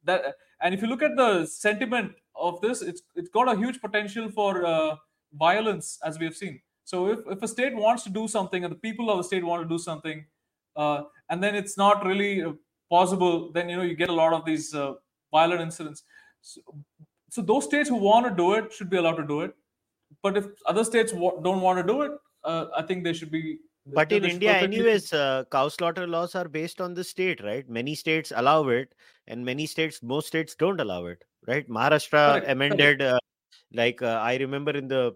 That 0.04 0.35
and 0.62 0.74
if 0.74 0.83
you 0.83 0.88
look 0.88 1.02
at 1.02 1.16
the 1.16 1.46
sentiment 1.46 2.12
of 2.48 2.61
this 2.64 2.83
it's 2.83 3.02
it's 3.20 3.31
got 3.37 3.50
a 3.52 3.57
huge 3.61 3.81
potential 3.85 4.28
for 4.38 4.66
uh, 4.72 4.96
violence 5.44 5.98
as 6.04 6.18
we 6.18 6.26
have 6.26 6.37
seen. 6.37 6.61
So 6.85 7.07
if, 7.14 7.20
if 7.37 7.42
a 7.42 7.48
state 7.48 7.74
wants 7.85 8.04
to 8.04 8.11
do 8.11 8.28
something 8.28 8.64
and 8.64 8.72
the 8.74 8.83
people 8.87 9.11
of 9.11 9.16
the 9.18 9.24
state 9.31 9.46
want 9.50 9.62
to 9.62 9.68
do 9.74 9.78
something 9.78 10.26
uh, 10.76 11.00
and 11.31 11.42
then 11.42 11.54
it's 11.54 11.78
not 11.78 12.04
really 12.11 12.35
uh, 12.42 12.52
possible 12.90 13.50
then 13.57 13.70
you 13.70 13.76
know 13.78 13.88
you 13.90 13.96
get 14.04 14.14
a 14.16 14.18
lot 14.20 14.35
of 14.35 14.44
these 14.44 14.74
uh, 14.74 14.92
violent 15.38 15.62
incidents. 15.62 16.04
So, 16.42 16.61
so 17.31 17.42
those 17.50 17.64
states 17.64 17.88
who 17.88 17.96
want 18.11 18.28
to 18.28 18.35
do 18.44 18.52
it 18.61 18.72
should 18.74 18.90
be 18.90 18.98
allowed 18.98 19.20
to 19.24 19.26
do 19.35 19.40
it. 19.40 19.54
But 20.22 20.37
if 20.37 20.46
other 20.66 20.85
states 20.85 21.12
don't 21.12 21.62
want 21.68 21.78
to 21.78 21.92
do 21.94 22.02
it 22.02 22.12
uh, 22.44 22.66
i 22.76 22.83
think 22.83 23.04
they 23.04 23.12
should 23.12 23.31
be 23.31 23.59
but 23.94 24.12
in 24.12 24.24
india 24.24 24.55
anyways 24.57 25.12
uh, 25.12 25.44
cow 25.51 25.68
slaughter 25.68 26.07
laws 26.07 26.35
are 26.35 26.48
based 26.48 26.81
on 26.81 26.94
the 26.94 27.05
state 27.05 27.42
right 27.42 27.68
many 27.68 27.94
states 27.94 28.33
allow 28.37 28.68
it 28.68 28.94
and 29.27 29.44
many 29.44 29.66
states 29.66 30.03
most 30.03 30.27
states 30.27 30.55
don't 30.55 30.81
allow 30.81 31.07
it 31.07 31.24
right 31.46 31.68
maharashtra 31.68 32.24
correct, 32.33 32.51
amended 32.51 32.98
correct. 32.98 33.14
Uh, 33.14 33.20
like 33.72 34.03
uh, 34.03 34.18
i 34.31 34.37
remember 34.37 34.72
in 34.72 34.88
the 34.88 35.14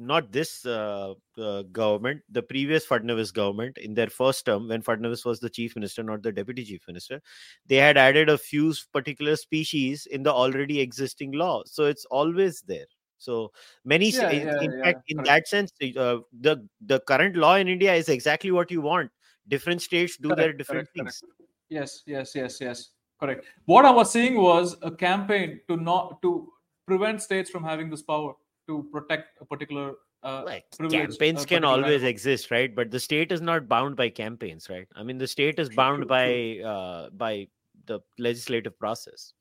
not 0.00 0.32
this 0.32 0.64
uh, 0.64 1.12
uh, 1.38 1.62
government, 1.70 2.22
the 2.30 2.42
previous 2.42 2.86
Fadnavis 2.86 3.32
government, 3.32 3.76
in 3.76 3.92
their 3.92 4.06
first 4.06 4.46
term, 4.46 4.66
when 4.68 4.82
Fadnavis 4.82 5.26
was 5.26 5.40
the 5.40 5.50
chief 5.50 5.76
minister, 5.76 6.02
not 6.02 6.22
the 6.22 6.32
deputy 6.32 6.64
chief 6.64 6.80
minister, 6.88 7.20
they 7.66 7.76
had 7.76 7.98
added 7.98 8.30
a 8.30 8.38
few 8.38 8.74
particular 8.94 9.36
species 9.36 10.06
in 10.06 10.22
the 10.22 10.32
already 10.32 10.80
existing 10.80 11.32
law. 11.32 11.62
So 11.66 11.84
it's 11.84 12.06
always 12.06 12.62
there. 12.62 12.86
So 13.20 13.52
many, 13.84 14.10
yeah, 14.10 14.30
in, 14.30 14.46
yeah, 14.46 14.60
in 14.62 14.82
fact, 14.82 15.02
in 15.08 15.18
correct. 15.18 15.28
that 15.28 15.48
sense, 15.48 15.72
uh, 15.96 16.18
the 16.40 16.66
the 16.80 17.00
current 17.00 17.36
law 17.36 17.54
in 17.54 17.68
India 17.68 17.94
is 17.94 18.08
exactly 18.08 18.50
what 18.50 18.70
you 18.70 18.80
want. 18.80 19.10
Different 19.48 19.82
states 19.82 20.16
do 20.16 20.28
correct, 20.28 20.38
their 20.38 20.52
different 20.52 20.88
correct, 20.96 21.12
things. 21.12 21.22
Yes, 21.68 22.02
yes, 22.06 22.34
yes, 22.34 22.60
yes. 22.60 22.90
Correct. 23.18 23.44
What 23.66 23.84
I 23.84 23.90
was 23.90 24.10
saying 24.10 24.36
was 24.36 24.76
a 24.82 24.90
campaign 24.90 25.60
to 25.68 25.76
not 25.76 26.22
to 26.22 26.50
prevent 26.86 27.22
states 27.22 27.50
from 27.50 27.62
having 27.62 27.90
this 27.90 28.02
power 28.02 28.34
to 28.68 28.88
protect 28.90 29.40
a 29.40 29.44
particular 29.44 29.94
uh, 30.22 30.42
like 30.44 30.64
campaigns 30.90 31.46
can 31.46 31.64
always 31.64 32.02
exist 32.02 32.50
right 32.50 32.74
but 32.74 32.90
the 32.90 33.00
state 33.00 33.32
is 33.32 33.40
not 33.40 33.68
bound 33.68 33.96
by 33.96 34.06
campaigns 34.06 34.68
right 34.68 34.86
i 34.94 35.02
mean 35.02 35.16
the 35.16 35.26
state 35.26 35.58
is 35.58 35.70
bound 35.70 36.06
by. 36.06 36.58
Uh, 36.62 37.08
by 37.10 37.46
the 37.86 38.00
legislative 38.18 38.78
process 38.78 39.34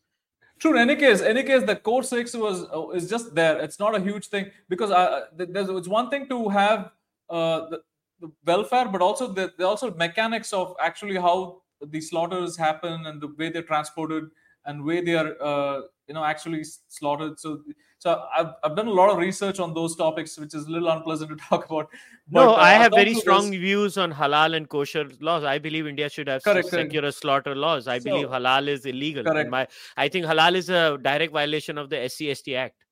true 0.59 0.71
in 0.71 0.77
any 0.77 0.95
case 0.95 1.21
any 1.21 1.43
case 1.43 1.63
the 1.63 1.75
core 1.75 2.03
six 2.03 2.33
was 2.33 2.63
uh, 2.73 2.89
is 2.89 3.09
just 3.09 3.33
there. 3.35 3.59
It's 3.59 3.79
not 3.79 3.95
a 3.95 3.99
huge 3.99 4.27
thing 4.27 4.51
because 4.67 4.91
uh, 4.91 5.25
there's 5.35 5.69
it's 5.69 5.87
one 5.87 6.09
thing 6.09 6.27
to 6.29 6.49
have 6.49 6.91
uh, 7.29 7.69
the, 7.69 7.81
the 8.19 8.31
welfare 8.45 8.87
but 8.87 9.01
also 9.01 9.27
the, 9.27 9.53
the 9.57 9.65
also 9.65 9.93
mechanics 9.95 10.53
of 10.53 10.75
actually 10.79 11.15
how 11.15 11.61
the 11.81 12.01
slaughters 12.01 12.57
happen 12.57 13.05
and 13.05 13.21
the 13.21 13.27
way 13.37 13.49
they're 13.49 13.61
transported 13.63 14.25
and 14.65 14.83
way 14.83 15.01
they 15.01 15.15
are 15.15 15.41
uh, 15.41 15.81
you 16.07 16.13
know 16.13 16.23
actually 16.23 16.63
slaughtered. 16.87 17.39
So 17.39 17.61
so 17.99 18.23
I've, 18.33 18.53
I've 18.63 18.77
done 18.77 18.87
a 18.87 18.91
lot 18.91 19.09
of 19.09 19.17
research 19.17 19.59
on 19.59 19.73
those 19.73 19.93
topics, 19.93 20.37
which 20.39 20.53
is 20.53 20.67
a 20.67 20.69
little 20.71 20.87
unpleasant 20.89 21.29
to 21.31 21.35
talk 21.49 21.69
about. 21.69 21.89
But, 22.29 22.45
no, 22.45 22.53
uh, 22.53 22.55
I 22.55 22.71
have 22.71 22.93
very 22.93 23.13
strong 23.13 23.51
this... 23.51 23.59
views 23.59 23.97
on 23.97 24.13
halal 24.13 24.55
and 24.55 24.69
kosher 24.69 25.09
laws. 25.19 25.43
I 25.43 25.59
believe 25.59 25.85
India 25.85 26.09
should 26.09 26.29
have 26.29 26.41
correct, 26.41 26.69
secular 26.69 27.07
correct. 27.07 27.17
slaughter 27.17 27.55
laws. 27.55 27.89
I 27.89 27.99
so, 27.99 28.05
believe 28.05 28.27
halal 28.29 28.69
is 28.69 28.85
illegal. 28.85 29.25
Correct. 29.25 29.49
My, 29.49 29.67
I 29.97 30.07
think 30.07 30.25
halal 30.25 30.55
is 30.55 30.69
a 30.69 30.97
direct 31.01 31.33
violation 31.33 31.77
of 31.77 31.89
the 31.89 31.97
SCST 31.97 32.55
Act. 32.55 32.85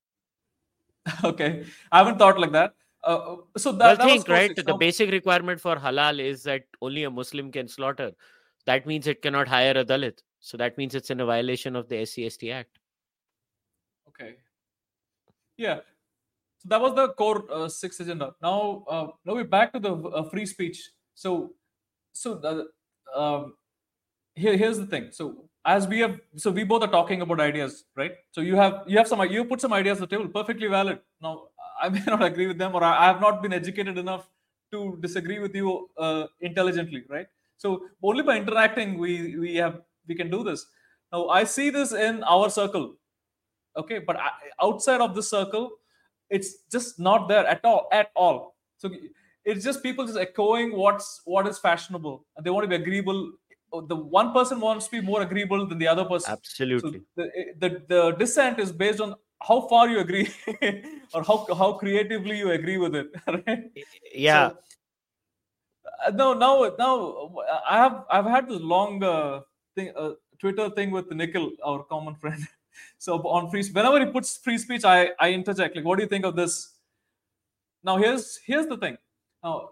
okay, 1.23 1.63
I 1.89 1.99
haven't 1.99 2.19
thought 2.19 2.37
like 2.37 2.51
that. 2.51 2.73
Uh, 3.01 3.37
so 3.55 3.71
that, 3.71 3.99
well, 3.99 4.07
think 4.07 4.27
right. 4.27 4.53
The 4.53 4.75
basic 4.75 5.09
requirement 5.11 5.61
for 5.61 5.77
halal 5.77 6.19
is 6.19 6.43
that 6.43 6.63
only 6.81 7.05
a 7.05 7.09
Muslim 7.09 7.49
can 7.49 7.69
slaughter. 7.69 8.11
That 8.65 8.85
means 8.85 9.07
it 9.07 9.21
cannot 9.21 9.47
hire 9.47 9.71
a 9.71 9.85
Dalit. 9.85 10.19
So 10.41 10.57
that 10.57 10.77
means 10.77 10.95
it's 10.95 11.09
in 11.09 11.21
a 11.21 11.25
violation 11.25 11.77
of 11.77 11.87
the 11.87 11.95
SCST 11.95 12.53
Act. 12.53 12.79
Okay. 14.09 14.35
Yeah. 15.57 15.79
So 16.59 16.69
that 16.69 16.81
was 16.81 16.95
the 16.95 17.09
core 17.09 17.45
uh, 17.51 17.67
six 17.69 17.99
agenda. 17.99 18.33
Now, 18.41 18.83
uh, 18.89 19.07
now 19.25 19.33
we're 19.33 19.43
back 19.43 19.73
to 19.73 19.79
the 19.79 19.93
uh, 19.93 20.23
free 20.29 20.45
speech. 20.45 20.89
So, 21.13 21.53
so 22.13 22.35
the, 22.35 22.67
um, 23.15 23.55
here, 24.35 24.55
here's 24.55 24.77
the 24.77 24.85
thing. 24.85 25.09
So 25.11 25.49
as 25.65 25.87
we 25.87 25.99
have, 25.99 26.19
so 26.35 26.51
we 26.51 26.63
both 26.63 26.83
are 26.83 26.91
talking 26.91 27.21
about 27.21 27.39
ideas, 27.39 27.85
right? 27.95 28.13
So 28.31 28.41
you 28.41 28.55
have 28.55 28.83
you 28.87 28.97
have 28.97 29.07
some 29.07 29.21
you 29.29 29.43
put 29.45 29.61
some 29.61 29.73
ideas 29.73 29.97
on 29.97 30.07
the 30.07 30.15
table, 30.15 30.27
perfectly 30.29 30.67
valid. 30.67 30.99
Now 31.21 31.47
I 31.81 31.89
may 31.89 32.03
not 32.07 32.23
agree 32.23 32.47
with 32.47 32.57
them, 32.57 32.75
or 32.75 32.83
I, 32.83 33.03
I 33.03 33.05
have 33.07 33.21
not 33.21 33.41
been 33.41 33.53
educated 33.53 33.97
enough 33.97 34.29
to 34.71 34.97
disagree 35.01 35.39
with 35.39 35.55
you 35.55 35.89
uh, 35.97 36.27
intelligently, 36.41 37.03
right? 37.09 37.27
So 37.57 37.87
only 38.03 38.23
by 38.23 38.37
interacting 38.37 38.97
we 38.97 39.37
we 39.37 39.55
have 39.55 39.81
we 40.07 40.15
can 40.15 40.29
do 40.29 40.43
this. 40.43 40.65
Now 41.11 41.27
I 41.29 41.43
see 41.43 41.69
this 41.69 41.91
in 41.91 42.23
our 42.23 42.49
circle 42.49 42.95
okay 43.77 43.99
but 43.99 44.17
outside 44.61 45.01
of 45.01 45.15
the 45.15 45.23
circle 45.23 45.71
it's 46.29 46.63
just 46.71 46.99
not 46.99 47.27
there 47.27 47.45
at 47.47 47.63
all 47.63 47.87
at 47.91 48.11
all. 48.15 48.55
So 48.77 48.91
it's 49.45 49.63
just 49.63 49.81
people 49.81 50.05
just 50.05 50.17
echoing 50.17 50.75
what's 50.75 51.21
what 51.25 51.47
is 51.47 51.57
fashionable. 51.57 52.25
And 52.35 52.45
they 52.45 52.49
want 52.49 52.63
to 52.63 52.67
be 52.67 52.75
agreeable. 52.75 53.33
Oh, 53.71 53.81
the 53.81 53.95
one 53.95 54.33
person 54.33 54.59
wants 54.61 54.85
to 54.85 54.91
be 54.91 55.01
more 55.01 55.21
agreeable 55.21 55.65
than 55.67 55.77
the 55.77 55.87
other 55.87 56.05
person. 56.05 56.31
Absolutely. 56.31 57.01
so 57.15 57.23
the, 57.23 57.53
the, 57.59 57.81
the 57.87 58.11
dissent 58.11 58.59
is 58.59 58.71
based 58.71 59.01
on 59.01 59.15
how 59.41 59.67
far 59.67 59.89
you 59.89 59.99
agree 59.99 60.29
or 61.13 61.23
how 61.23 61.45
how 61.53 61.73
creatively 61.73 62.37
you 62.37 62.51
agree 62.51 62.77
with 62.77 62.95
it 62.95 63.07
right? 63.27 63.71
Yeah. 64.13 64.49
So, 64.49 64.57
uh, 66.05 66.11
no 66.11 66.33
now 66.33 66.71
now 66.77 67.33
i 67.69 67.77
have 67.77 68.03
i've 68.09 68.25
had 68.25 68.47
this 68.49 68.61
long 68.61 69.03
uh, 69.03 69.41
thing 69.75 69.91
uh, 69.95 70.13
twitter 70.39 70.69
thing 70.71 70.91
with 70.91 71.11
nikhil 71.11 71.51
our 71.63 71.83
common 71.83 72.15
friend 72.15 72.47
so 72.97 73.15
on 73.27 73.49
free 73.49 73.63
whenever 73.71 73.99
he 73.99 74.05
puts 74.05 74.37
free 74.37 74.57
speech 74.57 74.83
i 74.85 75.09
i 75.19 75.31
interject 75.31 75.75
like 75.75 75.85
what 75.85 75.97
do 75.97 76.03
you 76.03 76.09
think 76.09 76.25
of 76.25 76.35
this? 76.35 76.73
Now 77.83 77.97
here's 77.97 78.39
here's 78.45 78.67
the 78.67 78.77
thing. 78.77 78.97
Now 79.43 79.69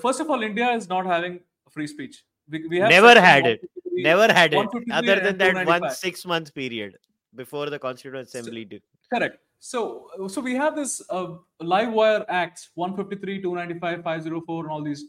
first 0.00 0.20
of 0.20 0.30
all 0.30 0.42
india 0.42 0.70
is 0.72 0.88
not 0.88 1.06
having 1.06 1.40
free 1.70 1.86
speech. 1.86 2.22
We, 2.48 2.66
we 2.68 2.78
have 2.78 2.90
never 2.90 3.20
had 3.20 3.46
it. 3.46 3.68
never 3.92 4.32
had 4.32 4.54
it. 4.54 4.68
other 4.92 5.20
than 5.20 5.38
that 5.38 5.66
one 5.66 5.90
six 5.90 6.24
month 6.24 6.54
period 6.54 6.98
before 7.34 7.68
the 7.70 7.78
constituent 7.78 8.28
assembly 8.28 8.64
so, 8.64 8.68
did. 8.68 8.82
correct. 9.12 9.38
So 9.58 10.08
so 10.28 10.40
we 10.40 10.54
have 10.54 10.76
this 10.76 11.02
uh, 11.10 11.28
live 11.60 11.92
wire 11.92 12.24
acts 12.28 12.70
153 12.74 13.42
295 13.42 14.04
504 14.04 14.64
and 14.64 14.72
all 14.72 14.82
these. 14.82 15.04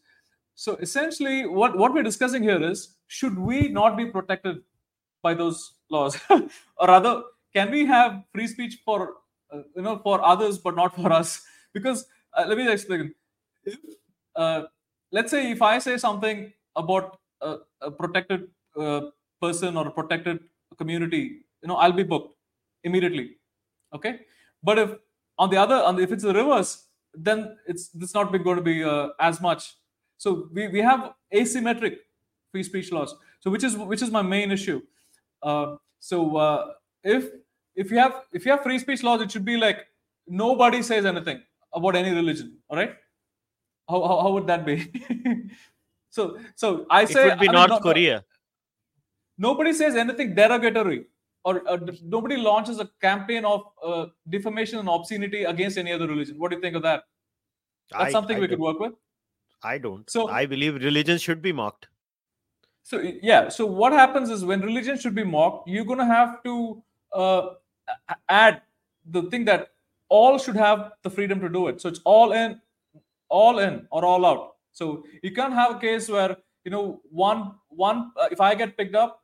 So 0.55 0.75
essentially 0.77 1.45
what 1.45 1.77
what 1.77 1.93
we're 1.93 2.03
discussing 2.03 2.43
here 2.43 2.61
is 2.71 2.95
should 3.07 3.37
we 3.37 3.67
not 3.67 3.97
be 3.97 4.05
protected 4.05 4.61
by 5.21 5.33
those 5.33 5.73
laws? 5.89 6.17
Or 6.29 6.87
rather 6.87 7.23
can 7.57 7.71
we 7.77 7.85
have 7.85 8.23
free 8.33 8.47
speech 8.53 8.75
for 8.85 8.97
uh, 9.51 9.61
you 9.75 9.83
know 9.87 9.95
for 10.07 10.17
others 10.31 10.57
but 10.65 10.75
not 10.81 10.95
for 10.95 11.11
us 11.19 11.41
because 11.77 12.05
uh, 12.33 12.45
let 12.47 12.57
me 12.57 12.71
explain 12.71 13.13
if, 13.63 13.77
uh, 14.35 14.61
let's 15.11 15.31
say 15.35 15.43
if 15.51 15.61
i 15.61 15.77
say 15.87 15.97
something 16.05 16.51
about 16.75 17.19
a, 17.41 17.55
a 17.81 17.91
protected 17.91 18.47
uh, 18.83 19.01
person 19.41 19.77
or 19.77 19.87
a 19.87 19.91
protected 19.99 20.39
community 20.81 21.23
you 21.61 21.67
know 21.71 21.77
i'll 21.85 21.99
be 22.01 22.07
booked 22.13 22.33
immediately 22.83 23.27
okay 23.93 24.13
but 24.63 24.79
if 24.83 24.91
on 25.39 25.49
the 25.49 25.59
other 25.65 25.79
on 25.89 25.95
the, 25.95 26.03
if 26.07 26.11
it's 26.11 26.23
the 26.23 26.33
reverse 26.41 26.73
then 27.27 27.57
it's 27.65 27.89
it's 28.01 28.13
not 28.13 28.31
going 28.31 28.57
to 28.61 28.67
be 28.71 28.83
uh, 28.83 29.07
as 29.19 29.41
much 29.41 29.75
so 30.17 30.49
we, 30.51 30.67
we 30.67 30.81
have 30.81 31.13
asymmetric 31.33 31.97
free 32.51 32.63
speech 32.63 32.91
laws. 32.91 33.15
So 33.39 33.51
which 33.51 33.63
is 33.63 33.77
which 33.77 34.01
is 34.01 34.09
my 34.09 34.21
main 34.23 34.51
issue. 34.51 34.81
Uh, 35.43 35.75
so 35.99 36.75
if 37.03 37.29
if 37.83 37.91
you 37.91 37.99
have 38.03 38.15
if 38.33 38.45
you 38.45 38.51
have 38.53 38.63
free 38.67 38.79
speech 38.85 39.03
laws, 39.07 39.21
it 39.21 39.31
should 39.31 39.45
be 39.45 39.57
like 39.57 39.85
nobody 40.27 40.81
says 40.91 41.05
anything 41.05 41.41
about 41.73 41.95
any 41.95 42.11
religion. 42.21 42.57
All 42.69 42.77
right, 42.77 42.95
how 43.89 43.99
how, 44.11 44.15
how 44.23 44.31
would 44.37 44.47
that 44.47 44.65
be? 44.65 44.77
so 46.17 46.37
so 46.55 46.85
I 46.89 47.05
say 47.05 47.27
It 47.27 47.29
would 47.29 47.39
be 47.39 47.49
I 47.49 47.51
mean, 47.51 47.59
North 47.59 47.69
not- 47.75 47.81
Korea. 47.89 48.23
nobody 49.37 49.73
says 49.79 49.95
anything 50.03 50.33
derogatory 50.35 50.99
or 51.43 51.51
uh, 51.73 51.77
nobody 52.03 52.37
launches 52.37 52.79
a 52.79 52.89
campaign 53.01 53.45
of 53.45 53.65
uh, 53.89 54.05
defamation 54.35 54.79
and 54.79 54.89
obscenity 54.89 55.43
against 55.51 55.77
any 55.83 55.91
other 55.97 56.07
religion 56.13 56.39
what 56.39 56.49
do 56.51 56.57
you 56.57 56.61
think 56.63 56.75
of 56.79 56.83
that 56.87 57.03
that's 57.91 58.05
I- 58.05 58.11
something 58.15 58.37
I 58.37 58.45
we 58.45 58.47
could 58.53 58.59
work 58.69 58.79
with 58.85 58.95
I 59.63 59.77
don't. 59.83 60.09
So- 60.15 60.27
I 60.39 60.45
believe 60.55 60.75
religion 60.87 61.17
should 61.27 61.41
be 61.45 61.51
mocked. 61.59 61.87
so 62.89 62.97
yeah 63.29 63.47
so 63.59 63.65
what 63.83 63.93
happens 63.99 64.29
is 64.33 64.43
when 64.49 64.61
religion 64.71 64.97
should 65.05 65.15
be 65.21 65.23
mocked 65.37 65.69
you're 65.75 65.87
going 65.93 66.03
to 66.07 66.11
have 66.17 66.33
to 66.49 66.57
uh, 67.21 67.41
add 68.29 68.61
the 69.05 69.23
thing 69.23 69.45
that 69.45 69.69
all 70.09 70.37
should 70.37 70.55
have 70.55 70.91
the 71.03 71.09
freedom 71.09 71.39
to 71.41 71.49
do 71.49 71.67
it. 71.67 71.81
So 71.81 71.89
it's 71.89 72.01
all 72.05 72.31
in 72.31 72.61
all 73.29 73.59
in 73.59 73.87
or 73.91 74.05
all 74.05 74.25
out. 74.25 74.55
So 74.71 75.03
you 75.23 75.31
can't 75.31 75.53
have 75.53 75.75
a 75.75 75.79
case 75.79 76.09
where 76.09 76.37
you 76.63 76.71
know 76.71 77.01
one 77.09 77.55
one 77.69 78.11
uh, 78.17 78.27
if 78.31 78.41
i 78.41 78.53
get 78.55 78.77
picked 78.77 78.95
up 78.95 79.23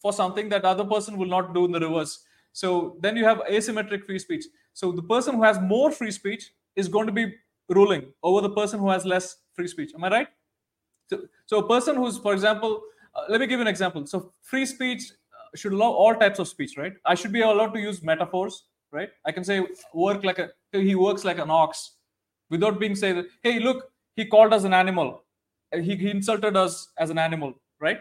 for 0.00 0.12
something 0.12 0.48
that 0.48 0.64
other 0.64 0.84
person 0.84 1.16
will 1.16 1.26
not 1.26 1.54
do 1.54 1.64
in 1.64 1.72
the 1.72 1.80
reverse. 1.80 2.24
So 2.52 2.96
then 3.00 3.16
you 3.16 3.24
have 3.24 3.38
asymmetric 3.50 4.06
free 4.06 4.18
speech. 4.18 4.44
So 4.72 4.92
the 4.92 5.02
person 5.02 5.36
who 5.36 5.42
has 5.42 5.60
more 5.60 5.92
free 5.92 6.10
speech 6.10 6.52
is 6.74 6.88
going 6.88 7.06
to 7.06 7.12
be 7.12 7.34
ruling 7.68 8.12
over 8.22 8.40
the 8.40 8.50
person 8.50 8.80
who 8.80 8.88
has 8.90 9.04
less 9.04 9.36
free 9.52 9.68
speech. 9.68 9.92
Am 9.94 10.04
i 10.04 10.08
right? 10.08 10.28
So, 11.08 11.20
so 11.46 11.58
a 11.58 11.68
person 11.68 11.96
who's, 11.96 12.18
for 12.18 12.32
example, 12.32 12.82
uh, 13.14 13.24
let 13.28 13.40
me 13.40 13.46
give 13.46 13.58
you 13.58 13.62
an 13.62 13.68
example. 13.68 14.06
So 14.06 14.32
free 14.40 14.64
speech 14.64 15.12
should 15.54 15.72
allow 15.72 15.90
all 15.90 16.14
types 16.14 16.38
of 16.38 16.48
speech, 16.48 16.76
right? 16.76 16.92
I 17.04 17.14
should 17.14 17.32
be 17.32 17.42
allowed 17.42 17.72
to 17.74 17.80
use 17.80 18.02
metaphors, 18.02 18.64
right? 18.92 19.10
I 19.24 19.32
can 19.32 19.44
say 19.44 19.66
work 19.94 20.24
like 20.24 20.38
a 20.38 20.50
he 20.72 20.94
works 20.94 21.24
like 21.24 21.38
an 21.38 21.50
ox, 21.50 21.96
without 22.50 22.78
being 22.78 22.94
said, 22.94 23.26
hey 23.42 23.58
look 23.58 23.90
he 24.16 24.24
called 24.24 24.52
us 24.52 24.64
an 24.64 24.74
animal, 24.74 25.22
he, 25.72 25.96
he 25.96 26.10
insulted 26.10 26.56
us 26.56 26.88
as 26.98 27.10
an 27.10 27.18
animal, 27.18 27.54
right? 27.80 28.00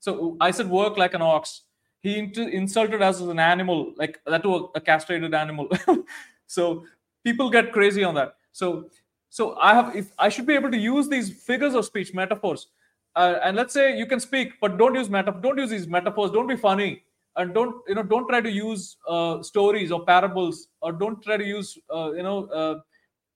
So 0.00 0.36
I 0.40 0.50
said 0.50 0.68
work 0.68 0.96
like 0.96 1.14
an 1.14 1.22
ox. 1.22 1.62
He 2.00 2.30
insulted 2.36 3.02
us 3.02 3.20
as 3.20 3.26
an 3.26 3.40
animal, 3.40 3.92
like 3.96 4.20
that 4.26 4.42
to 4.44 4.54
a, 4.54 4.64
a 4.76 4.80
castrated 4.80 5.34
animal. 5.34 5.68
so 6.46 6.84
people 7.24 7.50
get 7.50 7.72
crazy 7.72 8.04
on 8.04 8.14
that. 8.14 8.34
So 8.52 8.88
so 9.30 9.56
I 9.56 9.74
have 9.74 9.96
if 9.96 10.12
I 10.18 10.28
should 10.28 10.46
be 10.46 10.54
able 10.54 10.70
to 10.70 10.78
use 10.78 11.08
these 11.08 11.30
figures 11.42 11.74
of 11.74 11.84
speech, 11.84 12.14
metaphors. 12.14 12.68
Uh, 13.16 13.38
and 13.42 13.56
let's 13.56 13.74
say 13.74 13.96
you 13.96 14.06
can 14.06 14.20
speak, 14.20 14.52
but 14.60 14.78
don't 14.78 14.94
use 14.94 15.10
meta 15.10 15.34
don't 15.40 15.58
use 15.58 15.70
these 15.70 15.88
metaphors, 15.88 16.30
don't 16.30 16.46
be 16.46 16.56
funny. 16.56 17.02
And 17.36 17.54
don't 17.54 17.76
you 17.86 17.94
know? 17.94 18.02
Don't 18.02 18.28
try 18.28 18.40
to 18.40 18.50
use 18.50 18.96
uh, 19.08 19.42
stories 19.42 19.92
or 19.92 20.04
parables, 20.04 20.68
or 20.80 20.92
don't 20.92 21.22
try 21.22 21.36
to 21.36 21.44
use 21.44 21.78
uh, 21.94 22.12
you 22.12 22.22
know 22.22 22.46
uh, 22.46 22.80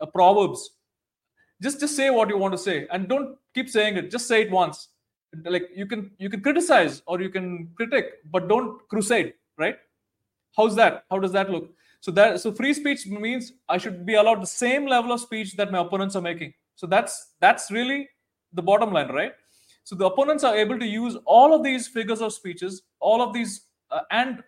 uh, 0.01 0.07
proverbs. 0.07 0.71
Just 1.63 1.79
just 1.79 1.95
say 1.95 2.11
what 2.11 2.29
you 2.29 2.37
want 2.37 2.53
to 2.53 2.59
say 2.59 2.89
and 2.91 3.09
don't 3.09 3.37
keep 3.55 3.69
saying 3.69 3.97
it. 3.97 4.11
Just 4.11 4.27
say 4.27 4.43
it 4.43 4.51
once. 4.51 4.89
Like 5.45 5.71
you 5.75 5.87
can 5.87 6.11
you 6.19 6.29
can 6.29 6.41
criticize 6.41 7.03
or 7.07 7.21
you 7.21 7.31
can 7.31 7.71
critic 7.77 8.15
but 8.31 8.49
don't 8.49 8.87
crusade 8.89 9.35
right? 9.57 9.77
How's 10.57 10.75
that? 10.77 11.05
How 11.11 11.19
does 11.19 11.33
that 11.33 11.51
look? 11.51 11.71
So 12.01 12.11
that 12.13 12.41
so 12.41 12.53
free 12.53 12.75
speech 12.75 13.07
means 13.07 13.53
i 13.69 13.79
should 13.79 14.05
be 14.05 14.15
allowed 14.15 14.43
the 14.43 14.47
same 14.47 14.87
level 14.87 15.13
of 15.13 15.21
speech 15.21 15.55
that 15.57 15.71
my 15.71 15.79
opponents 15.79 16.17
are 16.17 16.21
making. 16.23 16.53
So 16.75 16.87
that's 16.87 17.35
that's 17.41 17.71
really 17.71 18.09
the 18.53 18.63
bottom 18.63 18.93
line 18.93 19.09
right 19.09 19.33
so 19.85 19.97
the 19.97 20.07
opponents 20.07 20.45
are 20.45 20.57
able 20.57 20.79
to 20.79 20.87
use 20.87 21.17
all 21.25 21.55
of 21.55 21.63
these 21.63 21.89
figures 21.89 22.21
of 22.21 22.33
speeches 22.33 22.83
all 23.01 23.21
of 23.21 23.33
these 23.33 23.67
uh, 23.91 24.01
and 24.11 24.43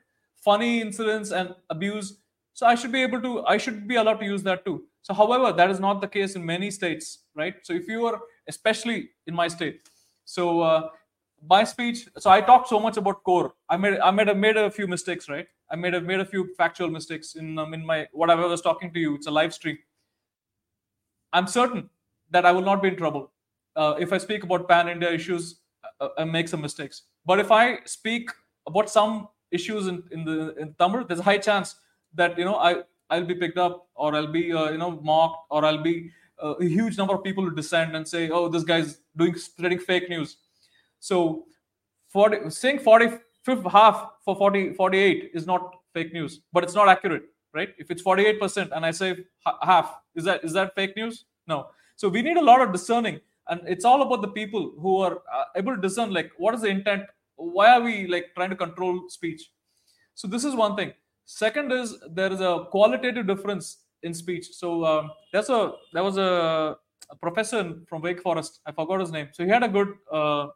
funny 0.45 0.81
incidents 0.81 1.31
and 1.31 1.55
abuse. 1.71 2.19
So 2.53 2.67
i 2.67 2.75
should 2.75 2.93
be 2.93 3.03
able 3.03 3.21
to 3.23 3.45
i 3.47 3.57
should 3.57 3.87
be 3.89 3.97
allowed 3.97 4.21
to 4.21 4.27
use 4.27 4.43
that 4.45 4.65
too. 4.65 4.85
So 5.03 5.15
however 5.15 5.53
that 5.53 5.71
is 5.71 5.81
not 5.81 6.01
the 6.01 6.09
case 6.09 6.37
in 6.37 6.45
many 6.45 6.71
states 6.71 7.25
right? 7.35 7.55
So 7.63 7.73
if 7.73 7.89
you 7.89 8.07
are 8.07 8.21
especially 8.49 9.11
in 9.27 9.35
my 9.35 9.49
state 9.49 9.89
so 10.25 10.61
uh, 10.61 10.89
my 11.49 11.65
speech 11.65 12.09
so 12.19 12.31
i 12.31 12.41
talked 12.41 12.69
so 12.69 12.81
much 12.81 12.97
about 12.97 13.23
core. 13.25 13.55
I 13.69 13.77
made 13.77 13.99
i 13.99 14.11
made 14.11 14.29
a, 14.29 14.35
made 14.35 14.57
a 14.57 14.71
few 14.71 14.87
mistakes 14.87 15.29
right? 15.29 15.47
I 15.71 15.77
made 15.77 15.95
a 15.95 16.01
made 16.01 16.21
a 16.21 16.25
few 16.25 16.55
factual 16.55 16.91
mistakes 16.91 17.35
in 17.35 17.59
um, 17.59 17.75
in 17.75 17.85
my 17.85 18.07
whatever 18.13 18.43
i 18.45 18.47
was 18.47 18.63
talking 18.63 18.93
to 18.95 19.01
you. 19.01 19.15
It's 19.17 19.27
a 19.27 19.31
live 19.31 19.53
stream. 19.53 19.79
I'm 21.33 21.47
certain 21.49 21.91
that 22.31 22.47
i 22.47 22.53
will 22.53 22.69
not 22.73 22.83
be 22.83 22.89
in 22.89 22.97
trouble 22.97 23.31
uh, 23.77 23.95
if 23.99 24.13
i 24.13 24.19
speak 24.19 24.43
about 24.45 24.69
pan 24.69 24.89
india 24.89 25.11
issues 25.11 25.61
uh, 26.01 26.09
and 26.19 26.31
make 26.31 26.49
some 26.49 26.61
mistakes. 26.61 27.03
But 27.27 27.41
if 27.41 27.51
i 27.51 27.79
speak 27.85 28.31
about 28.67 28.91
some 28.91 29.29
issues 29.51 29.87
in, 29.87 30.03
in 30.11 30.25
the 30.25 30.55
in 30.63 30.75
tamil 30.75 31.05
there's 31.05 31.21
a 31.21 31.29
high 31.31 31.39
chance 31.39 31.77
that 32.21 32.39
you 32.39 32.45
know 32.45 32.57
i 32.57 32.71
i'll 33.11 33.29
be 33.33 33.37
picked 33.43 33.59
up 33.59 33.89
or 33.95 34.15
i'll 34.15 34.33
be 34.39 34.53
uh, 34.53 34.71
you 34.71 34.79
know 34.79 34.91
mocked 35.11 35.41
or 35.51 35.65
i'll 35.65 35.83
be 35.83 36.11
uh, 36.43 36.55
a 36.55 36.65
huge 36.65 36.97
number 36.99 37.15
of 37.15 37.23
people 37.23 37.45
who 37.45 37.55
descend 37.55 37.95
and 37.97 38.09
say 38.15 38.23
oh 38.31 38.49
this 38.49 38.65
guy's 38.65 38.99
doing 39.17 39.37
spreading 39.37 39.79
fake 39.79 40.09
news. 40.09 40.37
So 40.99 41.45
40 42.09 42.51
saying 42.51 42.79
45th 42.79 43.71
half 43.71 44.11
for 44.25 44.35
40 44.37 44.75
48 44.75 45.31
is 45.35 45.47
not 45.47 45.77
fake 45.93 46.13
news 46.13 46.41
but 46.53 46.65
it's 46.65 46.75
not 46.75 46.89
accurate 46.89 47.25
right? 47.53 47.71
If 47.79 47.91
it's 47.93 48.03
48% 48.03 48.73
and 48.73 48.85
i 48.85 48.91
say 48.91 49.17
half 49.63 49.95
is 50.15 50.25
that 50.25 50.45
is 50.45 50.53
that 50.55 50.75
fake 50.75 50.97
news? 50.97 51.25
No. 51.47 51.69
So 51.97 52.09
we 52.09 52.23
need 52.23 52.37
a 52.37 52.45
lot 52.51 52.61
of 52.61 52.73
discerning 52.73 53.21
and 53.49 53.61
it's 53.67 53.85
all 53.85 54.03
about 54.03 54.23
the 54.23 54.29
people 54.29 54.73
who 54.79 54.99
are 54.99 55.23
uh, 55.33 55.45
able 55.57 55.75
to 55.75 55.81
discern 55.81 56.13
like 56.13 56.31
what 56.39 56.55
is 56.55 56.63
the 56.63 56.69
intent? 56.69 57.05
Why 57.37 57.71
are 57.73 57.81
we 57.81 58.07
like 58.07 58.27
trying 58.35 58.51
to 58.51 58.57
control 58.57 59.09
speech? 59.09 59.51
So 60.15 60.29
this 60.29 60.45
is 60.45 60.55
one 60.55 60.77
thing. 60.77 60.93
Second 61.25 61.73
is 61.73 61.97
there 62.11 62.33
is 62.33 62.41
a 62.41 62.67
qualitative 62.71 63.27
difference 63.27 63.79
in 64.03 64.15
speech. 64.15 64.49
So 64.53 64.85
um, 64.85 65.11
there's 65.33 65.51
a 65.51 65.73
there 65.93 66.05
was 66.05 66.17
a, 66.17 66.77
a 67.11 67.17
professor 67.17 67.75
from 67.89 68.03
wake 68.03 68.23
forest. 68.23 68.61
I 68.67 68.73
forgot 68.73 69.01
his 69.01 69.11
name. 69.11 69.29
So 69.33 69.45
he 69.45 69.51
had 69.51 69.63
a 69.63 69.69
good 69.69 69.89
uh, 70.11 70.49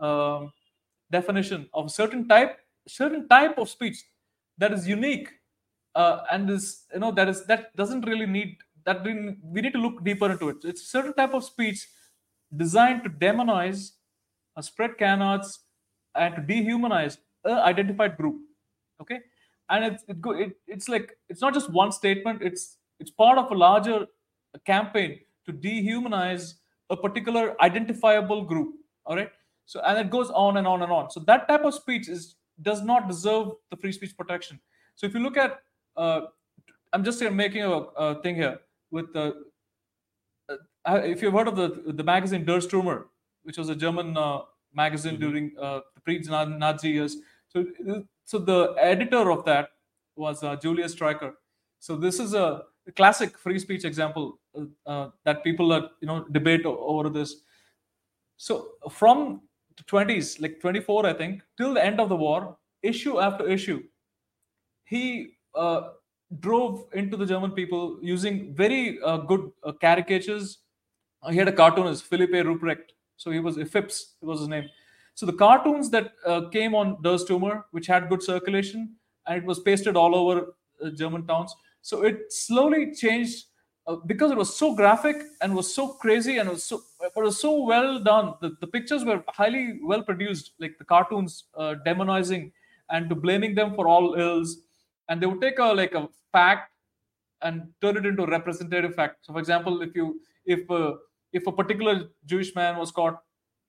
um 0.00 0.52
definition 1.10 1.68
of 1.72 1.86
a 1.86 1.88
certain 1.88 2.26
type 2.26 2.58
certain 2.88 3.28
type 3.28 3.56
of 3.58 3.68
speech 3.68 3.98
that 4.58 4.72
is 4.72 4.88
unique 4.88 5.28
uh, 5.94 6.22
and 6.32 6.50
is 6.50 6.84
you 6.92 7.00
know 7.00 7.12
that 7.12 7.28
is 7.28 7.44
that 7.46 7.74
doesn't 7.76 8.06
really 8.06 8.26
need 8.26 8.56
that 8.84 9.02
we, 9.04 9.36
we 9.42 9.60
need 9.60 9.72
to 9.72 9.78
look 9.78 10.04
deeper 10.04 10.30
into 10.30 10.50
it. 10.50 10.56
It's 10.64 10.82
a 10.82 10.86
certain 10.86 11.14
type 11.14 11.34
of 11.34 11.44
speech 11.44 11.86
designed 12.56 13.02
to 13.04 13.10
demonize 13.10 13.92
uh, 14.56 14.62
spread 14.62 14.96
canards 14.98 15.60
and 16.14 16.36
to 16.36 16.42
dehumanize 16.42 17.18
a 17.44 17.52
identified 17.64 18.16
group 18.16 18.36
okay? 19.00 19.20
And 19.70 19.84
it's 19.84 20.04
it 20.08 20.16
it, 20.24 20.56
it's 20.66 20.88
like 20.88 21.16
it's 21.28 21.40
not 21.40 21.54
just 21.54 21.70
one 21.70 21.92
statement 21.92 22.42
it's 22.42 22.78
it's 23.00 23.10
part 23.10 23.38
of 23.38 23.50
a 23.50 23.54
larger 23.54 24.06
campaign 24.66 25.20
to 25.46 25.52
dehumanize 25.52 26.54
a 26.90 26.96
particular 26.96 27.60
identifiable 27.60 28.42
group 28.42 28.74
all 29.06 29.16
right? 29.16 29.30
So 29.66 29.80
and 29.80 29.98
it 29.98 30.10
goes 30.10 30.30
on 30.30 30.58
and 30.58 30.66
on 30.66 30.82
and 30.82 30.92
on. 30.92 31.10
So 31.10 31.20
that 31.20 31.48
type 31.48 31.64
of 31.64 31.74
speech 31.74 32.08
is 32.08 32.36
does 32.62 32.82
not 32.82 33.08
deserve 33.08 33.48
the 33.70 33.76
free 33.76 33.92
speech 33.92 34.16
protection. 34.16 34.60
So 34.94 35.06
if 35.06 35.14
you 35.14 35.20
look 35.20 35.36
at 35.36 35.60
uh, 35.96 36.20
i'm 36.94 37.04
just 37.04 37.20
here 37.20 37.30
making 37.30 37.62
a, 37.62 37.72
a 38.04 38.22
thing 38.22 38.36
here 38.36 38.58
with 38.90 39.12
the 39.12 39.44
if 40.86 41.22
you've 41.22 41.32
heard 41.32 41.48
of 41.48 41.56
the 41.56 41.92
the 41.92 42.04
magazine 42.04 42.44
Der 42.44 42.60
Stürmer, 42.60 43.06
which 43.42 43.58
was 43.58 43.68
a 43.68 43.74
German 43.76 44.16
uh, 44.16 44.42
magazine 44.72 45.16
Mhm. 45.16 45.20
during 45.20 45.58
uh, 45.58 45.80
the 45.94 46.00
pre-Nazi 46.00 46.90
years. 46.90 47.16
So, 47.48 47.64
so 48.24 48.38
the 48.38 48.74
editor 48.78 49.30
of 49.30 49.44
that 49.44 49.70
was 50.16 50.42
uh, 50.42 50.56
Julius 50.56 50.94
Streicher. 50.94 51.34
So 51.78 51.96
this 51.96 52.18
is 52.18 52.34
a 52.34 52.64
classic 52.96 53.38
free 53.38 53.58
speech 53.58 53.84
example 53.84 54.38
uh, 54.54 54.64
uh, 54.86 55.10
that 55.24 55.44
people 55.44 55.72
are 55.72 55.90
you 56.00 56.06
know 56.08 56.24
debate 56.24 56.66
over 56.66 57.08
this. 57.08 57.42
So 58.36 58.72
from 58.90 59.42
the 59.76 59.84
20s, 59.84 60.40
like 60.40 60.60
24, 60.60 61.06
I 61.06 61.12
think, 61.14 61.42
till 61.56 61.74
the 61.74 61.84
end 61.84 62.00
of 62.00 62.08
the 62.08 62.16
war, 62.16 62.58
issue 62.82 63.20
after 63.20 63.48
issue, 63.48 63.82
he 64.84 65.36
uh, 65.54 65.90
drove 66.40 66.86
into 66.92 67.16
the 67.16 67.26
German 67.26 67.52
people 67.52 67.98
using 68.02 68.54
very 68.54 69.00
uh, 69.02 69.18
good 69.18 69.52
uh, 69.62 69.72
caricatures. 69.72 70.58
Uh, 71.24 71.30
he 71.30 71.38
had 71.38 71.48
a 71.48 71.52
cartoonist, 71.52 72.04
Philippe 72.04 72.42
Rupprecht. 72.42 72.92
So 73.16 73.30
he 73.30 73.40
was 73.40 73.56
Fips, 73.70 74.14
it 74.20 74.26
was 74.26 74.40
his 74.40 74.48
name. 74.48 74.68
So 75.14 75.26
the 75.26 75.32
cartoons 75.32 75.90
that 75.90 76.12
uh, 76.26 76.48
came 76.48 76.74
on 76.74 77.00
Der 77.02 77.16
Stürmer, 77.16 77.64
which 77.70 77.86
had 77.86 78.08
good 78.08 78.22
circulation, 78.22 78.96
and 79.26 79.38
it 79.38 79.44
was 79.44 79.60
pasted 79.60 79.96
all 79.96 80.14
over 80.14 80.54
uh, 80.84 80.90
German 80.90 81.26
towns. 81.26 81.54
So 81.82 82.02
it 82.02 82.32
slowly 82.32 82.94
changed 82.94 83.46
uh, 83.86 83.96
because 84.06 84.32
it 84.32 84.36
was 84.36 84.54
so 84.56 84.74
graphic 84.74 85.16
and 85.40 85.54
was 85.54 85.72
so 85.74 85.88
crazy 85.88 86.38
and 86.38 86.48
was 86.48 86.64
so 86.64 86.82
was 87.14 87.40
so 87.40 87.62
well 87.62 88.00
done. 88.00 88.34
The, 88.40 88.56
the 88.60 88.66
pictures 88.66 89.04
were 89.04 89.22
highly 89.28 89.78
well 89.82 90.02
produced, 90.02 90.52
like 90.58 90.76
the 90.78 90.84
cartoons 90.84 91.44
uh, 91.56 91.76
demonizing 91.86 92.50
and 92.90 93.08
to 93.08 93.14
blaming 93.14 93.54
them 93.54 93.74
for 93.74 93.86
all 93.86 94.14
ills. 94.14 94.58
And 95.08 95.20
they 95.20 95.26
would 95.26 95.40
take 95.40 95.58
a 95.58 95.64
like 95.64 95.94
a 95.94 96.08
fact 96.32 96.72
and 97.42 97.68
turn 97.80 97.96
it 97.96 98.06
into 98.06 98.24
a 98.24 98.26
representative 98.30 98.94
fact. 98.94 99.26
So, 99.26 99.32
for 99.32 99.38
example, 99.38 99.82
if 99.82 99.94
you 99.94 100.20
if 100.46 100.68
uh, 100.70 100.94
if 101.40 101.46
a 101.46 101.52
particular 101.60 101.94
Jewish 102.32 102.54
man 102.54 102.78
was 102.78 102.90
caught 102.98 103.22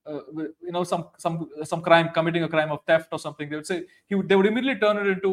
uh, 0.05 0.21
you 0.37 0.73
know 0.77 0.83
some 0.83 1.05
some 1.17 1.49
some 1.63 1.81
crime 1.89 2.09
committing 2.17 2.43
a 2.43 2.51
crime 2.55 2.71
of 2.71 2.81
theft 2.89 3.09
or 3.11 3.19
something 3.19 3.49
they 3.49 3.59
would 3.59 3.71
say 3.73 3.83
he 4.07 4.15
would 4.15 4.29
they 4.29 4.35
would 4.39 4.49
immediately 4.53 4.79
turn 4.79 4.97
it 5.03 5.11
into 5.17 5.31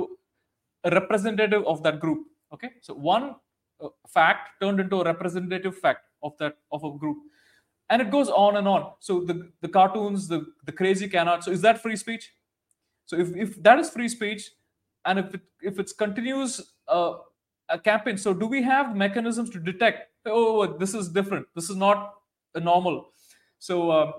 a 0.84 0.90
representative 0.90 1.64
of 1.66 1.82
that 1.82 2.00
group 2.04 2.26
okay? 2.52 2.70
So 2.80 2.94
one 2.94 3.36
uh, 3.80 3.88
fact 4.08 4.60
turned 4.60 4.80
into 4.80 5.00
a 5.00 5.04
representative 5.04 5.76
fact 5.78 6.06
of 6.22 6.36
that 6.38 6.58
of 6.70 6.84
a 6.84 6.96
group. 6.96 7.18
And 7.90 8.00
it 8.00 8.10
goes 8.10 8.28
on 8.28 8.56
and 8.56 8.68
on. 8.68 8.92
So 9.00 9.20
the 9.24 9.50
the 9.60 9.68
cartoons 9.68 10.28
the 10.28 10.46
the 10.64 10.72
crazy 10.72 11.08
cannot 11.08 11.44
so 11.44 11.50
is 11.50 11.62
that 11.62 11.82
free 11.82 11.96
speech? 11.96 12.32
So 13.06 13.16
if, 13.16 13.36
if 13.36 13.62
that 13.62 13.78
is 13.78 13.90
free 13.90 14.08
speech 14.08 14.50
and 15.04 15.18
if 15.18 15.34
it 15.34 15.40
if 15.60 15.78
it 15.78 15.90
continues 15.98 16.60
uh, 16.88 17.14
a 17.68 17.78
campaign 17.78 18.16
so 18.16 18.32
do 18.32 18.46
we 18.46 18.62
have 18.62 18.94
mechanisms 18.96 19.50
to 19.50 19.58
detect 19.58 20.08
oh 20.26 20.66
this 20.78 20.94
is 20.94 21.08
different 21.08 21.46
this 21.54 21.70
is 21.70 21.76
not 21.76 22.14
normal. 22.60 23.12
So 23.58 23.90
uh, 23.90 24.12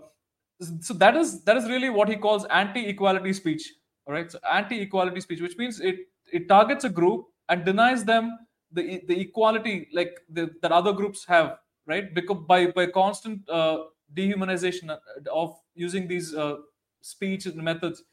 so 0.81 0.93
that 0.95 1.15
is 1.15 1.43
that 1.43 1.57
is 1.57 1.69
really 1.69 1.89
what 1.89 2.09
he 2.09 2.15
calls 2.15 2.45
anti-equality 2.45 3.33
speech 3.33 3.73
all 4.07 4.13
right 4.13 4.31
so 4.31 4.39
anti-equality 4.49 5.19
speech 5.19 5.41
which 5.41 5.57
means 5.57 5.81
it 5.81 5.97
it 6.31 6.47
targets 6.47 6.85
a 6.85 6.89
group 6.89 7.25
and 7.49 7.65
denies 7.65 8.05
them 8.05 8.37
the 8.71 9.01
the 9.07 9.19
equality 9.19 9.89
like 9.93 10.21
the, 10.29 10.49
that 10.61 10.71
other 10.71 10.93
groups 10.93 11.25
have 11.25 11.57
right? 11.85 12.13
Because 12.13 12.37
by 12.47 12.67
by 12.67 12.87
constant 12.87 13.47
uh, 13.49 13.77
dehumanization 14.13 14.97
of 15.31 15.59
using 15.75 16.07
these 16.07 16.33
uh, 16.33 16.57
speech 17.01 17.47
methods 17.55 18.03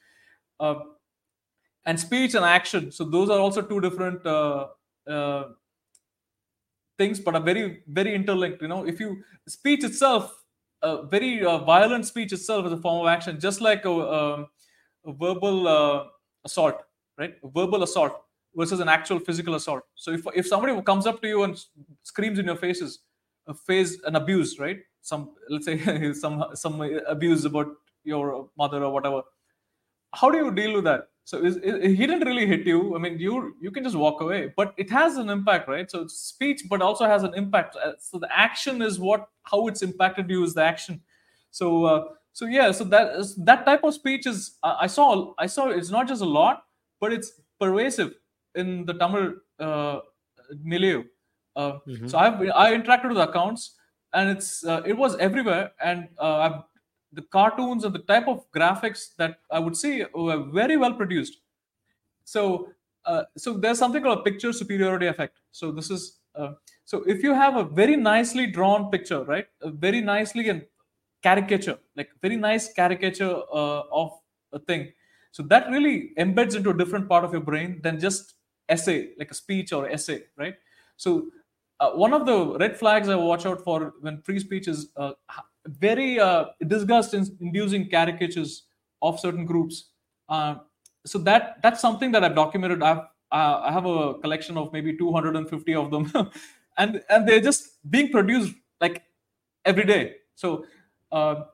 uh, 0.58 0.74
and 1.86 1.98
speech 1.98 2.34
and 2.34 2.44
action. 2.44 2.90
So 2.90 3.04
those 3.04 3.30
are 3.30 3.38
also 3.38 3.62
two 3.62 3.80
different 3.80 4.26
uh, 4.26 4.68
uh, 5.06 5.44
things 7.00 7.20
but 7.26 7.34
are 7.38 7.46
very 7.50 7.64
very 8.00 8.14
interlinked 8.20 8.62
you 8.66 8.70
know 8.72 8.82
if 8.92 9.00
you 9.04 9.10
speech 9.56 9.84
itself 9.90 10.40
a 10.82 11.06
very 11.06 11.44
uh, 11.44 11.58
violent 11.58 12.06
speech 12.06 12.32
itself 12.32 12.66
is 12.66 12.72
a 12.72 12.76
form 12.76 13.06
of 13.06 13.12
action, 13.12 13.38
just 13.38 13.60
like 13.60 13.84
a, 13.84 13.90
a, 13.90 14.42
a 15.04 15.12
verbal 15.12 15.68
uh, 15.68 16.04
assault, 16.44 16.76
right? 17.18 17.34
A 17.44 17.48
verbal 17.48 17.82
assault 17.82 18.22
versus 18.54 18.80
an 18.80 18.88
actual 18.88 19.18
physical 19.18 19.54
assault. 19.54 19.82
So 19.94 20.12
if 20.12 20.22
if 20.34 20.46
somebody 20.46 20.80
comes 20.82 21.06
up 21.06 21.20
to 21.22 21.28
you 21.28 21.42
and 21.42 21.62
screams 22.02 22.38
in 22.38 22.46
your 22.46 22.56
faces, 22.56 23.00
a 23.46 23.54
face 23.54 23.98
an 24.04 24.16
abuse, 24.16 24.58
right? 24.58 24.78
Some 25.02 25.34
let's 25.48 25.66
say 25.66 26.12
some 26.14 26.44
some 26.54 26.80
abuse 27.06 27.44
about 27.44 27.68
your 28.04 28.48
mother 28.56 28.82
or 28.84 28.92
whatever. 28.92 29.22
How 30.14 30.30
do 30.30 30.38
you 30.38 30.50
deal 30.50 30.74
with 30.74 30.84
that? 30.84 31.08
So 31.30 31.40
he 31.44 32.06
didn't 32.08 32.26
really 32.26 32.44
hit 32.44 32.66
you. 32.66 32.96
I 32.96 32.98
mean, 32.98 33.20
you 33.20 33.54
you 33.60 33.70
can 33.70 33.84
just 33.84 33.94
walk 33.94 34.20
away, 34.20 34.52
but 34.56 34.74
it 34.76 34.90
has 34.90 35.16
an 35.16 35.28
impact, 35.30 35.68
right? 35.68 35.88
So 35.88 36.08
speech, 36.08 36.64
but 36.68 36.82
also 36.82 37.04
has 37.04 37.22
an 37.22 37.34
impact. 37.34 37.76
Uh, 37.76 37.92
so 38.00 38.18
the 38.18 38.30
action 38.36 38.82
is 38.82 38.98
what 38.98 39.28
how 39.44 39.68
it's 39.68 39.82
impacted 39.82 40.28
you 40.28 40.42
is 40.42 40.54
the 40.54 40.64
action. 40.64 41.00
So 41.52 41.84
uh, 41.84 42.04
so 42.32 42.46
yeah, 42.46 42.72
so 42.72 42.82
that 42.94 43.14
is, 43.14 43.36
that 43.44 43.64
type 43.64 43.84
of 43.84 43.94
speech 43.94 44.26
is 44.26 44.58
I 44.64 44.88
saw 44.88 45.32
I 45.38 45.46
saw 45.46 45.68
it's 45.68 45.90
not 45.90 46.08
just 46.08 46.20
a 46.20 46.32
lot, 46.40 46.64
but 46.98 47.12
it's 47.12 47.30
pervasive 47.60 48.10
in 48.56 48.84
the 48.86 48.94
Tamil 48.94 49.34
uh, 49.60 50.00
milieu. 50.64 51.04
Uh, 51.54 51.74
mm-hmm. 51.86 52.08
So 52.08 52.18
I've 52.18 52.40
I 52.64 52.74
interacted 52.74 53.10
with 53.10 53.18
accounts, 53.18 53.76
and 54.14 54.30
it's 54.30 54.64
uh, 54.64 54.82
it 54.84 54.96
was 54.96 55.16
everywhere, 55.18 55.70
and 55.80 56.08
uh, 56.18 56.38
I've 56.38 56.58
the 57.12 57.22
cartoons 57.22 57.84
and 57.84 57.94
the 57.94 58.00
type 58.00 58.28
of 58.28 58.50
graphics 58.52 59.14
that 59.16 59.40
I 59.50 59.58
would 59.58 59.76
say 59.76 60.06
were 60.14 60.44
very 60.44 60.76
well 60.76 60.94
produced. 60.94 61.38
So, 62.24 62.72
uh, 63.04 63.24
so 63.36 63.54
there's 63.54 63.78
something 63.78 64.02
called 64.02 64.20
a 64.20 64.22
picture 64.22 64.52
superiority 64.52 65.06
effect. 65.06 65.38
So 65.50 65.72
this 65.72 65.90
is 65.90 66.18
uh, 66.34 66.52
so 66.84 67.02
if 67.04 67.22
you 67.22 67.34
have 67.34 67.56
a 67.56 67.64
very 67.64 67.96
nicely 67.96 68.46
drawn 68.46 68.90
picture, 68.90 69.24
right, 69.24 69.46
a 69.62 69.70
very 69.70 70.00
nicely 70.00 70.48
and 70.48 70.64
caricature, 71.22 71.78
like 71.96 72.10
very 72.22 72.36
nice 72.36 72.72
caricature 72.72 73.34
uh, 73.52 73.82
of 73.92 74.12
a 74.52 74.58
thing, 74.58 74.92
so 75.32 75.42
that 75.44 75.68
really 75.70 76.12
embeds 76.18 76.56
into 76.56 76.70
a 76.70 76.76
different 76.76 77.08
part 77.08 77.24
of 77.24 77.32
your 77.32 77.42
brain 77.42 77.80
than 77.82 78.00
just 78.00 78.34
essay, 78.68 79.10
like 79.18 79.30
a 79.30 79.34
speech 79.34 79.72
or 79.72 79.88
essay, 79.88 80.24
right? 80.36 80.54
So 80.96 81.30
uh, 81.78 81.90
one 81.92 82.12
of 82.12 82.26
the 82.26 82.58
red 82.58 82.78
flags 82.78 83.08
I 83.08 83.16
watch 83.16 83.46
out 83.46 83.62
for 83.62 83.94
when 84.00 84.22
free 84.22 84.38
speech 84.38 84.68
is 84.68 84.90
uh, 84.96 85.12
very 85.66 86.18
uh, 86.18 86.46
disgust 86.66 87.14
inducing 87.14 87.88
caricatures 87.88 88.64
of 89.02 89.20
certain 89.20 89.44
groups. 89.44 89.90
Uh, 90.28 90.56
so 91.06 91.18
that 91.18 91.62
that's 91.62 91.80
something 91.80 92.12
that 92.12 92.24
I've 92.24 92.34
documented. 92.34 92.82
I've 92.82 93.04
uh, 93.32 93.60
I 93.62 93.72
have 93.72 93.86
a 93.86 94.14
collection 94.14 94.56
of 94.58 94.72
maybe 94.72 94.96
250 94.96 95.74
of 95.74 95.90
them, 95.90 96.12
and 96.78 97.02
and 97.08 97.28
they're 97.28 97.40
just 97.40 97.78
being 97.90 98.10
produced 98.10 98.54
like 98.80 99.02
every 99.64 99.84
day. 99.84 100.16
So 100.34 100.66
uh, 101.12 101.44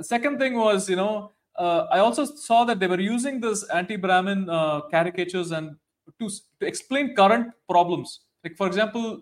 second 0.00 0.38
thing 0.38 0.54
was 0.54 0.88
you 0.88 0.96
know 0.96 1.32
uh, 1.56 1.86
I 1.90 1.98
also 1.98 2.24
saw 2.24 2.64
that 2.64 2.80
they 2.80 2.86
were 2.86 3.00
using 3.00 3.40
this 3.40 3.64
anti-Brahmin 3.64 4.48
uh, 4.48 4.82
caricatures 4.90 5.52
and 5.52 5.76
to 6.18 6.28
to 6.60 6.66
explain 6.66 7.14
current 7.14 7.52
problems. 7.68 8.20
Like 8.42 8.56
for 8.56 8.66
example, 8.66 9.20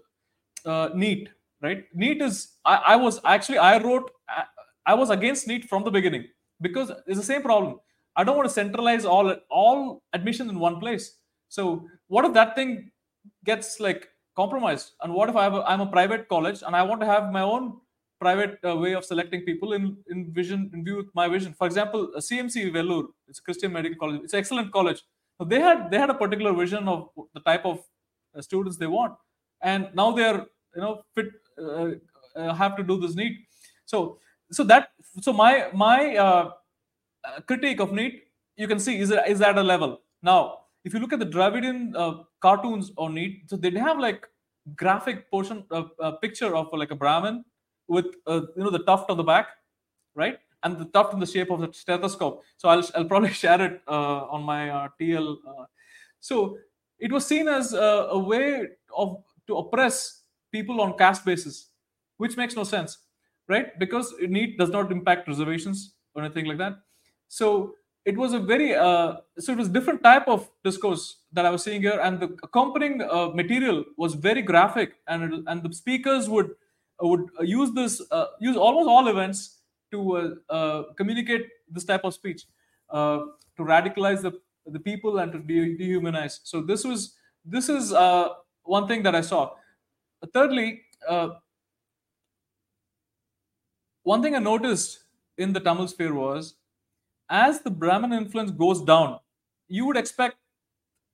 NEET 0.95 1.29
right? 1.63 1.85
NEET 1.95 2.23
is 2.23 2.57
I, 2.65 2.77
I 2.95 2.97
was 2.97 3.21
actually 3.25 3.59
i 3.59 3.79
wrote 3.83 4.11
I, 4.87 4.95
was 4.95 5.11
against 5.11 5.47
NEET 5.47 5.69
from 5.69 5.85
the 5.85 5.91
beginning 5.91 6.27
because 6.61 6.91
it's 7.07 7.19
the 7.19 7.25
same 7.25 7.43
problem. 7.43 7.79
I 8.17 8.25
don't 8.25 8.37
want 8.37 8.49
to 8.49 8.55
centralize 8.55 9.05
all 9.05 9.35
all 9.51 10.03
admission 10.13 10.49
in 10.51 10.59
one 10.59 10.81
place. 10.81 11.19
So 11.49 11.89
what 12.09 12.25
if 12.25 12.33
that 12.35 12.55
thing 12.57 12.91
gets 13.45 13.81
like 13.81 14.09
compromised? 14.37 14.93
And 15.03 15.15
what 15.15 15.29
if 15.29 15.37
I 15.37 15.45
have 15.45 15.55
a, 15.55 15.63
i'm 15.63 15.81
a 15.81 15.87
private 15.87 16.29
college 16.29 16.63
and 16.67 16.75
i 16.77 16.83
want 16.83 17.01
to 17.01 17.07
have 17.07 17.31
my 17.33 17.43
own 17.43 17.81
private 18.21 18.59
uh, 18.65 18.77
way 18.77 18.93
of 18.95 19.05
selecting 19.05 19.43
people 19.43 19.73
in 19.73 19.97
in 20.11 20.33
vision 20.33 20.71
in 20.75 20.85
view 20.85 20.97
with 20.97 21.15
my 21.15 21.29
vision? 21.29 21.55
For 21.55 21.67
example 21.67 22.13
cmc 22.19 22.73
vellore 22.77 23.09
it's 23.29 23.39
a 23.39 23.43
christian 23.43 23.73
medical 23.73 23.99
college 23.99 24.21
it's 24.25 24.33
an 24.35 24.41
excellent 24.41 24.73
college. 24.73 25.03
So 25.39 25.45
they 25.45 25.61
had 25.61 25.91
they 25.91 25.99
had 25.99 26.11
a 26.11 26.15
particular 26.25 26.53
vision 26.53 26.89
of 26.89 27.09
the 27.35 27.41
type 27.41 27.65
of 27.65 27.79
uh, 28.37 28.43
students 28.43 28.77
they 28.79 28.87
want. 28.87 29.15
And 29.63 29.89
now 29.95 30.13
they're 30.13 30.47
you 30.77 30.83
know 30.83 31.03
fit 31.15 31.29
have 32.37 32.77
to 32.77 32.83
do 32.83 33.01
this 33.01 33.15
NEET 33.15 33.39
so 33.85 34.19
so 34.51 34.65
that 34.65 34.91
so 35.21 35.33
my 35.33 35.69
my 35.73 36.17
uh, 36.17 36.51
critique 37.47 37.81
of 37.81 37.93
NEET 37.93 38.25
you 38.57 38.69
can 38.69 38.79
see 38.79 38.99
is 38.99 39.11
is 39.27 39.41
at 39.41 39.59
a 39.59 39.63
level. 39.63 40.01
Now 40.23 40.61
if 40.85 40.93
you 40.93 41.01
look 41.01 41.13
at 41.13 41.19
the 41.19 41.27
dravidian 41.27 41.95
cartoons 42.41 42.93
on 42.97 43.15
NEET 43.15 43.49
so 43.49 43.57
they 43.57 43.71
have 43.71 43.99
like 43.99 44.29
graphic 44.77 45.31
portion 45.31 45.65
uh, 45.71 46.13
picture 46.23 46.55
of 46.55 46.69
like 46.73 46.91
a 46.91 46.95
brahmin 46.95 47.45
with 47.89 48.07
uh, 48.27 48.43
you 48.57 48.65
know 48.65 48.71
the 48.71 48.85
tuft 48.85 49.11
on 49.11 49.17
the 49.17 49.25
back 49.25 49.49
right? 50.15 50.39
And 50.65 50.79
the 50.79 50.85
tuft 50.85 51.13
in 51.13 51.19
the 51.19 51.27
shape 51.27 51.51
of 51.51 51.61
the 51.61 51.73
stethoscope. 51.73 52.45
So 52.57 52.69
i'll, 52.69 52.85
I'll 52.95 53.05
probably 53.05 53.33
share 53.43 53.61
it 53.61 53.83
uh, 53.89 54.27
on 54.27 54.43
my 54.43 54.71
uh, 54.71 54.89
tl 55.01 55.37
so 56.21 56.57
it 57.01 57.11
was 57.11 57.27
seen 57.27 57.49
as 57.49 57.73
a 57.73 58.19
way 58.19 58.69
of 58.97 59.25
to 59.49 59.57
oppress 59.57 60.22
people 60.53 60.81
on 60.81 60.97
caste 60.99 61.25
basis, 61.25 61.71
which 62.19 62.37
makes 62.37 62.55
no 62.55 62.65
sense, 62.65 62.99
right? 63.49 63.79
Because 63.79 64.15
NEET 64.21 64.59
does 64.59 64.71
not 64.71 64.93
impact 64.93 65.27
reservations 65.29 65.95
or 66.15 66.23
anything 66.23 66.45
like 66.45 66.59
that. 66.59 66.75
So 67.29 67.75
it 68.05 68.17
was 68.17 68.33
a 68.33 68.39
very 68.39 68.75
uh, 68.75 69.17
so 69.39 69.53
it 69.53 69.59
was 69.59 69.69
different 69.69 70.03
type 70.03 70.27
of 70.27 70.51
discourse 70.65 71.19
that 71.33 71.47
I 71.47 71.51
was 71.51 71.63
seeing 71.63 71.83
here, 71.83 72.01
and 72.01 72.21
the 72.21 72.37
accompanying 72.43 73.01
uh, 73.03 73.29
material 73.29 73.85
was 73.97 74.15
very 74.15 74.43
graphic, 74.43 74.95
and 75.07 75.23
it, 75.23 75.45
and 75.47 75.63
the 75.63 75.73
speakers 75.73 76.29
would 76.29 76.51
uh, 77.03 77.07
would 77.07 77.31
use 77.41 77.73
this 77.73 78.03
uh, 78.11 78.27
use 78.41 78.57
almost 78.57 78.89
all 78.89 79.09
events 79.09 79.59
to 79.93 80.17
uh, 80.17 80.53
uh, 80.53 80.83
communicate 80.95 81.47
this 81.71 81.85
type 81.85 82.05
of 82.05 82.15
speech 82.15 82.45
to 82.93 83.63
radicalize 83.73 84.23
the 84.23 84.33
the 84.67 84.81
people 84.81 85.19
and 85.19 85.33
to 85.33 85.39
de- 85.39 85.77
dehumanize. 85.77 86.41
So 86.43 86.61
this 86.61 86.85
was 86.85 87.17
this 87.45 87.69
is 87.69 87.93
one 88.65 88.87
thing 88.89 89.03
that 89.05 89.15
I 89.15 89.21
saw 89.21 89.55
thirdly, 90.33 90.83
uh, 91.09 91.31
one 94.03 94.23
thing 94.23 94.35
I 94.35 94.39
noticed 94.39 95.05
in 95.39 95.53
the 95.53 95.61
Tamil 95.61 95.89
sphere 95.89 96.15
was 96.15 96.55
as 97.31 97.61
the 97.63 97.71
Brahmin 97.71 98.13
influence 98.13 98.51
goes 98.51 98.83
down, 98.83 99.19
you 99.69 99.87
would 99.87 99.97
expect 99.97 100.37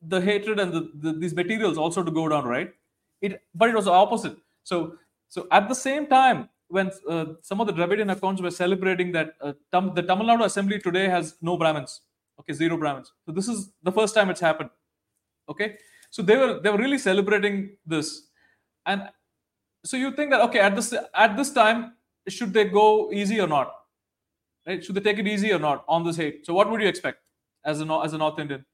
the 0.02 0.20
hatred 0.20 0.58
and 0.60 0.72
the, 0.72 0.90
the, 0.94 1.12
these 1.12 1.34
materials 1.34 1.78
also 1.78 2.02
to 2.02 2.10
go 2.10 2.28
down, 2.28 2.44
right? 2.44 2.72
It, 3.20 3.42
but 3.54 3.68
it 3.68 3.74
was 3.74 3.86
the 3.86 3.92
opposite. 3.92 4.36
So, 4.64 4.96
so 5.28 5.46
at 5.50 5.68
the 5.68 5.74
same 5.74 6.06
time, 6.06 6.48
when 6.68 6.90
uh, 7.08 7.26
some 7.42 7.60
of 7.60 7.66
the 7.66 7.72
Dravidian 7.72 8.10
accounts 8.10 8.42
were 8.42 8.50
celebrating 8.50 9.12
that 9.12 9.34
uh, 9.40 9.54
Tam, 9.72 9.94
the 9.94 10.02
Tamil 10.02 10.26
Nadu 10.26 10.44
Assembly 10.44 10.78
today 10.78 11.08
has 11.08 11.36
no 11.40 11.56
Brahmins, 11.56 12.02
okay, 12.40 12.52
zero 12.52 12.76
Brahmins. 12.76 13.12
So 13.26 13.32
this 13.32 13.48
is 13.48 13.72
the 13.82 13.92
first 13.92 14.14
time 14.14 14.28
it's 14.30 14.40
happened, 14.40 14.70
okay. 15.48 15.76
So 16.10 16.22
they 16.22 16.36
were 16.36 16.60
they 16.60 16.70
were 16.70 16.78
really 16.78 16.98
celebrating 16.98 17.76
this, 17.86 18.27
and 18.86 19.08
so 19.84 19.96
you 19.96 20.12
think 20.12 20.30
that 20.30 20.40
okay, 20.42 20.60
at 20.60 20.74
this 20.74 20.94
at 21.14 21.36
this 21.36 21.52
time, 21.52 21.94
should 22.28 22.52
they 22.52 22.64
go 22.64 23.12
easy 23.12 23.40
or 23.40 23.46
not? 23.46 23.72
Right? 24.66 24.84
Should 24.84 24.94
they 24.96 25.00
take 25.00 25.18
it 25.18 25.26
easy 25.26 25.52
or 25.52 25.58
not 25.58 25.84
on 25.88 26.04
this 26.04 26.16
hate? 26.16 26.44
So 26.44 26.52
what 26.54 26.70
would 26.70 26.80
you 26.80 26.88
expect 26.88 27.18
as 27.64 27.80
a 27.80 28.00
as 28.04 28.12
a 28.12 28.18
North 28.18 28.38
Indian? 28.38 28.64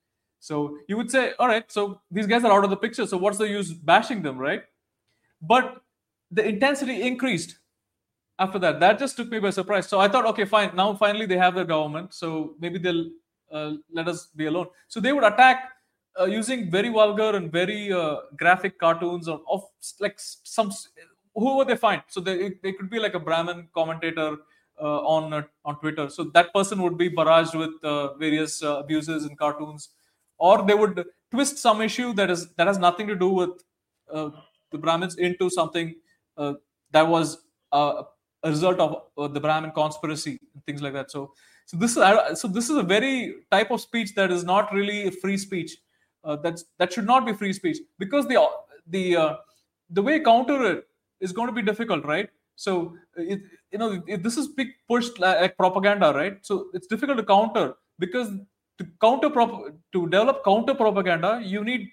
So 0.41 0.77
you 0.89 0.97
would 0.97 1.11
say, 1.11 1.33
all 1.39 1.49
right, 1.49 1.71
so 1.71 2.01
these 2.11 2.27
guys 2.27 2.45
are 2.45 2.53
out 2.53 2.65
of 2.65 2.71
the 2.71 2.77
picture. 2.77 3.07
So 3.07 3.17
what's 3.17 3.39
the 3.39 3.49
use 3.49 3.73
bashing 3.73 4.21
them, 4.21 4.37
right? 4.37 4.63
But 5.41 5.83
the 6.31 6.47
intensity 6.47 7.03
increased 7.03 7.59
after 8.39 8.59
that. 8.59 8.81
That 8.81 8.99
just 8.99 9.17
took 9.17 9.31
me 9.31 9.39
by 9.39 9.51
surprise. 9.51 9.87
So 9.89 10.01
I 10.01 10.09
thought, 10.09 10.27
okay, 10.27 10.45
fine. 10.45 10.75
Now 10.75 10.95
finally 10.95 11.27
they 11.27 11.39
have 11.39 11.55
their 11.55 11.65
government, 11.65 12.13
so 12.13 12.57
maybe 12.61 12.79
they'll 12.79 13.09
uh, 13.51 13.73
let 13.93 14.09
us 14.09 14.27
be 14.35 14.47
alone. 14.47 14.67
So 14.89 15.01
they 15.01 15.13
would 15.13 15.25
attack 15.25 15.71
uh, 16.19 16.25
using 16.25 16.71
very 16.71 16.89
vulgar 16.89 17.37
and 17.37 17.51
very 17.51 17.93
uh, 17.93 18.17
graphic 18.37 18.79
cartoons 18.79 19.29
of, 19.29 19.41
of 19.51 19.63
like 20.01 20.15
some 20.17 20.71
who 21.35 21.65
they 21.65 21.77
find? 21.77 22.03
So 22.09 22.21
they 22.21 22.53
they 22.63 22.73
could 22.73 22.91
be 22.91 22.99
like 22.99 23.15
a 23.15 23.21
Brahmin 23.21 23.69
commentator 23.75 24.37
uh, 24.81 25.01
on 25.03 25.33
uh, 25.33 25.43
on 25.65 25.79
Twitter. 25.81 26.09
So 26.09 26.25
that 26.35 26.53
person 26.53 26.83
would 26.83 26.99
be 26.99 27.11
barraged 27.11 27.59
with 27.59 27.83
uh, 27.85 28.15
various 28.15 28.63
abuses 28.63 29.25
and 29.25 29.39
cartoons, 29.39 29.91
or 30.39 30.63
they 30.65 30.75
would 30.75 31.05
twist 31.31 31.59
some 31.59 31.81
issue 31.81 32.13
that 32.15 32.31
is 32.31 32.53
that 32.55 32.67
has 32.67 32.79
nothing 32.79 33.07
to 33.07 33.17
do 33.17 33.29
with 33.29 33.51
the 34.09 34.79
Brahmins 34.79 35.17
into 35.17 35.49
something 35.51 35.95
that 36.37 37.09
was 37.09 37.39
a 37.73 38.05
result 38.45 38.79
of 38.81 39.33
the 39.33 39.41
Brahmin 39.41 39.71
conspiracy 39.73 40.39
and 40.55 40.65
things 40.67 40.83
like 40.83 40.93
that. 40.93 41.11
So 41.11 41.33
so 41.67 41.77
this 41.77 41.97
is 41.97 42.41
so 42.41 42.49
this 42.49 42.69
is 42.69 42.77
a 42.77 42.83
very 42.83 43.37
type 43.51 43.71
of 43.71 43.81
speech 43.81 44.15
that 44.17 44.31
is 44.31 44.45
not 44.45 44.73
really 44.73 45.11
free 45.11 45.39
speech. 45.39 45.77
Uh, 46.25 46.37
that's 46.37 46.65
that 46.79 46.93
should 46.93 47.07
not 47.07 47.27
be 47.27 47.33
free 47.33 47.53
speech 47.53 47.79
because 47.99 48.27
the 48.29 48.39
the 48.89 49.17
uh, 49.17 49.37
the 49.91 50.03
way 50.03 50.21
counter 50.21 50.59
it 50.73 50.89
is 51.21 51.33
going 51.33 51.49
to 51.49 51.55
be 51.55 51.63
difficult, 51.63 52.05
right? 52.05 52.31
So 52.57 52.97
it, 53.17 53.41
you 53.73 53.79
know 53.79 54.03
this 54.19 54.37
is 54.37 54.49
big 54.49 54.69
pushed 54.89 55.19
like 55.21 55.57
propaganda, 55.57 56.13
right? 56.15 56.39
So 56.43 56.69
it's 56.75 56.87
difficult 56.89 57.19
to 57.19 57.25
counter 57.25 57.75
because 57.99 58.31
to 58.79 58.87
counter 59.01 59.31
prop- 59.31 59.65
to 59.95 60.09
develop 60.09 60.45
counter 60.45 60.75
propaganda, 60.75 61.41
you 61.45 61.65
need 61.65 61.91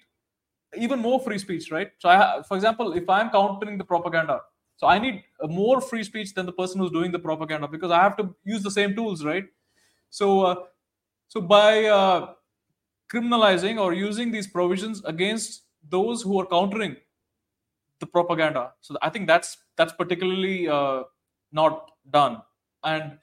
even 0.76 1.00
more 1.00 1.20
free 1.20 1.38
speech, 1.38 1.70
right? 1.70 1.90
So 1.98 2.08
I, 2.08 2.42
for 2.48 2.56
example, 2.56 2.92
if 2.94 3.08
I'm 3.10 3.30
countering 3.30 3.78
the 3.78 3.84
propaganda, 3.84 4.40
so 4.76 4.86
I 4.88 4.98
need 4.98 5.24
more 5.44 5.80
free 5.80 6.04
speech 6.04 6.34
than 6.34 6.46
the 6.46 6.52
person 6.52 6.80
who's 6.80 6.92
doing 6.92 7.12
the 7.12 7.18
propaganda 7.18 7.68
because 7.68 7.90
I 7.90 8.02
have 8.02 8.16
to 8.18 8.34
use 8.44 8.62
the 8.62 8.70
same 8.70 8.94
tools, 8.96 9.24
right? 9.24 9.44
So, 10.10 10.42
uh, 10.42 10.56
so 11.28 11.40
by 11.42 11.86
uh, 11.86 12.34
criminalizing 13.12 13.80
or 13.80 13.92
using 13.92 14.30
these 14.30 14.46
provisions 14.46 15.02
against 15.04 15.64
those 15.88 16.22
who 16.22 16.40
are 16.40 16.46
countering 16.46 16.96
the 18.00 18.06
propaganda, 18.06 18.72
so 18.80 18.96
I 19.00 19.10
think 19.10 19.26
that's 19.28 19.56
that's 19.76 19.92
particularly 19.92 20.68
uh, 20.68 21.02
not 21.52 21.90
done. 22.10 22.42
And 22.82 23.18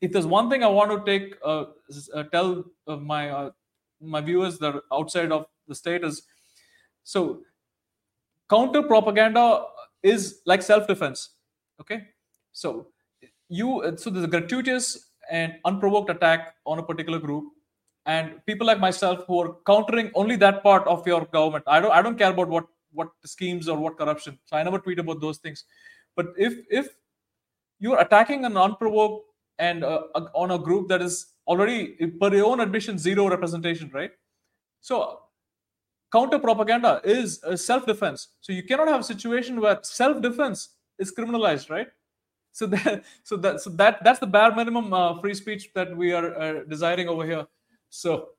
if 0.00 0.12
there's 0.12 0.26
one 0.26 0.50
thing 0.50 0.62
I 0.62 0.68
want 0.68 0.90
to 0.92 1.04
take 1.04 1.34
uh, 1.44 1.64
uh, 2.14 2.22
tell 2.24 2.64
uh, 2.86 2.96
my 2.96 3.50
my 4.00 4.20
viewers 4.20 4.58
that 4.58 4.74
are 4.74 4.82
outside 4.92 5.32
of 5.32 5.46
the 5.66 5.74
state 5.74 6.04
is 6.04 6.22
so 7.04 7.42
counter 8.50 8.82
propaganda 8.82 9.64
is 10.02 10.40
like 10.46 10.62
self 10.62 10.86
defense. 10.86 11.30
Okay, 11.80 12.02
so 12.52 12.88
you 13.48 13.96
so 13.96 14.10
there's 14.10 14.24
a 14.24 14.28
gratuitous 14.28 15.10
and 15.30 15.54
unprovoked 15.64 16.10
attack 16.10 16.54
on 16.66 16.78
a 16.78 16.82
particular 16.82 17.18
group 17.18 17.44
and 18.06 18.44
people 18.46 18.66
like 18.66 18.80
myself 18.80 19.24
who 19.26 19.40
are 19.40 19.56
countering 19.66 20.10
only 20.14 20.36
that 20.36 20.62
part 20.62 20.86
of 20.88 21.06
your 21.06 21.24
government 21.26 21.64
i 21.66 21.78
don't 21.80 21.92
i 21.92 22.02
don't 22.02 22.18
care 22.18 22.30
about 22.30 22.48
what 22.48 22.66
what 22.92 23.08
schemes 23.24 23.68
or 23.68 23.78
what 23.78 23.96
corruption. 23.98 24.38
So 24.44 24.56
i 24.56 24.62
never 24.62 24.78
tweet 24.78 24.98
about 24.98 25.20
those 25.20 25.38
things. 25.38 25.64
But 26.16 26.26
if 26.36 26.54
if 26.70 26.88
you're 27.78 27.98
attacking 28.00 28.44
an 28.44 28.56
unprovoked 28.56 29.26
and 29.58 29.84
uh, 29.84 30.02
on 30.34 30.52
a 30.52 30.58
group 30.58 30.88
that 30.88 31.02
is 31.02 31.26
already 31.46 31.96
per 32.20 32.34
your 32.34 32.46
own 32.46 32.60
admission 32.60 32.98
zero 32.98 33.28
representation 33.28 33.90
right? 33.92 34.12
So 34.80 35.20
counter 36.12 36.38
propaganda 36.38 37.00
is 37.04 37.40
self 37.56 37.86
defense 37.86 38.28
so 38.40 38.52
you 38.52 38.62
cannot 38.62 38.88
have 38.88 39.00
a 39.00 39.04
situation 39.04 39.60
where 39.60 39.78
self 39.82 40.20
defense 40.20 40.70
is 40.98 41.12
criminalized 41.14 41.70
right? 41.70 41.88
So 42.52 42.66
that 42.74 43.04
so 43.22 43.36
that 43.38 43.60
so 43.60 43.70
that 43.70 44.04
that's 44.04 44.18
the 44.18 44.26
bare 44.26 44.54
minimum 44.54 44.92
uh, 44.92 45.18
free 45.20 45.34
speech 45.34 45.70
that 45.74 45.96
we 45.96 46.12
are 46.12 46.38
uh, 46.38 46.64
desiring 46.68 47.08
over 47.08 47.24
here 47.24 47.46
so 47.92 48.30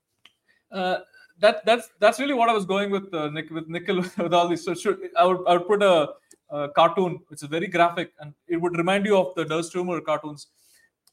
uh, 0.72 0.97
that 1.39 1.64
that's 1.66 1.89
that's 1.99 2.20
really 2.20 2.34
what 2.34 2.49
i 2.49 2.54
was 2.54 2.66
going 2.66 2.89
with 2.89 3.14
uh, 3.14 3.30
nick 3.30 3.49
with 3.51 3.68
Nikhil 3.68 3.97
with 4.18 4.34
all 4.34 4.47
these. 4.47 4.64
So 4.66 4.74
should, 4.74 4.97
i 5.18 5.26
would 5.26 5.41
i 5.47 5.54
would 5.54 5.68
put 5.68 5.84
a, 5.84 6.10
a, 6.49 6.70
cartoon. 6.70 7.20
Which 7.28 7.43
is 7.43 7.49
very 7.49 7.68
graphic 7.68 8.12
and 8.20 8.34
it 8.47 8.58
would 8.58 8.78
remind 8.78 9.06
you 9.06 9.18
of 9.18 9.36
the 9.36 9.45
Der 9.45 9.62
Stürmer 9.70 10.04
cartoons. 10.04 10.47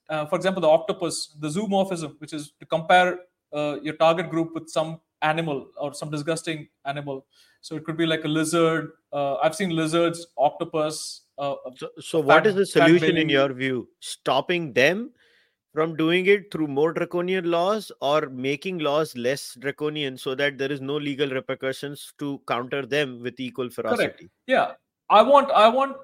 Uh, 0.09 0.25
for 0.27 0.37
example 0.37 0.63
the 0.63 0.69
octopus 0.69 1.37
the 1.39 1.49
zoomorphism 1.49 2.19
which 2.19 2.33
is 2.33 2.53
to 2.61 2.67
compare 2.67 3.19
uh, 3.53 3.77
your 3.83 3.95
target 3.95 4.31
group 4.31 4.55
with 4.55 4.69
some 4.69 5.01
animal 5.23 5.69
or 5.77 5.93
some 5.93 6.11
disgusting 6.11 6.67
animal. 6.87 7.27
So 7.61 7.77
it 7.77 7.85
could 7.85 7.99
be 7.99 8.07
like 8.07 8.25
a 8.25 8.29
lizard. 8.29 8.93
Uh, 9.13 9.35
i've 9.43 9.55
seen 9.55 9.71
lizards 9.71 10.27
octopus 10.39 11.23
uh, 11.37 11.55
so, 11.75 11.89
so 11.99 12.21
what 12.21 12.47
is 12.47 12.55
the 12.55 12.67
solution 12.67 13.17
in 13.17 13.31
your 13.31 13.51
view? 13.53 13.89
Stopping 14.01 14.75
them 14.75 15.11
from 15.73 15.97
doing 15.97 16.27
it 16.27 16.51
through 16.51 16.67
more 16.67 16.93
draconian 16.93 17.51
laws 17.51 17.93
or 18.01 18.29
making 18.29 18.79
laws 18.79 19.17
less 19.17 19.57
draconian 19.61 20.17
so 20.17 20.35
that 20.35 20.59
there 20.59 20.73
is 20.73 20.81
no 20.81 20.97
legal 20.97 21.29
repercussions 21.29 22.13
to 22.19 22.41
counter 22.49 22.85
them 22.85 23.21
with 23.23 23.39
equal 23.39 23.71
ferocity 23.71 24.09
Correct. 24.09 24.25
yeah 24.47 24.73
i 25.09 25.23
want 25.23 25.51
i 25.53 25.69
want 25.69 25.97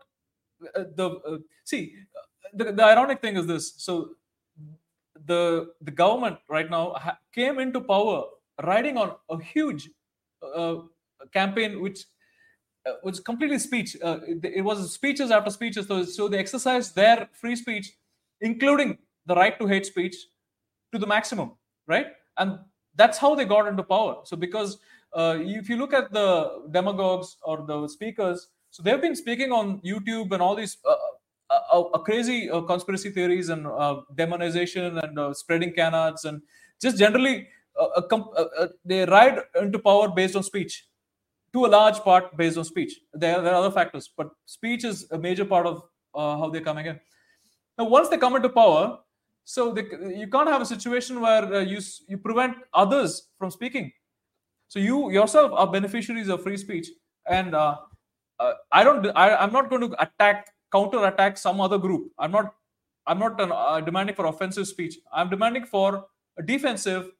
uh, 0.75 0.85
the 0.95 1.11
uh, 1.11 1.39
see 1.65 1.95
the, 2.55 2.73
the 2.73 2.85
ironic 2.85 3.21
thing 3.21 3.37
is 3.37 3.47
this 3.47 3.75
so 3.77 4.11
the 5.27 5.73
the 5.81 5.91
government 5.91 6.39
right 6.49 6.71
now 6.71 6.93
ha- 6.93 7.19
came 7.35 7.59
into 7.59 7.81
power 7.81 8.25
riding 8.63 8.97
on 8.97 9.15
a 9.31 9.43
huge 9.43 9.91
uh, 10.55 10.77
campaign 11.33 11.81
which 11.81 12.05
uh, 12.87 12.93
was 13.03 13.21
completely 13.21 13.59
speech. 13.59 13.97
Uh, 14.03 14.19
it, 14.27 14.45
it, 14.45 14.63
was 14.63 14.93
speeches 14.93 15.31
after 15.31 15.51
speeches. 15.51 15.87
So, 15.87 16.05
so 16.05 16.29
they 16.29 16.39
exercised 16.39 16.95
their 16.95 17.29
free 17.33 17.57
speech, 17.57 17.93
including 18.41 18.99
the 19.27 19.35
right 19.35 19.59
to 19.59 19.67
hate 19.67 19.87
speech, 19.87 20.17
to 20.93 20.99
the 20.99 21.07
maximum, 21.07 21.53
right? 21.87 22.07
And 22.39 22.59
that's 22.95 23.19
how 23.19 23.35
they 23.35 23.45
got 23.45 23.67
into 23.67 23.83
power. 23.83 24.17
So 24.25 24.37
because 24.37 24.79
uh, 25.13 25.39
if 25.41 25.69
you 25.69 25.77
look 25.77 25.93
at 25.93 26.13
the 26.13 26.63
demagogues 26.71 27.37
or 27.43 27.65
the 27.67 27.89
speakers, 27.89 28.49
so 28.71 28.83
they've 28.83 29.01
been 29.01 29.17
speaking 29.17 29.53
on 29.53 29.81
YouTube 29.81 30.33
and 30.33 30.43
all 30.43 30.55
these 30.55 30.77
uh, 30.85 30.95
uh, 31.51 31.81
uh 31.81 31.99
crazy 31.99 32.49
conspiracy 32.67 33.11
theories 33.11 33.49
and 33.49 33.65
demonization 34.15 35.03
and 35.03 35.37
spreading 35.37 35.73
canards 35.73 36.25
and 36.25 36.43
just 36.81 36.99
generally 36.99 37.49
they 38.85 39.05
ride 39.05 39.39
into 39.61 39.79
power 39.79 40.09
based 40.09 40.37
on 40.37 40.43
speech 40.43 40.87
to 41.57 41.65
a 41.65 41.69
large 41.69 41.99
part 42.01 42.37
based 42.37 42.59
on 42.59 42.65
speech. 42.65 43.01
There, 43.15 43.41
there 43.41 43.53
are 43.53 43.63
other 43.65 43.71
factors, 43.71 44.11
but 44.15 44.31
speech 44.45 44.85
is 44.85 45.11
a 45.11 45.19
major 45.19 45.45
part 45.45 45.67
of 45.67 45.83
uh, 46.15 46.37
how 46.39 46.51
they're 46.51 46.61
coming 46.61 46.87
in. 46.87 47.01
Now, 47.79 47.85
once 47.85 48.09
they 48.09 48.19
come 48.19 48.37
into 48.37 48.51
power, 48.51 48.99
so 49.47 49.73
they, 49.73 49.85
you 50.23 50.27
can't 50.27 50.49
have 50.49 50.61
a 50.61 50.67
situation 50.67 51.21
where 51.21 51.45
uh, 51.55 51.61
you 51.61 51.81
you 52.09 52.19
prevent 52.19 52.57
others 52.75 53.29
from 53.39 53.51
speaking. 53.51 53.93
So 54.69 54.81
you 54.81 55.11
yourself 55.13 55.53
are 55.53 55.67
beneficiaries 55.71 56.29
of 56.29 56.43
free 56.43 56.57
speech, 56.57 56.89
and 57.29 57.55
uh, 57.55 57.77
uh 58.41 58.53
I 58.73 58.83
don't. 58.83 59.07
I, 59.15 59.29
am 59.45 59.53
not 59.53 59.71
going 59.71 59.83
to 59.89 60.03
attack, 60.03 60.51
counter 60.73 61.05
attack 61.07 61.39
some 61.39 61.61
other 61.61 61.79
group. 61.79 62.11
I'm 62.19 62.33
not. 62.33 62.53
I'm 63.07 63.21
not 63.21 63.41
uh, 63.41 63.81
demanding 63.81 64.17
for 64.17 64.27
offensive 64.27 64.67
speech. 64.67 64.99
I'm 65.13 65.31
demanding 65.31 65.67
for 65.67 66.07
a 66.37 66.43
defensive 66.43 67.13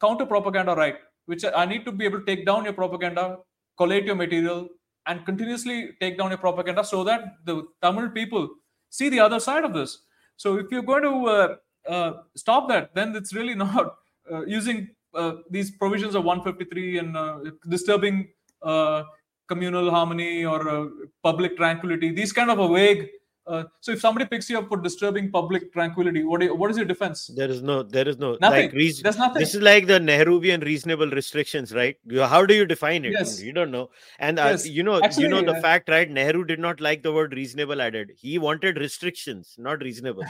counter 0.00 0.26
propaganda 0.26 0.76
right, 0.76 0.96
which 1.26 1.44
I 1.44 1.66
need 1.66 1.84
to 1.86 1.92
be 1.92 2.04
able 2.04 2.20
to 2.20 2.26
take 2.26 2.46
down 2.46 2.64
your 2.64 2.72
propaganda 2.72 3.38
collate 3.78 4.04
your 4.04 4.16
material 4.16 4.68
and 5.06 5.24
continuously 5.24 5.90
take 6.00 6.18
down 6.18 6.30
your 6.30 6.42
propaganda 6.46 6.84
so 6.84 7.02
that 7.04 7.22
the 7.44 7.62
Tamil 7.80 8.10
people 8.10 8.48
see 8.90 9.08
the 9.08 9.20
other 9.20 9.40
side 9.40 9.64
of 9.64 9.72
this. 9.72 9.98
So 10.38 10.56
if 10.56 10.70
you're 10.70 10.82
going 10.82 11.02
to 11.02 11.16
uh, 11.26 11.56
uh, 11.86 12.12
stop 12.36 12.68
that, 12.68 12.94
then 12.94 13.14
it's 13.14 13.34
really 13.34 13.54
not 13.66 13.96
uh, 14.32 14.46
using 14.46 14.88
uh, 15.14 15.32
these 15.50 15.70
provisions 15.72 16.14
of 16.14 16.24
153 16.24 16.98
and 16.98 17.16
uh, 17.16 17.38
disturbing 17.68 18.28
uh, 18.62 19.02
communal 19.48 19.90
harmony 19.90 20.44
or 20.44 20.90
public 21.22 21.56
tranquility. 21.56 22.12
These 22.12 22.32
kind 22.32 22.50
of 22.50 22.58
a 22.60 22.68
vague 22.72 23.08
uh, 23.48 23.64
so 23.80 23.92
if 23.92 24.00
somebody 24.00 24.26
picks 24.26 24.50
you 24.50 24.58
up 24.58 24.68
for 24.68 24.76
disturbing 24.76 25.30
public 25.30 25.72
tranquility, 25.72 26.22
what 26.22 26.42
is, 26.42 26.50
what 26.52 26.70
is 26.70 26.76
your 26.76 26.86
defense? 26.86 27.30
There 27.34 27.50
is 27.50 27.62
no, 27.62 27.82
there 27.82 28.06
is 28.06 28.18
no 28.18 28.36
nothing. 28.40 28.66
Like, 28.66 28.72
reason, 28.72 29.02
There's 29.02 29.16
nothing. 29.16 29.40
This 29.40 29.54
is 29.54 29.62
like 29.62 29.86
the 29.86 29.98
Nehruvian 29.98 30.64
reasonable 30.64 31.08
restrictions, 31.08 31.74
right? 31.74 31.96
How 32.12 32.44
do 32.44 32.54
you 32.54 32.66
define 32.66 33.04
it? 33.04 33.12
Yes. 33.12 33.40
You 33.40 33.52
don't 33.52 33.70
know. 33.70 33.90
And 34.18 34.38
uh, 34.38 34.48
yes. 34.50 34.66
you 34.66 34.82
know, 34.82 35.02
Actually, 35.02 35.24
you 35.24 35.28
know 35.30 35.42
the 35.42 35.60
fact, 35.60 35.88
right? 35.88 36.10
Nehru 36.10 36.44
did 36.44 36.58
not 36.58 36.80
like 36.80 37.02
the 37.02 37.12
word 37.12 37.32
reasonable 37.32 37.80
added. 37.80 38.12
He 38.16 38.38
wanted 38.38 38.76
restrictions, 38.76 39.54
not 39.58 39.80
reasonable. 39.82 40.24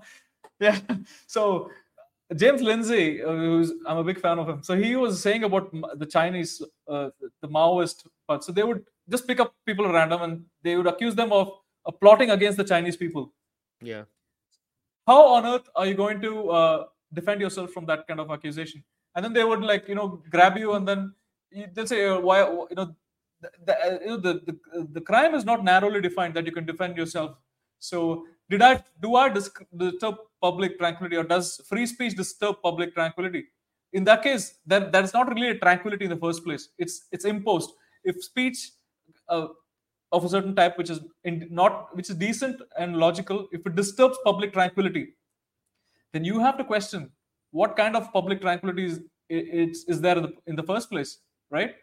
yeah. 0.60 0.78
So 1.26 1.70
James 2.34 2.62
Lindsay, 2.62 3.22
uh, 3.22 3.30
who's 3.30 3.72
I'm 3.86 3.98
a 3.98 4.04
big 4.04 4.20
fan 4.20 4.38
of 4.38 4.48
him. 4.48 4.62
So 4.62 4.76
he 4.76 4.96
was 4.96 5.20
saying 5.20 5.44
about 5.44 5.70
the 5.98 6.06
Chinese, 6.06 6.62
uh, 6.88 7.10
the 7.42 7.48
Maoist 7.48 8.06
part. 8.26 8.42
So 8.42 8.52
they 8.52 8.62
would 8.62 8.84
just 9.10 9.26
pick 9.26 9.40
up 9.40 9.54
people 9.66 9.86
at 9.86 9.92
random 9.92 10.22
and 10.22 10.44
they 10.62 10.76
would 10.76 10.86
accuse 10.86 11.14
them 11.14 11.32
of 11.32 11.52
uh, 11.86 11.90
plotting 11.90 12.30
against 12.30 12.58
the 12.58 12.64
Chinese 12.64 12.96
people. 12.96 13.32
Yeah. 13.80 14.04
How 15.06 15.22
on 15.34 15.46
earth 15.46 15.68
are 15.76 15.86
you 15.86 15.94
going 15.94 16.20
to 16.22 16.50
uh, 16.50 16.84
defend 17.12 17.40
yourself 17.40 17.70
from 17.70 17.86
that 17.86 18.06
kind 18.06 18.20
of 18.20 18.30
accusation? 18.30 18.82
And 19.14 19.24
then 19.24 19.32
they 19.32 19.44
would 19.44 19.60
like 19.60 19.88
you 19.88 19.94
know 19.94 20.22
grab 20.30 20.56
you 20.56 20.74
and 20.74 20.88
then 20.88 21.14
they'll 21.72 21.86
say 21.86 22.06
uh, 22.06 22.18
why 22.20 22.40
you 22.40 22.76
know 22.76 22.94
the, 23.40 23.50
the, 23.66 23.74
uh, 23.78 23.98
you 24.00 24.06
know, 24.06 24.16
the, 24.16 24.32
the, 24.46 24.88
the 24.92 25.00
crime 25.00 25.34
is 25.34 25.44
not 25.44 25.64
narrowly 25.64 26.00
defined 26.00 26.34
that 26.34 26.46
you 26.46 26.52
can 26.52 26.64
defend 26.64 26.96
yourself. 26.96 27.36
So 27.78 28.26
did 28.48 28.62
I 28.62 28.82
do 29.00 29.16
I 29.16 29.28
disturb 29.28 30.16
public 30.40 30.78
tranquility, 30.78 31.16
or 31.16 31.24
does 31.24 31.60
free 31.66 31.86
speech 31.86 32.14
disturb 32.16 32.56
public 32.62 32.94
tranquility? 32.94 33.44
In 33.92 34.04
that 34.04 34.22
case, 34.22 34.58
then 34.66 34.90
that 34.90 35.04
is 35.04 35.12
not 35.12 35.28
really 35.28 35.50
a 35.50 35.58
tranquility 35.58 36.04
in 36.04 36.10
the 36.10 36.16
first 36.16 36.44
place. 36.44 36.68
It's 36.78 37.06
it's 37.12 37.24
imposed. 37.24 37.72
If 38.04 38.22
speech 38.22 38.70
uh, 39.28 39.48
of 40.14 40.24
a 40.24 40.28
certain 40.28 40.54
type, 40.54 40.78
which 40.78 40.90
is 40.94 41.00
in, 41.24 41.46
not 41.50 41.94
which 41.96 42.10
is 42.10 42.16
decent 42.16 42.62
and 42.78 42.96
logical, 42.96 43.48
if 43.52 43.66
it 43.66 43.74
disturbs 43.74 44.18
public 44.24 44.52
tranquility, 44.52 45.04
then 46.12 46.24
you 46.24 46.40
have 46.40 46.56
to 46.58 46.64
question 46.64 47.10
what 47.50 47.76
kind 47.76 47.96
of 47.96 48.12
public 48.12 48.40
tranquility 48.40 48.86
is, 48.86 49.00
is, 49.28 49.84
is 49.88 50.00
there 50.00 50.16
in 50.16 50.22
the, 50.24 50.32
in 50.46 50.56
the 50.56 50.62
first 50.62 50.90
place, 50.90 51.18
right? 51.50 51.74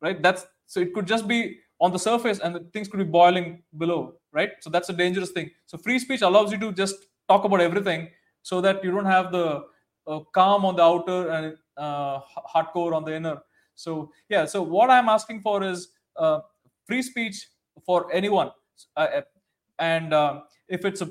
Right. 0.00 0.22
That's 0.22 0.46
so 0.66 0.80
it 0.80 0.94
could 0.94 1.06
just 1.06 1.28
be 1.28 1.58
on 1.80 1.92
the 1.92 1.98
surface 1.98 2.40
and 2.40 2.72
things 2.72 2.88
could 2.88 2.98
be 2.98 3.04
boiling 3.04 3.62
below 3.76 4.14
right 4.32 4.52
so 4.60 4.70
that's 4.70 4.88
a 4.88 4.92
dangerous 4.92 5.30
thing 5.30 5.50
so 5.66 5.78
free 5.78 5.98
speech 5.98 6.22
allows 6.22 6.52
you 6.52 6.58
to 6.58 6.72
just 6.72 6.96
talk 7.28 7.44
about 7.44 7.60
everything 7.60 8.08
so 8.42 8.60
that 8.60 8.82
you 8.82 8.90
don't 8.90 9.04
have 9.04 9.30
the 9.32 9.62
uh, 10.06 10.20
calm 10.34 10.64
on 10.64 10.76
the 10.76 10.82
outer 10.82 11.30
and 11.30 11.56
uh, 11.76 12.20
hardcore 12.54 12.92
on 12.94 13.04
the 13.04 13.14
inner 13.14 13.38
so 13.74 14.10
yeah 14.28 14.44
so 14.44 14.62
what 14.62 14.90
i'm 14.90 15.08
asking 15.08 15.40
for 15.40 15.62
is 15.62 15.88
uh, 16.16 16.40
free 16.86 17.02
speech 17.02 17.46
for 17.84 18.12
anyone. 18.12 18.50
Uh, 18.96 19.00
uh, 19.00 19.20
and 19.78 20.12
uh, 20.12 20.40
if 20.68 20.84
it's 20.84 21.00
a 21.00 21.10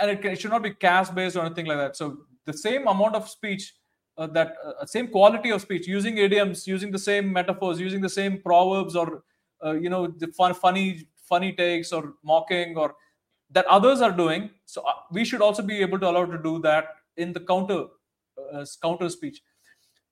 and 0.00 0.10
it, 0.10 0.22
can, 0.22 0.32
it, 0.32 0.40
should 0.40 0.50
not 0.50 0.62
be 0.62 0.74
caste 0.74 1.14
based 1.14 1.36
or 1.36 1.44
anything 1.44 1.66
like 1.66 1.78
that. 1.78 1.96
So 1.96 2.18
the 2.44 2.52
same 2.52 2.86
amount 2.86 3.14
of 3.14 3.28
speech 3.28 3.74
that 4.16 4.54
same 4.86 5.08
quality 5.08 5.50
of 5.50 5.60
speech 5.60 5.88
using 5.88 6.18
idioms 6.18 6.68
using 6.68 6.92
the 6.92 6.98
same 6.98 7.32
metaphors 7.32 7.80
using 7.80 8.00
the 8.00 8.08
same 8.08 8.40
proverbs 8.40 8.94
or 8.94 9.24
uh, 9.64 9.72
you 9.72 9.90
know 9.90 10.06
the 10.06 10.28
fun, 10.28 10.54
funny 10.54 11.08
funny 11.16 11.52
takes 11.52 11.92
or 11.92 12.14
mocking 12.22 12.76
or 12.76 12.94
that 13.50 13.66
others 13.66 14.00
are 14.00 14.12
doing. 14.12 14.50
So 14.66 14.82
uh, 14.82 14.92
we 15.10 15.24
should 15.24 15.40
also 15.40 15.62
be 15.62 15.80
able 15.80 15.98
to 15.98 16.08
allow 16.08 16.24
to 16.26 16.38
do 16.38 16.60
that 16.60 16.88
in 17.16 17.32
the 17.32 17.40
counter 17.40 17.86
uh, 18.52 18.64
counter 18.82 19.08
speech. 19.08 19.40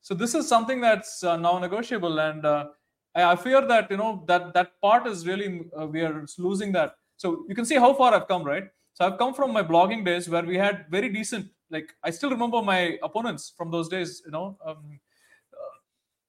So 0.00 0.14
this 0.14 0.34
is 0.34 0.48
something 0.48 0.80
that's 0.80 1.22
uh, 1.22 1.36
now 1.36 1.58
negotiable 1.58 2.18
and 2.18 2.44
uh, 2.44 2.66
I, 3.14 3.32
I, 3.32 3.36
fear 3.36 3.66
that 3.66 3.90
you 3.90 3.96
know 3.96 4.24
that 4.26 4.54
that 4.54 4.80
part 4.80 5.06
is 5.06 5.26
really 5.26 5.66
uh, 5.78 5.86
we 5.86 6.02
are 6.02 6.24
losing 6.38 6.72
that 6.72 6.96
so 7.16 7.44
you 7.48 7.54
can 7.54 7.64
see 7.64 7.76
how 7.76 7.92
far 7.94 8.14
i've 8.14 8.28
come 8.28 8.44
right 8.44 8.68
so 8.94 9.06
i've 9.06 9.18
come 9.18 9.34
from 9.34 9.52
my 9.52 9.62
blogging 9.62 10.04
days 10.04 10.28
where 10.28 10.42
we 10.42 10.56
had 10.56 10.86
very 10.90 11.08
decent 11.08 11.46
like 11.70 11.94
i 12.02 12.10
still 12.10 12.30
remember 12.30 12.62
my 12.62 12.98
opponents 13.02 13.52
from 13.56 13.70
those 13.70 13.88
days 13.88 14.22
you 14.24 14.32
know 14.32 14.56
um, 14.64 14.98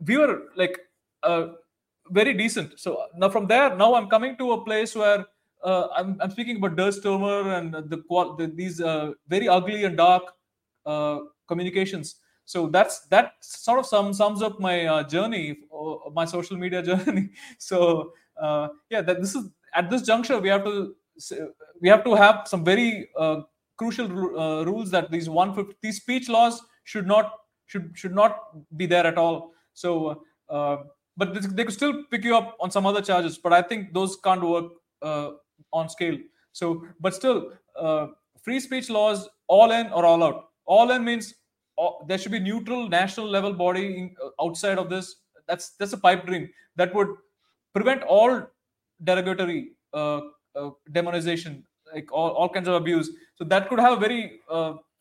we 0.06 0.18
were 0.18 0.44
like 0.56 0.78
very 2.10 2.34
decent. 2.34 2.80
So 2.80 3.06
now 3.16 3.30
from 3.30 3.48
there, 3.48 3.76
now 3.76 3.96
I'm 3.96 4.08
coming 4.08 4.38
to 4.38 4.54
a 4.54 4.64
place 4.64 4.96
where 4.96 5.26
uh, 5.64 5.88
I'm, 5.96 6.18
I'm 6.20 6.32
speaking 6.32 6.58
about 6.58 6.76
Der 6.76 6.92
Stürmer 6.92 7.58
and 7.58 7.74
the, 7.74 7.82
the 7.82 8.52
these 8.54 8.82
uh, 8.82 9.12
very 9.28 9.48
ugly 9.48 9.86
and 9.86 9.96
dark 9.96 10.24
uh, 10.86 11.20
communications. 11.48 12.16
So 12.46 12.68
that's 12.68 13.02
that 13.08 13.34
sort 13.42 13.80
of 13.80 13.86
sum, 13.86 14.14
sums 14.14 14.42
up 14.42 14.60
my 14.60 14.86
uh, 14.86 15.04
journey, 15.04 15.58
uh, 15.74 16.10
my 16.14 16.26
social 16.26 16.58
media 16.58 16.82
journey. 16.90 17.30
so 17.58 18.12
uh, 18.42 18.70
yeah, 18.90 19.02
that 19.02 19.22
this 19.22 19.36
is 19.36 19.50
at 19.74 19.90
this 19.90 20.02
juncture 20.02 20.40
we 20.40 20.50
have 20.50 20.64
to 20.64 20.96
we 21.82 21.90
have 21.90 22.04
to 22.04 22.16
have 22.16 22.48
some 22.48 22.64
very 22.64 23.10
crucial 23.78 24.08
rules 24.08 24.92
that 24.92 25.12
these 25.12 25.30
150 25.30 25.78
these 25.82 25.98
speech 25.98 26.30
laws 26.30 26.62
should 26.84 27.08
not 27.08 27.34
should 27.66 27.92
should 27.96 28.14
not 28.14 28.38
be 28.76 28.86
there 28.86 29.06
at 29.06 29.18
all. 29.18 29.52
So 29.74 30.24
but 31.16 31.56
they 31.56 31.64
could 31.64 31.74
still 31.74 32.04
pick 32.10 32.24
you 32.24 32.36
up 32.36 32.56
on 32.60 32.72
some 32.72 32.86
other 32.86 33.02
charges. 33.02 33.38
But 33.38 33.54
I 33.54 33.62
think 33.62 33.94
those 33.94 34.16
can't 34.18 34.42
work 34.42 34.72
uh, 35.02 35.32
on 35.72 35.90
scale. 35.90 36.18
So, 36.54 36.86
but 37.00 37.14
still, 37.14 37.52
uh, 37.80 38.08
free 38.42 38.60
speech 38.60 38.90
laws 38.90 39.30
all 39.48 39.72
in 39.72 39.88
or 39.88 40.06
all 40.06 40.24
out. 40.24 40.46
All 40.66 40.92
in 40.92 41.04
means 41.04 41.34
uh, 41.34 41.36
there 42.08 42.18
should 42.18 42.32
be 42.32 42.40
neutral 42.40 42.88
national 42.88 43.28
level 43.28 43.54
body 43.54 43.86
in, 43.98 44.16
uh, 44.24 44.44
outside 44.44 44.78
of 44.78 44.90
this. 44.90 45.16
That's 45.48 45.72
that's 45.72 45.94
a 45.94 45.98
pipe 45.98 46.26
dream 46.26 46.50
that 46.76 46.94
would 46.96 47.10
prevent 47.74 48.04
all 48.04 48.42
derogatory 49.04 49.74
uh, 49.94 50.22
uh, 50.56 50.70
demonization, 50.92 51.64
like 51.94 52.12
all, 52.12 52.30
all 52.32 52.50
kinds 52.50 52.68
of 52.68 52.76
abuse. 52.76 53.10
So 53.36 53.44
that 53.46 53.70
could 53.70 53.80
have 53.80 53.94
a 53.94 54.00
very 54.00 54.40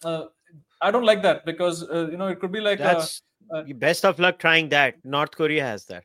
I 0.05 0.91
don't 0.91 1.05
like 1.05 1.23
that 1.23 1.45
because 1.47 1.83
you 1.83 2.17
know 2.17 2.29
it 2.29 2.41
could 2.41 2.53
be 2.53 2.61
like 2.61 2.79
that's 2.79 3.23
uh, 3.53 3.63
best 3.75 4.05
of 4.05 4.19
luck 4.19 4.39
trying 4.39 4.69
that. 4.71 5.05
North 5.05 5.33
Korea 5.33 5.65
has 5.65 5.85
that. 5.87 6.05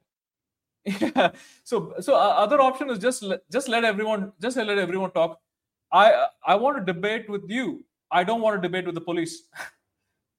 Yeah. 0.86 1.32
So 1.64 1.94
so 2.00 2.16
uh, 2.16 2.34
other 2.44 2.62
option 2.62 2.90
is 2.90 3.00
just 3.00 3.24
just 3.52 3.68
let 3.68 3.84
everyone 3.84 4.32
just 4.42 4.58
let 4.58 4.78
everyone 4.78 5.12
talk. 5.12 5.40
I 5.92 6.28
I 6.46 6.56
want 6.56 6.78
to 6.78 6.94
debate 6.94 7.30
with 7.30 7.50
you. 7.50 7.84
I 8.12 8.24
don't 8.24 8.42
want 8.42 8.62
to 8.62 8.68
debate 8.68 8.86
with 8.86 8.96
the 8.96 9.02
police. 9.02 9.44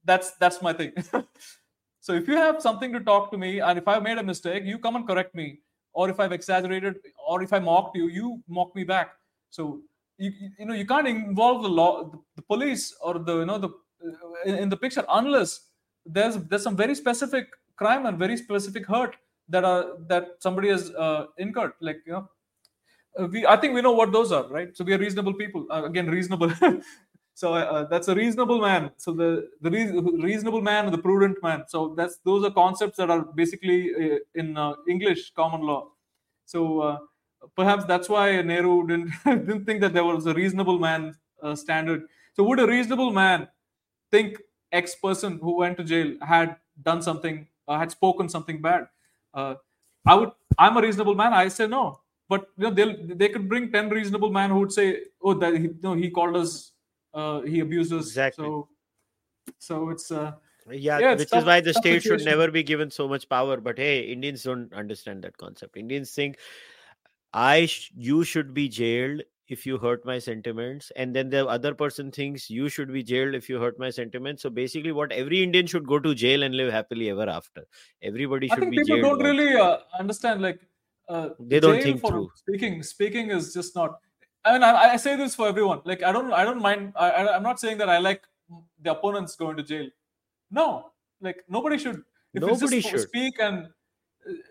that's 0.05 0.33
that's 0.33 0.63
my 0.63 0.73
thing. 0.73 0.93
so 2.01 2.13
if 2.15 2.29
you 2.29 2.37
have 2.37 2.61
something 2.63 2.93
to 2.93 3.01
talk 3.01 3.31
to 3.31 3.39
me, 3.39 3.61
and 3.61 3.79
if 3.79 3.89
I've 3.89 4.03
made 4.03 4.19
a 4.19 4.23
mistake, 4.23 4.65
you 4.65 4.79
come 4.79 4.97
and 4.97 5.07
correct 5.07 5.35
me. 5.35 5.61
Or 5.93 6.09
if 6.11 6.21
I've 6.21 6.33
exaggerated, 6.33 6.97
or 7.27 7.43
if 7.43 7.53
I 7.53 7.59
mocked 7.59 7.97
you, 7.97 8.09
you 8.09 8.43
mock 8.49 8.75
me 8.77 8.85
back. 8.85 9.17
So 9.51 9.81
you, 10.19 10.33
you 10.59 10.67
know 10.67 10.75
you 10.75 10.87
can't 10.87 11.09
involve 11.09 11.63
the 11.63 11.69
law, 11.69 12.11
the 12.37 12.43
police, 12.43 12.95
or 13.01 13.19
the 13.19 13.39
you 13.41 13.47
know 13.47 13.59
the 13.59 13.71
in, 14.45 14.55
in 14.57 14.69
the 14.69 14.77
picture 14.77 15.05
unless 15.09 15.69
there's 16.07 16.37
there's 16.37 16.63
some 16.63 16.77
very 16.77 16.95
specific 16.95 17.49
crime 17.77 18.07
and 18.07 18.19
very 18.19 18.37
specific 18.37 18.87
hurt 18.87 19.17
that 19.49 19.65
are 19.65 19.99
that 20.09 20.37
somebody 20.41 20.69
has 20.69 20.91
uh, 20.93 21.27
incurred 21.39 21.73
like 21.81 21.99
you 22.07 22.13
know 22.13 22.29
uh, 23.19 23.27
we 23.27 23.47
i 23.47 23.57
think 23.57 23.75
we 23.75 23.83
know 23.83 23.93
what 23.93 24.13
those 24.13 24.33
are 24.33 24.47
right 24.49 24.77
so 24.77 24.85
we 24.85 24.93
are 24.95 24.99
reasonable 24.99 25.35
people 25.35 25.67
uh, 25.71 25.85
again 25.85 26.09
reasonable 26.09 26.53
so 27.41 27.47
uh, 27.55 27.84
that's 27.91 28.09
a 28.09 28.14
reasonable 28.22 28.61
man 28.68 28.91
so 29.05 29.11
the 29.20 29.30
the 29.64 29.70
re- 29.76 30.01
reasonable 30.28 30.62
man 30.70 30.91
the 30.97 31.03
prudent 31.07 31.36
man 31.47 31.61
so 31.74 31.80
that's 31.99 32.16
those 32.28 32.43
are 32.49 32.55
concepts 32.62 32.97
that 33.01 33.11
are 33.14 33.22
basically 33.43 33.78
uh, 34.05 34.18
in 34.43 34.49
uh, 34.64 34.72
english 34.95 35.22
common 35.41 35.62
law 35.70 35.82
so 36.53 36.61
perhaps 37.61 37.84
that's 37.93 38.09
why 38.14 38.26
nehru 38.51 38.74
didn't 38.89 39.11
didn't 39.47 39.64
think 39.68 39.80
that 39.84 39.93
there 39.97 40.05
was 40.12 40.26
a 40.26 40.34
reasonable 40.43 40.78
man 40.89 41.03
standard 41.64 42.03
so 42.34 42.43
would 42.49 42.61
a 42.61 42.66
reasonable 42.76 43.11
man 43.22 43.49
think 44.11 44.39
X 44.72 44.95
person 44.97 45.39
who 45.39 45.57
went 45.59 45.76
to 45.78 45.84
jail 45.84 46.14
had 46.22 46.57
done 46.82 47.03
something, 47.03 47.47
uh, 47.66 47.78
had 47.78 47.91
spoken 47.91 48.28
something 48.28 48.61
bad. 48.61 48.89
Uh, 49.34 49.55
I 50.07 50.14
would, 50.14 50.30
I'm 50.59 50.76
a 50.76 50.82
reasonable 50.82 51.14
man. 51.14 51.32
I 51.32 51.49
say 51.49 51.66
no, 51.66 52.01
but 52.28 52.47
you 52.57 52.64
know 52.64 52.70
they 52.70 53.14
they 53.14 53.28
could 53.28 53.49
bring 53.49 53.70
ten 53.72 53.89
reasonable 53.89 54.30
men 54.30 54.51
who 54.51 54.61
would 54.61 54.72
say, 54.72 55.05
oh, 55.22 55.34
that 55.34 55.55
he, 55.57 55.70
no, 55.82 55.95
he 55.95 56.11
called 56.11 56.36
us, 56.36 56.72
uh, 57.15 57.41
he 57.43 57.61
abused 57.61 57.93
us. 57.93 58.07
Exactly. 58.07 58.45
So, 58.45 58.69
so 59.59 59.91
it's. 59.91 60.11
Uh, 60.11 60.33
yeah, 60.71 60.99
yeah 60.99 61.15
which 61.15 61.31
tough, 61.31 61.41
is 61.41 61.47
why 61.47 61.61
the 61.61 61.73
state 61.73 62.03
situation. 62.03 62.19
should 62.19 62.25
never 62.27 62.51
be 62.51 62.63
given 62.63 62.91
so 62.91 63.09
much 63.09 63.29
power. 63.29 63.59
But 63.59 63.79
hey, 63.79 64.01
Indians 64.01 64.43
don't 64.43 64.73
understand 64.73 65.25
that 65.25 65.37
concept. 65.39 65.77
Indians 65.77 66.11
think 66.11 66.39
I, 67.33 67.67
sh- 67.67 67.91
you 67.97 68.25
should 68.25 68.53
be 68.55 68.69
jailed 68.69 69.23
if 69.49 69.65
you 69.65 69.79
hurt 69.79 70.05
my 70.05 70.19
sentiments 70.19 70.93
and 70.95 71.17
then 71.17 71.31
the 71.31 71.47
other 71.47 71.75
person 71.75 72.11
thinks 72.11 72.51
you 72.51 72.69
should 72.69 72.93
be 72.93 73.03
jailed 73.03 73.35
if 73.35 73.49
you 73.49 73.59
hurt 73.59 73.79
my 73.79 73.91
sentiments 73.91 74.43
so 74.43 74.51
basically 74.51 74.93
what 74.93 75.11
every 75.11 75.43
indian 75.43 75.67
should 75.67 75.87
go 75.87 75.99
to 75.99 76.15
jail 76.15 76.43
and 76.43 76.55
live 76.55 76.71
happily 76.71 77.09
ever 77.11 77.29
after 77.29 77.65
everybody 78.03 78.49
should 78.49 78.59
I 78.59 78.61
think 78.61 78.73
be 78.73 78.79
people 78.85 79.01
don't 79.01 79.23
really 79.23 79.55
uh, 79.57 79.79
understand 79.99 80.43
like 80.43 80.61
uh, 81.09 81.31
they 81.41 81.61
don't 81.61 81.83
think 81.83 82.07
through 82.07 82.31
speaking 82.35 82.83
speaking 82.83 83.31
is 83.31 83.55
just 83.55 83.75
not 83.75 84.01
i 84.45 84.53
mean 84.53 84.62
I, 84.62 84.93
I, 84.93 84.97
say 84.97 85.16
this 85.16 85.34
for 85.34 85.49
everyone 85.49 85.80
like 85.84 86.03
i 86.03 86.12
don't 86.12 86.32
i 86.32 86.45
don't 86.45 86.61
mind 86.61 86.93
I, 86.97 87.28
i'm 87.28 87.43
not 87.43 87.61
saying 87.61 87.78
that 87.78 87.89
i 87.89 87.99
like 87.99 88.22
the 88.82 88.93
opponents 88.93 89.36
going 89.36 89.57
to 89.57 89.62
jail 89.62 89.89
no 90.51 90.91
like 91.20 91.45
nobody 91.49 91.78
should 91.78 92.03
if 92.34 92.43
nobody 92.43 92.80
should 92.80 93.01
speak 93.01 93.34
and 93.41 93.68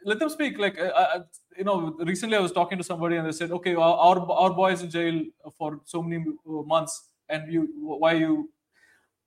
let 0.03 0.19
them 0.19 0.29
speak. 0.29 0.57
Like, 0.57 0.79
uh, 0.79 0.85
uh, 0.85 1.23
you 1.57 1.63
know, 1.63 1.95
recently 1.99 2.37
I 2.37 2.39
was 2.39 2.51
talking 2.51 2.77
to 2.77 2.83
somebody 2.83 3.15
and 3.17 3.27
they 3.27 3.31
said, 3.31 3.51
okay, 3.51 3.75
our 3.75 4.19
our 4.19 4.53
boy 4.53 4.71
is 4.71 4.81
in 4.81 4.89
jail 4.89 5.23
for 5.57 5.79
so 5.85 6.01
many 6.01 6.23
uh, 6.23 6.61
months, 6.63 7.09
and 7.29 7.51
you, 7.51 7.67
why 7.81 8.13
you? 8.13 8.49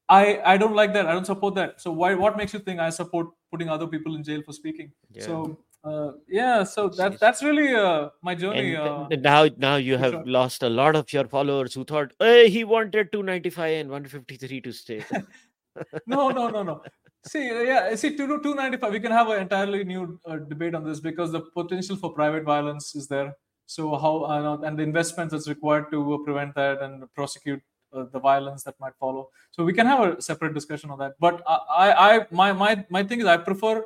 I 0.08 0.40
I 0.44 0.56
don't 0.56 0.74
like 0.74 0.92
that. 0.94 1.06
I 1.06 1.12
don't 1.12 1.26
support 1.26 1.54
that. 1.54 1.80
So 1.80 1.92
why? 1.92 2.14
What 2.14 2.36
makes 2.36 2.52
you 2.52 2.61
think 2.61 2.80
I 2.80 2.90
support 2.90 3.28
putting 3.50 3.68
other 3.68 3.86
people 3.86 4.16
in 4.16 4.24
jail 4.24 4.42
for 4.42 4.52
speaking? 4.52 4.92
Yeah. 5.12 5.24
So. 5.24 5.58
Uh, 5.83 6.12
yeah, 6.28 6.62
so 6.62 6.89
that 6.91 7.18
that's 7.18 7.43
really 7.43 7.74
uh, 7.74 8.11
my 8.22 8.35
journey. 8.35 8.76
Uh, 8.76 9.07
now, 9.18 9.49
now 9.57 9.76
you 9.76 9.97
have 9.97 10.12
sure. 10.12 10.24
lost 10.26 10.62
a 10.62 10.68
lot 10.68 10.95
of 10.95 11.11
your 11.12 11.26
followers 11.26 11.72
who 11.72 11.85
thought, 11.85 12.12
hey, 12.18 12.51
he 12.51 12.64
wanted 12.64 13.11
295 13.12 13.81
and 13.81 13.89
153 13.89 14.61
to 14.61 14.72
stay. 14.72 15.05
no, 16.07 16.28
no, 16.28 16.51
no, 16.51 16.62
no 16.62 16.83
see, 17.26 17.47
yeah, 17.49 17.95
see, 17.95 18.11
to 18.11 18.26
295, 18.26 18.93
we 18.93 19.01
can 19.01 19.12
have 19.12 19.28
an 19.28 19.43
entirely 19.43 19.85
new 19.85 20.18
uh, 20.26 20.37
debate 20.37 20.74
on 20.74 20.85
this 20.85 21.01
because 21.01 21.33
the 21.33 21.41
potential 21.41 21.97
for 21.97 22.12
private 22.12 22.45
violence 22.45 22.95
is 22.95 23.09
there. 23.09 23.35
So 23.66 23.97
how 23.97 24.24
uh, 24.24 24.59
and 24.66 24.78
the 24.78 24.83
investments 24.83 25.33
that's 25.33 25.49
required 25.49 25.91
to 25.93 26.14
uh, 26.14 26.18
prevent 26.18 26.55
that 26.57 26.83
and 26.83 27.05
prosecute 27.14 27.62
uh, 27.93 28.05
the 28.12 28.18
violence 28.18 28.64
that 28.64 28.74
might 28.81 28.95
follow. 28.99 29.28
So 29.53 29.64
we 29.64 29.72
can 29.72 29.87
have 29.87 30.01
a 30.01 30.22
separate 30.22 30.55
discussion 30.55 30.91
on 30.91 30.99
that. 30.99 31.12
But 31.20 31.43
I, 31.47 31.93
I, 31.93 32.26
my, 32.31 32.53
my, 32.53 32.85
my 32.91 33.05
thing 33.05 33.20
is, 33.20 33.26
I 33.26 33.37
prefer 33.37 33.85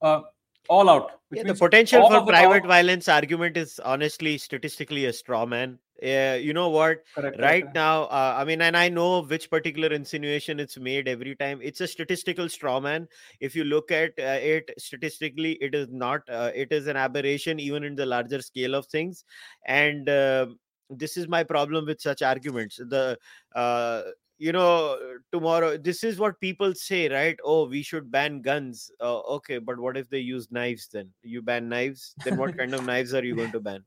uh, 0.00 0.20
all 0.68 0.88
out. 0.88 1.20
Yeah, 1.30 1.42
the 1.42 1.54
potential 1.54 2.08
for 2.08 2.24
private 2.24 2.64
violence 2.66 3.08
argument 3.08 3.56
is 3.56 3.80
honestly 3.80 4.38
statistically 4.38 5.06
a 5.06 5.12
straw 5.12 5.44
man. 5.46 5.78
Yeah, 6.02 6.34
you 6.34 6.52
know 6.52 6.68
what? 6.68 7.04
Correct. 7.14 7.40
right 7.40 7.62
correct. 7.62 7.74
now 7.74 8.04
uh, 8.04 8.34
i 8.36 8.44
mean 8.44 8.60
and 8.60 8.76
i 8.76 8.86
know 8.86 9.22
which 9.22 9.50
particular 9.50 9.88
insinuation 9.88 10.60
it's 10.60 10.76
made 10.76 11.08
every 11.08 11.34
time 11.34 11.58
it's 11.62 11.80
a 11.80 11.86
statistical 11.86 12.50
straw 12.50 12.78
man 12.78 13.08
if 13.40 13.56
you 13.56 13.64
look 13.64 13.90
at 13.90 14.10
uh, 14.18 14.38
it 14.54 14.70
statistically 14.78 15.52
it 15.52 15.74
is 15.74 15.88
not 15.90 16.20
uh, 16.28 16.50
it 16.54 16.70
is 16.70 16.86
an 16.86 16.96
aberration 16.96 17.58
even 17.58 17.82
in 17.82 17.94
the 17.94 18.04
larger 18.04 18.42
scale 18.42 18.74
of 18.74 18.86
things 18.86 19.24
and 19.66 20.10
uh, 20.10 20.46
this 20.90 21.16
is 21.16 21.28
my 21.28 21.42
problem 21.42 21.86
with 21.86 22.00
such 22.00 22.20
arguments 22.20 22.76
the 22.76 23.18
uh, 23.54 24.02
you 24.38 24.52
know 24.52 24.98
tomorrow 25.32 25.76
this 25.76 26.04
is 26.04 26.18
what 26.18 26.38
people 26.40 26.74
say 26.74 27.08
right 27.08 27.38
oh 27.44 27.66
we 27.66 27.82
should 27.82 28.10
ban 28.10 28.40
guns 28.42 28.90
uh, 29.00 29.20
okay 29.20 29.58
but 29.58 29.78
what 29.78 29.96
if 29.96 30.08
they 30.10 30.18
use 30.18 30.50
knives 30.50 30.88
then 30.92 31.10
you 31.22 31.40
ban 31.40 31.68
knives 31.68 32.14
then 32.24 32.36
what 32.36 32.56
kind 32.56 32.74
of 32.74 32.84
knives 32.84 33.14
are 33.14 33.24
you 33.24 33.34
going 33.34 33.52
to 33.52 33.60
ban 33.60 33.82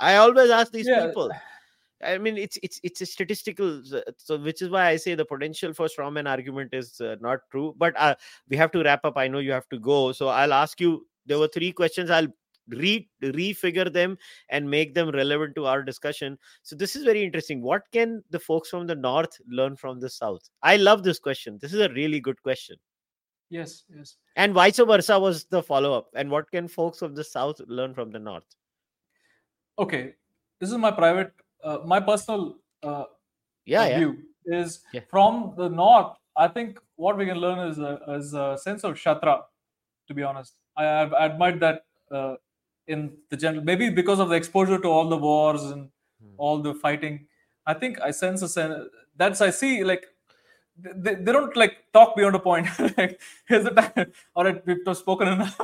i 0.00 0.16
always 0.16 0.50
ask 0.50 0.72
these 0.72 0.88
Yeah. 0.88 1.06
people 1.06 1.30
I 2.04 2.18
mean, 2.18 2.36
it's 2.36 2.58
it's 2.64 2.80
it's 2.82 3.00
a 3.00 3.06
statistical, 3.06 3.80
so 4.16 4.36
which 4.36 4.60
is 4.60 4.70
why 4.70 4.88
I 4.88 4.96
say 4.96 5.14
the 5.14 5.24
potential 5.24 5.72
for 5.72 5.86
strawman 5.86 6.28
argument 6.28 6.74
is 6.74 7.00
uh, 7.00 7.14
not 7.20 7.40
true. 7.50 7.74
But 7.78 7.94
uh, 7.96 8.16
we 8.48 8.56
have 8.56 8.72
to 8.72 8.82
wrap 8.82 9.04
up. 9.04 9.16
I 9.16 9.28
know 9.28 9.38
you 9.38 9.52
have 9.52 9.68
to 9.68 9.78
go, 9.78 10.10
so 10.12 10.26
I'll 10.28 10.52
ask 10.52 10.80
you. 10.80 11.06
There 11.26 11.38
were 11.38 11.46
three 11.46 11.70
questions. 11.70 12.10
I'll 12.10 12.26
re 12.72 13.08
refigure 13.22 13.92
them 13.92 14.18
and 14.48 14.68
make 14.68 14.94
them 14.94 15.10
relevant 15.10 15.54
to 15.56 15.66
our 15.66 15.82
discussion. 15.82 16.38
So 16.62 16.76
this 16.76 16.96
is 16.96 17.04
very 17.04 17.22
interesting. 17.22 17.62
What 17.62 17.82
can 17.92 18.22
the 18.30 18.38
folks 18.40 18.70
from 18.70 18.86
the 18.86 18.94
north 18.94 19.38
learn 19.48 19.76
from 19.76 20.00
the 20.00 20.10
south? 20.10 20.48
I 20.62 20.76
love 20.76 21.02
this 21.02 21.18
question. 21.18 21.58
This 21.60 21.72
is 21.72 21.80
a 21.80 21.88
really 21.90 22.20
good 22.20 22.42
question. 22.42 22.76
Yes. 23.50 23.84
Yes. 23.94 24.16
And 24.36 24.54
vice 24.54 24.78
versa 24.78 25.18
was 25.18 25.44
the 25.44 25.62
follow 25.62 25.92
up. 25.92 26.08
And 26.14 26.30
what 26.30 26.50
can 26.50 26.68
folks 26.68 27.02
of 27.02 27.14
the 27.14 27.22
south 27.22 27.60
learn 27.66 27.92
from 27.94 28.10
the 28.10 28.18
north? 28.18 28.56
Okay. 29.78 30.14
This 30.58 30.70
is 30.70 30.78
my 30.78 30.90
private, 30.90 31.32
uh, 31.62 31.78
my 31.84 32.00
personal 32.00 32.56
uh, 32.82 33.04
Yeah, 33.66 33.82
uh, 33.82 33.86
yeah. 33.86 33.98
view 33.98 34.18
is 34.46 34.80
Yeah. 34.92 35.02
from 35.10 35.54
the 35.56 35.68
north. 35.68 36.16
I 36.34 36.48
think 36.48 36.78
what 36.96 37.18
we 37.18 37.26
can 37.26 37.36
learn 37.36 37.58
is 37.68 37.78
a, 37.78 38.00
is 38.08 38.32
a 38.32 38.56
sense 38.56 38.84
of 38.84 38.94
kshatra. 38.94 39.42
To 40.08 40.14
be 40.14 40.22
honest, 40.22 40.54
I 40.76 40.84
have 40.84 41.12
admired 41.12 41.60
that 41.60 41.84
uh, 42.10 42.36
in 42.86 43.16
the 43.30 43.36
general. 43.36 43.64
Maybe 43.64 43.90
because 43.90 44.20
of 44.20 44.28
the 44.28 44.34
exposure 44.36 44.78
to 44.78 44.88
all 44.88 45.08
the 45.08 45.16
wars 45.16 45.62
and 45.62 45.88
Hmm. 46.22 46.34
all 46.36 46.58
the 46.58 46.74
fighting. 46.74 47.26
I 47.66 47.74
think 47.74 48.00
I 48.00 48.10
sense 48.10 48.42
a 48.42 48.48
sense. 48.48 48.88
That's 49.16 49.40
I 49.40 49.50
see 49.50 49.84
like. 49.84 50.06
They, 50.78 51.14
they 51.16 51.32
don't 51.32 51.54
like 51.54 51.84
talk 51.92 52.16
beyond 52.16 52.34
a 52.34 52.38
point. 52.38 52.66
like, 52.96 53.20
here's 53.46 53.64
the 53.64 53.70
time. 53.72 54.10
All 54.34 54.42
right, 54.42 54.66
we've 54.66 54.78
spoken 54.96 55.28
enough. 55.28 55.60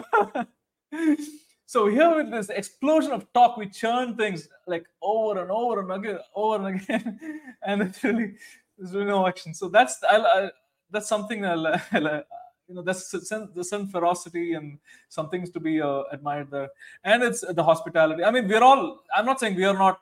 so 1.67 1.89
here 1.89 2.15
with 2.15 2.31
this 2.31 2.51
explosion 2.51 3.13
of 3.13 3.33
talk, 3.33 3.57
we 3.57 3.71
churn 3.71 4.17
things 4.17 4.51
like 4.67 4.85
over 5.01 5.41
and 5.41 5.51
over 5.51 5.81
and 5.81 5.91
again, 5.91 6.19
over 6.35 6.69
and 6.69 6.81
again, 6.83 7.41
and 7.63 7.81
it's 7.81 8.05
really 8.05 8.35
there's 8.77 8.93
really 8.93 9.07
no 9.07 9.27
action. 9.27 9.55
So 9.55 9.71
that's 9.71 9.99
I, 10.05 10.19
I, 10.19 10.51
that's 10.91 11.09
something 11.09 11.43
I'll, 11.47 11.67
I'll, 11.67 12.23
you 12.69 12.75
know 12.75 12.83
that's 12.83 13.11
the 13.11 13.65
sen- 13.65 13.89
ferocity 13.89 14.55
and 14.55 14.79
some 15.09 15.29
things 15.31 15.51
to 15.51 15.61
be 15.61 15.81
uh, 15.81 16.03
admired 16.13 16.51
there, 16.51 16.69
and 17.05 17.23
it's 17.23 17.41
the 17.41 17.63
hospitality. 17.63 18.23
I 18.25 18.31
mean, 18.31 18.47
we're 18.49 18.63
all. 18.63 19.01
I'm 19.15 19.25
not 19.25 19.41
saying 19.41 19.57
we 19.57 19.65
are 19.65 19.75
not 19.75 20.01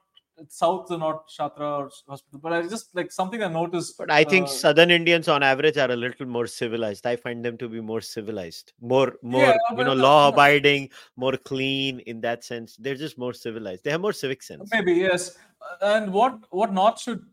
south 0.48 0.90
or 0.90 0.98
not 0.98 1.28
kshatra 1.28 1.78
or 1.78 1.90
hospital, 2.08 2.40
but 2.42 2.52
I 2.52 2.62
just 2.62 2.94
like 2.94 3.10
something 3.10 3.42
I 3.42 3.48
noticed. 3.48 3.96
But 3.96 4.10
I 4.10 4.24
think 4.24 4.46
uh, 4.46 4.50
southern 4.50 4.90
Indians 4.90 5.28
on 5.28 5.42
average 5.42 5.78
are 5.78 5.90
a 5.90 5.96
little 5.96 6.26
more 6.26 6.46
civilized. 6.46 7.06
I 7.06 7.16
find 7.16 7.44
them 7.44 7.56
to 7.58 7.68
be 7.68 7.80
more 7.80 8.00
civilized, 8.00 8.72
more 8.80 9.16
more 9.22 9.42
Yeah, 9.42 9.56
you 9.70 9.76
know 9.84 9.94
no, 9.94 10.02
law 10.02 10.28
abiding, 10.28 10.90
more 11.16 11.36
clean 11.36 12.00
in 12.00 12.20
that 12.22 12.44
sense. 12.44 12.76
They're 12.76 12.94
just 12.94 13.16
more 13.16 13.32
civilized. 13.32 13.84
They 13.84 13.90
have 13.90 14.00
more 14.00 14.12
civic 14.12 14.42
sense. 14.42 14.70
Maybe 14.72 14.94
yes. 14.94 15.36
And 15.80 16.12
what 16.12 16.38
what 16.50 16.72
North 16.72 17.00
should 17.00 17.24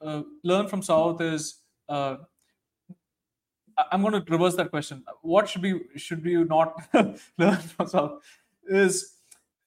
uh, 0.00 0.22
learn 0.42 0.68
from 0.68 0.82
South 0.82 1.20
is 1.20 1.60
uh, 1.88 2.16
I'm 3.90 4.02
going 4.02 4.14
to 4.14 4.30
reverse 4.30 4.56
that 4.56 4.70
question. 4.70 5.04
What 5.22 5.48
should 5.48 5.62
be 5.62 5.80
should 5.96 6.24
we 6.24 6.34
not 6.44 6.74
learn 7.38 7.56
from 7.56 7.88
South? 7.88 8.22
Is 8.66 9.14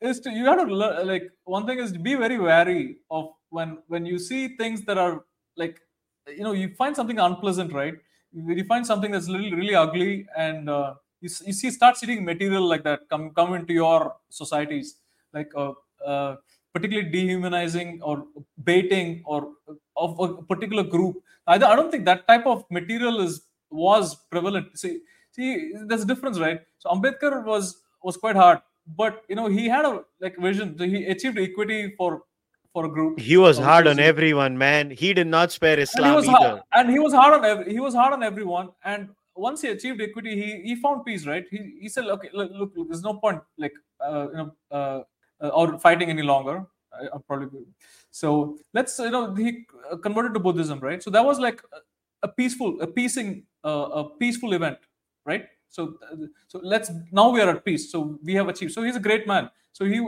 is 0.02 0.20
to 0.22 0.32
you 0.32 0.46
have 0.46 0.68
to 0.68 0.74
learn 0.74 1.08
like 1.08 1.32
one 1.44 1.66
thing 1.66 1.80
is 1.80 1.92
to 1.92 2.00
be 2.00 2.16
very 2.16 2.40
wary 2.40 2.98
of 3.10 3.30
when 3.50 3.80
when 3.88 4.06
you 4.06 4.20
see 4.20 4.56
things 4.58 4.84
that 4.86 4.98
are 4.98 5.24
like 5.58 5.82
you 6.28 6.44
know 6.44 6.54
you 6.54 6.74
find 6.76 6.96
something 6.96 7.20
unpleasant 7.20 7.74
right? 7.74 7.96
You 8.34 8.66
find 8.66 8.86
something 8.86 9.12
that's 9.12 9.30
really 9.30 9.54
really 9.54 9.76
ugly 9.76 10.28
and 10.38 10.70
uh, 10.70 10.96
you, 11.22 11.30
you 11.46 11.54
see 11.54 11.72
start 11.72 11.98
seeing 11.98 12.26
material 12.26 12.68
like 12.68 12.84
that 12.84 13.08
come 13.10 13.32
come 13.32 13.54
into 13.54 13.74
your 13.74 14.16
societies 14.30 14.98
like 15.34 15.52
uh, 15.56 15.74
uh, 16.06 16.36
particularly 16.74 17.10
dehumanizing 17.10 18.02
or 18.02 18.26
baiting 18.64 19.24
or 19.26 19.52
of 19.96 20.20
a 20.20 20.42
particular 20.44 20.84
group. 20.84 21.16
I, 21.48 21.56
I 21.56 21.76
don't 21.76 21.90
think 21.90 22.06
that 22.06 22.28
type 22.28 22.46
of 22.46 22.66
material 22.70 23.22
is 23.22 23.42
was 23.76 24.16
prevalent. 24.32 24.78
See 24.78 25.00
see 25.32 25.74
there's 25.88 26.04
a 26.04 26.12
difference 26.14 26.40
right? 26.40 26.62
So 26.80 26.90
ambedkar 26.90 27.44
was 27.44 27.82
was 28.04 28.18
quite 28.18 28.36
hard 28.36 28.60
but 28.88 29.24
you 29.30 29.36
know 29.36 29.48
he 29.48 29.68
had 29.68 29.86
a 29.86 30.04
like 30.22 30.38
vision. 30.38 30.78
So 30.78 30.86
he 30.86 31.06
achieved 31.06 31.38
equity 31.40 31.94
for 31.98 32.24
for 32.74 32.86
a 32.86 32.90
group. 32.90 33.20
He 33.20 33.38
was 33.38 33.58
hard 33.58 33.88
on 33.88 34.00
everyone, 34.00 34.58
man. 34.58 34.92
He 34.92 35.14
did 35.14 35.28
not 35.28 35.52
spare 35.52 35.72
and 35.72 35.80
he 35.80 35.84
Islam 35.84 36.16
was 36.16 36.28
either. 36.28 36.38
hard, 36.38 36.62
and 36.74 36.90
he 36.90 37.00
was 37.00 37.14
hard 37.14 37.34
on 37.34 37.46
every, 37.46 37.72
he 37.72 37.80
was 37.80 37.94
hard 37.94 38.14
on 38.14 38.22
everyone. 38.22 38.70
And 38.84 39.10
once 39.36 39.62
he 39.62 39.70
achieved 39.70 40.02
equity 40.02 40.36
he 40.36 40.62
he 40.62 40.76
found 40.76 41.06
peace 41.06 41.26
right? 41.26 41.46
He, 41.50 41.78
he 41.82 41.90
said 41.90 42.06
okay 42.06 42.30
look, 42.34 42.52
look 42.54 42.74
there's 42.88 43.02
no 43.02 43.16
point 43.16 43.42
like 43.58 43.74
uh, 44.00 44.28
you 44.32 44.38
know 44.38 44.52
uh, 44.72 45.02
or 45.50 45.80
fighting 45.80 46.10
any 46.10 46.22
longer. 46.22 46.66
I, 46.94 47.08
I'll 47.14 47.20
probably 47.20 47.66
so 48.12 48.58
let's 48.74 49.00
you 49.00 49.10
know 49.10 49.34
he 49.34 49.66
uh, 49.92 49.98
converted 49.98 50.34
to 50.36 50.40
buddhism 50.40 50.80
right? 50.80 51.02
So 51.02 51.10
that 51.12 51.26
was 51.26 51.40
like 51.40 51.62
a, 51.74 51.80
a 52.24 52.28
peaceful 52.28 52.82
a 52.82 52.88
piecing 52.88 53.30
uh, 53.30 53.55
a 53.70 54.04
peaceful 54.20 54.54
event 54.54 54.78
right 55.26 55.46
so 55.70 55.96
uh, 56.12 56.16
so 56.48 56.60
let's 56.64 56.92
now 57.12 57.30
we 57.30 57.42
are 57.42 57.50
at 57.50 57.66
peace 57.66 57.92
so 57.92 58.20
we 58.24 58.34
have 58.34 58.48
achieved 58.48 58.74
so 58.74 58.84
he's 58.84 58.96
a 58.96 59.00
great 59.10 59.28
man 59.28 59.50
so 59.72 59.86
he 59.86 60.00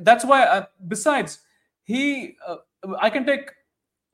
that's 0.00 0.24
why 0.24 0.44
I, 0.44 0.66
besides 0.88 1.40
he 1.84 2.36
uh, 2.46 2.56
i 3.00 3.10
can 3.10 3.24
take 3.26 3.50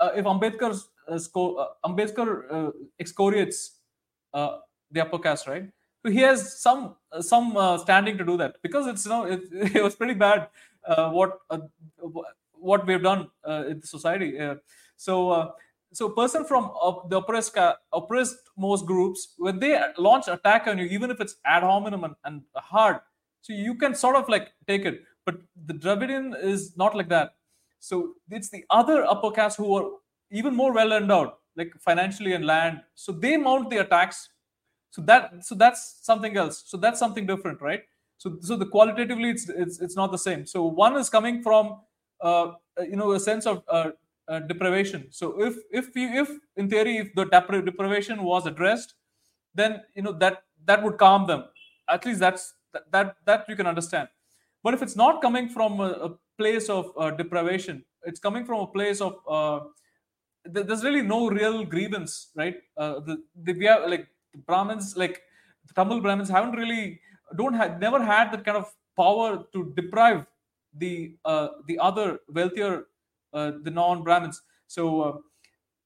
uh, 0.01 0.11
if 0.17 0.25
Ambedkar 0.25 0.73
uh, 1.09 1.19
sco- 1.19 1.55
uh, 1.57 1.69
Ambedkar 1.85 2.29
uh, 2.51 2.71
excoriates 2.99 3.79
uh, 4.35 4.59
the 4.91 5.01
upper 5.03 5.19
caste, 5.19 5.47
right? 5.47 5.69
So 6.05 6.11
he 6.11 6.21
has 6.21 6.61
some 6.61 6.97
uh, 7.13 7.23
some 7.23 7.57
uh, 7.57 7.79
standing 7.79 8.19
to 8.19 8.25
do 8.25 8.37
that 8.39 8.57
because 8.63 8.87
it's 8.87 9.05
you 9.05 9.11
know 9.13 9.25
it, 9.25 9.41
it 9.77 9.83
was 9.83 9.95
pretty 9.95 10.15
bad 10.15 10.49
uh, 10.87 11.11
what 11.11 11.39
uh, 11.51 11.59
what 12.53 12.87
we've 12.87 13.03
done 13.03 13.29
uh, 13.47 13.65
in 13.69 13.81
the 13.81 13.87
society. 13.87 14.39
Uh, 14.39 14.57
so 14.97 15.31
uh, 15.31 15.51
so 15.93 16.09
person 16.11 16.45
from 16.45 16.71
the 17.09 17.19
oppressed 17.19 17.55
ca- 17.55 17.77
oppressed 17.93 18.37
most 18.57 18.87
groups 18.87 19.35
when 19.39 19.59
they 19.61 19.81
launch 19.99 20.29
attack 20.29 20.67
on 20.67 20.79
you, 20.79 20.87
even 20.87 21.11
if 21.11 21.21
it's 21.21 21.37
ad 21.45 21.63
hominem 21.63 22.05
and, 22.05 22.15
and 22.25 22.43
hard, 22.57 23.01
so 23.41 23.53
you 23.53 23.75
can 23.75 23.95
sort 23.95 24.17
of 24.17 24.29
like 24.29 24.53
take 24.67 24.85
it. 24.85 25.03
But 25.25 25.37
the 25.67 25.75
Dravidian 25.75 26.35
is 26.43 26.77
not 26.77 26.97
like 26.97 27.09
that. 27.11 27.35
So 27.79 28.15
it's 28.31 28.51
the 28.51 28.65
other 28.71 29.05
upper 29.05 29.31
caste 29.31 29.57
who 29.57 29.75
are 29.77 29.91
even 30.31 30.55
more 30.55 30.73
well 30.73 30.93
endowed, 30.93 31.33
like 31.57 31.73
financially 31.81 32.33
and 32.33 32.47
land. 32.47 32.83
So 32.95 33.13
they 33.13 33.37
mount 33.37 33.71
the 33.71 33.79
attacks. 33.79 34.29
So 34.91 35.03
that 35.03 35.45
so 35.45 35.55
that's 35.55 36.01
something 36.03 36.37
else. 36.37 36.63
So 36.67 36.77
that's 36.77 36.99
something 36.99 37.27
different, 37.27 37.61
right? 37.61 37.83
So 38.19 38.39
so 38.41 38.57
the 38.57 38.67
qualitatively 38.67 39.31
it's 39.31 39.49
it's, 39.49 39.81
it's 39.81 39.97
not 39.97 40.13
the 40.13 40.19
same. 40.19 40.47
So 40.47 40.65
one 40.65 40.97
is 40.97 41.09
coming 41.09 41.43
from 41.43 41.81
uh, 42.21 42.53
you 42.81 42.97
know 42.97 43.13
a 43.13 43.21
sense 43.21 43.47
of 43.47 43.63
uh, 43.69 43.91
uh, 44.29 44.41
deprivation. 44.41 45.09
So 45.11 45.43
if 45.43 45.57
if 45.71 45.91
if 45.97 46.31
in 46.57 46.69
theory 46.69 46.99
if 46.99 47.15
the 47.15 47.25
deprivation 47.27 48.23
was 48.23 48.47
addressed, 48.47 48.95
then 49.55 49.83
you 49.95 50.03
know 50.03 50.13
that 50.13 50.45
that 50.65 50.83
would 50.83 50.99
calm 50.99 51.27
them. 51.27 51.45
At 51.89 52.05
least 52.07 52.21
that's 52.21 52.55
that 52.73 52.91
that, 52.93 53.17
that 53.27 53.49
you 53.49 53.57
can 53.57 53.67
understand. 53.67 54.09
But 54.63 54.75
if 54.75 54.83
it's 54.83 54.97
not 54.97 55.21
coming 55.23 55.49
from 55.49 55.81
a, 55.81 55.91
a 56.09 56.19
place 56.39 56.69
of 56.69 56.93
uh, 56.97 57.11
deprivation, 57.11 57.85
it's 58.05 58.21
coming 58.21 58.45
from 58.45 58.61
a 58.61 58.67
place 58.69 59.01
of 59.01 59.17
uh, 59.29 59.61
th- 60.53 60.67
there's 60.67 60.85
really 60.85 61.03
no 61.03 61.29
real 61.29 61.65
grievance, 61.65 62.31
right? 62.37 62.57
Uh, 62.77 63.01
the, 63.01 63.23
the 63.45 63.53
we 63.53 63.65
have 63.67 63.89
like 63.89 64.09
Brahmins, 64.47 64.97
like 64.97 65.23
the 65.67 65.75
Tamil 65.75 66.01
Brahmins, 66.01 66.29
haven't 66.29 66.53
really 66.53 67.01
don't 67.37 67.55
have 67.55 67.81
never 67.81 68.03
had 68.03 68.33
that 68.33 68.45
kind 68.45 68.57
of 68.57 68.73
power 68.97 69.45
to 69.53 69.73
deprive 69.77 70.27
the 70.75 71.17
uh, 71.25 71.49
the 71.67 71.79
other 71.79 72.21
wealthier 72.29 72.87
the 73.33 73.71
non-Brahmins. 73.71 74.43
So 74.67 75.01
uh, 75.03 75.19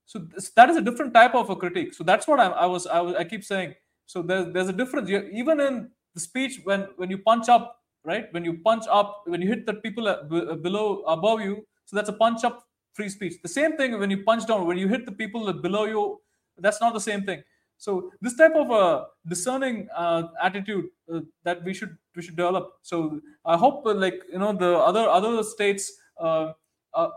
so 0.05 0.21
this, 0.21 0.51
that 0.51 0.71
is 0.71 0.77
a 0.77 0.81
different 0.83 1.15
type 1.15 1.35
of 1.35 1.51
a 1.51 1.57
critique. 1.57 1.95
So 1.95 2.05
that's 2.05 2.27
what 2.29 2.41
I, 2.41 2.47
I 2.47 2.67
was 2.67 2.87
I 2.87 3.01
was 3.01 3.15
I 3.15 3.25
keep 3.25 3.45
saying. 3.45 3.75
So 4.07 4.23
there's 4.23 4.53
there's 4.53 4.69
a 4.69 4.73
difference 4.73 5.09
You- 5.09 5.29
even 5.33 5.61
in 5.61 5.91
the 6.15 6.21
speech 6.21 6.61
when 6.65 6.83
when 6.97 7.11
you 7.11 7.19
punch 7.19 7.49
up 7.49 7.83
right 8.05 8.33
when 8.33 8.45
you 8.45 8.59
punch 8.65 8.85
up 8.91 9.23
when 9.27 9.43
you 9.43 9.49
hit 9.49 9.67
the 9.67 9.75
people 9.75 10.07
uh, 10.09 10.23
uh, 10.31 10.55
below 10.57 11.03
above 11.03 11.41
you 11.41 11.67
so 11.85 11.97
that's 11.97 12.09
a 12.09 12.13
punch 12.13 12.45
up 12.45 12.65
free 12.93 13.09
speech 13.09 13.35
the 13.43 13.49
same 13.49 13.77
thing 13.77 13.99
when 13.99 14.11
you 14.11 14.23
punch 14.23 14.47
down 14.47 14.65
when 14.67 14.79
you 14.79 14.87
hit 14.89 15.05
the 15.05 15.13
people 15.13 15.53
below 15.53 15.85
you 15.85 16.21
that's 16.59 16.81
not 16.81 16.95
the 16.95 17.01
same 17.01 17.23
thing 17.25 17.43
so 17.79 18.11
this 18.21 18.37
type 18.37 18.55
of 18.55 18.71
a 18.71 19.07
discerning 19.29 19.89
uh, 19.95 20.29
attitude 20.43 20.87
uh, 21.13 21.21
that 21.43 21.63
we 21.65 21.75
should 21.75 21.99
we 22.15 22.23
should 22.23 22.37
develop 22.37 22.75
so 22.83 23.21
i 23.45 23.57
hope 23.57 23.85
uh, 23.87 23.93
like 23.95 24.23
you 24.33 24.39
know 24.39 24.53
the 24.53 24.79
other 24.79 25.09
other 25.09 25.43
states 25.43 25.93
uh, 26.21 26.53
uh, 26.95 27.09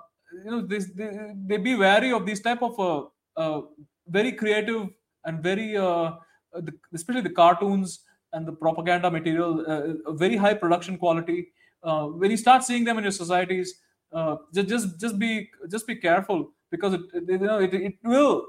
you 0.46 0.52
know 0.52 0.62
this 0.62 0.92
they, 0.96 1.10
they 1.48 1.58
be 1.58 1.76
wary 1.76 2.12
of 2.12 2.26
these 2.26 2.42
type 2.42 2.62
of 2.62 2.80
uh, 2.80 3.04
uh, 3.38 3.62
very 4.08 4.32
creative 4.32 4.88
and 5.26 5.44
very 5.44 5.78
uh, 5.78 6.12
the, 6.54 6.74
especially 6.94 7.22
the 7.22 7.30
cartoons 7.42 8.02
and 8.34 8.48
the 8.48 8.52
propaganda 8.52 9.10
material 9.10 9.66
uh, 9.68 10.12
very 10.14 10.36
high 10.36 10.54
production 10.54 10.98
quality. 10.98 11.48
Uh, 11.82 12.06
when 12.08 12.30
you 12.30 12.38
start 12.38 12.64
seeing 12.64 12.84
them 12.84 12.98
in 12.98 13.04
your 13.04 13.12
societies 13.12 13.76
uh, 14.12 14.36
just 14.54 14.68
just 14.68 15.00
just 15.00 15.20
be 15.20 15.50
just 15.70 15.88
be 15.88 15.96
careful 15.96 16.52
because 16.72 16.94
it, 16.94 17.02
it 17.14 17.24
you 17.28 17.38
know 17.38 17.60
it, 17.60 17.74
it 17.74 17.96
will 18.04 18.46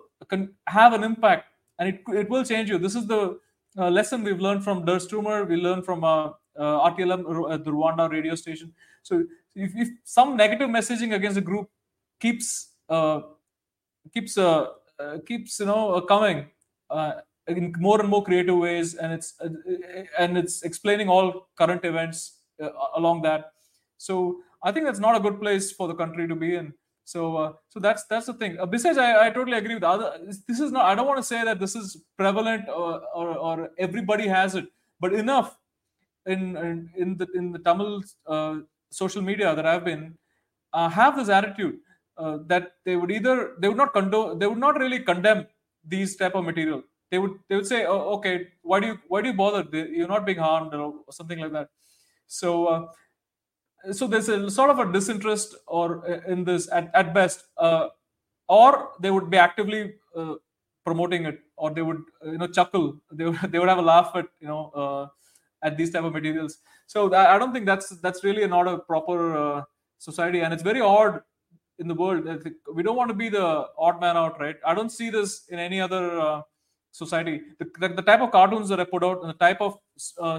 have 0.67 0.93
an 0.93 1.05
impact 1.05 1.47
and 1.79 1.89
it, 1.89 2.01
it 2.09 2.29
will 2.29 2.45
change 2.45 2.69
you. 2.69 2.79
This 2.79 2.95
is 2.95 3.07
the 3.07 3.39
uh, 3.79 3.89
lesson 3.89 4.23
we've 4.23 4.41
learned 4.41 4.65
from 4.65 4.85
Der 4.85 4.99
Stürmer, 4.99 5.49
we 5.49 5.57
learned 5.57 5.85
from 5.85 6.05
uh, 6.05 6.29
uh, 6.59 6.91
RTLM, 6.91 7.65
the 7.65 7.71
Rwanda 7.71 8.11
radio 8.11 8.35
station. 8.35 8.73
So 9.03 9.25
if, 9.65 9.73
if, 9.77 9.89
some 10.05 10.37
negative 10.37 10.69
messaging 10.69 11.15
against 11.15 11.39
a 11.39 11.41
group 11.41 11.69
keeps 12.21 12.75
uh, 12.89 13.21
keeps 14.13 14.37
uh, 14.39 14.67
uh, 14.99 15.19
keeps 15.27 15.61
you 15.61 15.67
know 15.67 16.01
coming 16.03 16.47
in 17.47 17.75
more 17.79 18.01
and 18.01 18.09
more 18.09 18.25
creative 18.25 18.57
ways, 18.57 18.95
and 18.95 19.13
it's 19.13 19.35
and 20.19 20.39
it's 20.39 20.63
explaining 20.63 21.09
all 21.09 21.49
current 21.57 21.85
events 21.85 22.39
along 22.97 23.23
that. 23.23 23.53
So 23.97 24.41
I 24.63 24.73
think 24.73 24.87
that's 24.87 24.99
not 24.99 25.17
a 25.17 25.21
good 25.21 25.41
place 25.41 25.73
for 25.73 25.89
the 25.89 25.95
country 25.95 26.29
to 26.29 26.35
be 26.35 26.55
in. 26.57 26.73
So, 27.05 27.37
uh, 27.37 27.53
so 27.71 27.81
that's 27.81 28.05
that's 28.05 28.27
the 28.27 28.35
thing. 28.35 28.59
Uh, 28.61 28.67
besides, 28.67 28.97
I, 28.97 29.27
I 29.27 29.31
totally 29.31 29.59
agree 29.59 29.75
with 29.75 29.83
the 29.83 29.89
other. 29.89 30.19
This 30.47 30.61
is 30.61 30.71
not. 30.71 30.85
I 30.85 30.95
don't 30.95 31.09
want 31.09 31.19
to 31.19 31.25
say 31.25 31.45
that 31.45 31.59
this 31.59 31.75
is 31.75 31.97
prevalent 32.17 32.69
or, 32.69 33.03
or, 33.13 33.37
or 33.37 33.71
everybody 33.79 34.29
has 34.29 34.55
it, 34.55 34.67
but 35.01 35.13
enough 35.13 35.57
in 36.27 36.57
in, 36.57 36.91
in 36.97 37.17
the 37.17 37.27
in 37.35 37.51
the 37.51 37.59
Tamil 37.59 38.03
uh, 38.27 38.59
social 38.91 39.23
media 39.23 39.55
that 39.55 39.67
I've 39.67 39.85
been 39.85 40.19
uh, 40.73 40.89
have 40.89 41.17
this 41.17 41.29
attitude 41.29 41.79
uh, 42.17 42.39
that 42.47 42.73
they 42.85 42.97
would 42.97 43.11
either 43.11 43.57
they 43.59 43.69
would 43.69 43.77
not 43.77 43.93
condone 43.93 44.39
they 44.39 44.47
would 44.47 44.59
not 44.59 44.79
really 44.79 45.01
condemn 45.01 45.47
these 45.85 46.17
type 46.17 46.35
of 46.35 46.45
material. 46.45 46.83
They 47.11 47.19
would 47.19 47.39
they 47.49 47.57
would 47.57 47.67
say, 47.67 47.87
oh, 47.87 48.15
okay, 48.19 48.49
why 48.63 48.81
do 48.81 48.87
you 48.89 48.99
why 49.09 49.23
do 49.23 49.29
you 49.29 49.35
bother? 49.35 49.65
You're 49.89 50.09
not 50.09 50.27
being 50.27 50.39
harmed 50.39 50.75
or 50.75 51.05
something 51.11 51.39
like 51.39 51.53
that. 51.53 51.71
So 52.27 52.67
uh, 52.67 52.87
so 53.93 54.07
there's 54.07 54.29
a 54.29 54.51
sort 54.51 54.71
of 54.71 54.79
a 54.79 54.93
disinterest 54.93 55.55
or 55.67 56.07
uh, 56.09 56.21
in 56.33 56.45
this 56.45 56.71
at, 56.71 56.91
at 56.95 57.15
best 57.15 57.45
uh, 57.57 57.89
or 58.49 58.91
they 59.01 59.11
would 59.11 59.31
be 59.31 59.37
actively 59.39 59.95
uh, 60.15 60.35
promoting 60.85 61.25
it 61.25 61.41
or 61.57 61.71
they 61.71 61.83
would 61.83 62.03
you 62.25 62.39
know 62.39 62.47
chuckle 62.47 63.01
they 63.13 63.25
would, 63.25 63.39
they 63.53 63.59
would 63.59 63.69
have 63.69 63.79
a 63.79 63.83
laugh 63.95 64.13
at 64.15 64.27
you 64.41 64.49
know 64.49 65.11
at 65.63 65.77
these 65.77 65.91
type 65.91 66.05
of 66.05 66.13
materials 66.13 66.59
so 66.87 67.13
i 67.15 67.39
don't 67.39 67.53
think 67.53 67.67
that's 67.67 67.89
that's 68.05 68.23
really 68.25 68.47
not 68.47 68.69
a 68.69 68.79
proper 68.79 69.19
uh, 69.37 69.63
society 69.99 70.41
and 70.41 70.53
it's 70.55 70.63
very 70.63 70.81
odd 70.81 71.21
in 71.79 71.89
the 71.89 71.95
world 71.95 72.25
we 72.75 72.83
don't 72.83 72.97
want 72.97 73.09
to 73.09 73.19
be 73.25 73.29
the 73.29 73.47
odd 73.79 74.01
man 74.01 74.17
out 74.17 74.41
right 74.41 74.57
i 74.65 74.75
don't 74.75 74.93
see 75.01 75.11
this 75.11 75.45
in 75.49 75.59
any 75.59 75.81
other 75.81 76.43
society 76.93 77.41
the, 77.59 77.67
the, 77.79 77.89
the, 77.89 78.03
type 78.03 78.21
of 78.21 78.31
cartoons 78.31 78.69
that 78.69 78.81
i 78.81 78.85
put 78.85 79.05
out 79.05 79.21
and 79.23 79.31
the 79.31 79.41
type 79.47 79.61
of 79.61 79.79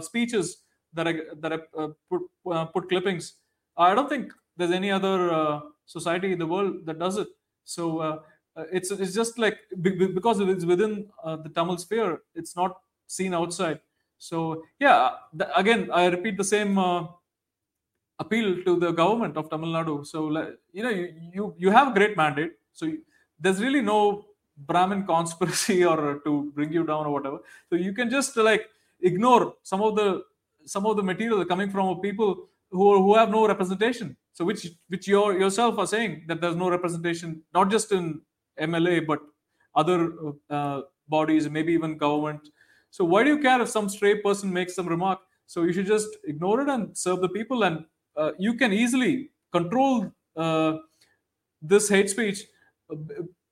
speeches 0.03 0.57
that 0.93 1.07
I 1.07 1.13
that 1.39 1.53
I 1.53 1.59
uh, 1.77 1.89
put 2.09 2.21
uh, 2.51 2.65
put 2.65 2.89
clippings. 2.89 3.33
I 3.77 3.95
don't 3.95 4.09
think 4.09 4.31
there's 4.57 4.71
any 4.71 4.91
other 4.91 5.31
uh, 5.31 5.59
society 5.85 6.31
in 6.33 6.39
the 6.39 6.47
world 6.47 6.85
that 6.85 6.99
does 6.99 7.17
it. 7.17 7.27
So 7.63 7.99
uh, 7.99 8.19
uh, 8.55 8.65
it's 8.71 8.91
it's 8.91 9.13
just 9.13 9.37
like 9.37 9.57
because 9.81 10.39
it's 10.39 10.65
within 10.65 11.07
uh, 11.23 11.37
the 11.37 11.49
Tamil 11.49 11.77
sphere, 11.77 12.19
it's 12.35 12.55
not 12.55 12.77
seen 13.07 13.33
outside. 13.33 13.79
So 14.27 14.63
yeah, 14.79 15.11
again, 15.55 15.89
I 15.91 16.05
repeat 16.15 16.37
the 16.37 16.43
same 16.43 16.77
appeal 18.23 18.49
to 18.65 18.79
the 18.83 18.91
government 18.91 19.35
of 19.35 19.49
Tamil 19.49 19.71
Nadu. 19.77 19.95
So 20.05 20.19
you 20.71 20.83
know, 20.83 20.93
you 20.99 21.07
you, 21.37 21.43
you 21.63 21.69
have 21.77 21.87
a 21.91 21.93
great 21.99 22.15
mandate. 22.15 22.51
So 22.71 22.85
you, 22.85 22.99
there's 23.39 23.59
really 23.65 23.81
no 23.81 24.25
Brahmin 24.55 25.01
conspiracy 25.07 25.83
or 25.91 26.19
to 26.25 26.51
bring 26.55 26.71
you 26.71 26.83
down 26.91 27.07
or 27.07 27.13
whatever. 27.17 27.39
So 27.69 27.75
you 27.87 27.93
can 27.93 28.11
just 28.11 28.37
like 28.37 28.69
ignore 29.01 29.55
some 29.63 29.81
of 29.81 29.95
the 29.95 30.23
some 30.65 30.85
of 30.85 30.97
the 30.97 31.03
material 31.11 31.43
coming 31.43 31.71
from 31.71 31.99
people 32.01 32.31
who, 32.69 32.85
who 33.03 33.15
have 33.15 33.31
no 33.31 33.47
representation. 33.47 34.15
So 34.33 34.45
which 34.45 34.67
which 34.89 35.07
you 35.07 35.31
yourself 35.43 35.79
are 35.79 35.87
saying 35.87 36.25
that 36.27 36.41
there's 36.41 36.55
no 36.55 36.69
representation, 36.69 37.41
not 37.55 37.71
just 37.71 37.91
in 37.91 38.21
MLA 38.59 39.05
but 39.11 39.19
other 39.75 39.99
uh, 40.49 40.81
bodies, 41.07 41.49
maybe 41.49 41.73
even 41.73 41.97
government. 41.97 42.41
So 42.91 43.05
why 43.05 43.23
do 43.23 43.29
you 43.29 43.39
care 43.39 43.61
if 43.61 43.69
some 43.69 43.89
stray 43.89 44.21
person 44.21 44.51
makes 44.53 44.75
some 44.75 44.87
remark? 44.87 45.19
So 45.47 45.63
you 45.63 45.73
should 45.73 45.87
just 45.87 46.09
ignore 46.25 46.61
it 46.61 46.69
and 46.69 46.95
serve 46.97 47.21
the 47.21 47.29
people, 47.29 47.63
and 47.63 47.85
uh, 48.15 48.31
you 48.37 48.53
can 48.55 48.71
easily 48.73 49.31
control 49.51 50.11
uh, 50.35 50.73
this 51.61 51.89
hate 51.89 52.09
speech 52.09 52.43
uh, 52.91 52.95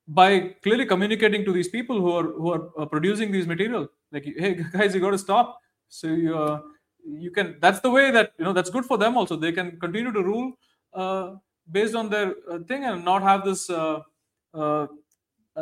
by 0.07 0.55
clearly 0.63 0.85
communicating 0.85 1.45
to 1.45 1.53
these 1.53 1.69
people 1.69 1.99
who 1.99 2.11
are 2.11 2.23
who 2.23 2.51
are 2.51 2.69
uh, 2.77 2.85
producing 2.85 3.31
these 3.31 3.47
material. 3.47 3.87
Like, 4.11 4.25
hey 4.25 4.53
guys, 4.73 4.93
you 4.93 5.01
got 5.01 5.11
to 5.11 5.17
stop. 5.17 5.59
So 5.87 6.07
you 6.07 6.37
uh, 6.37 6.61
you 7.05 7.31
can 7.31 7.57
that's 7.59 7.79
the 7.79 7.89
way 7.89 8.11
that 8.11 8.33
you 8.37 8.45
know 8.45 8.53
that's 8.53 8.69
good 8.69 8.85
for 8.85 8.97
them 8.97 9.17
also 9.17 9.35
they 9.35 9.51
can 9.51 9.79
continue 9.79 10.11
to 10.11 10.21
rule 10.21 10.51
uh, 10.93 11.35
based 11.71 11.95
on 11.95 12.09
their 12.09 12.35
thing 12.67 12.83
and 12.83 13.05
not 13.05 13.21
have 13.23 13.45
this 13.45 13.69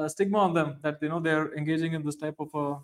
stigma 0.08 0.40
on 0.40 0.54
them 0.54 0.78
that 0.82 0.98
you 1.02 1.10
know 1.10 1.20
they're 1.20 1.54
engaging 1.56 1.94
in 1.94 2.04
this 2.04 2.16
type 2.16 2.36
of 2.40 2.84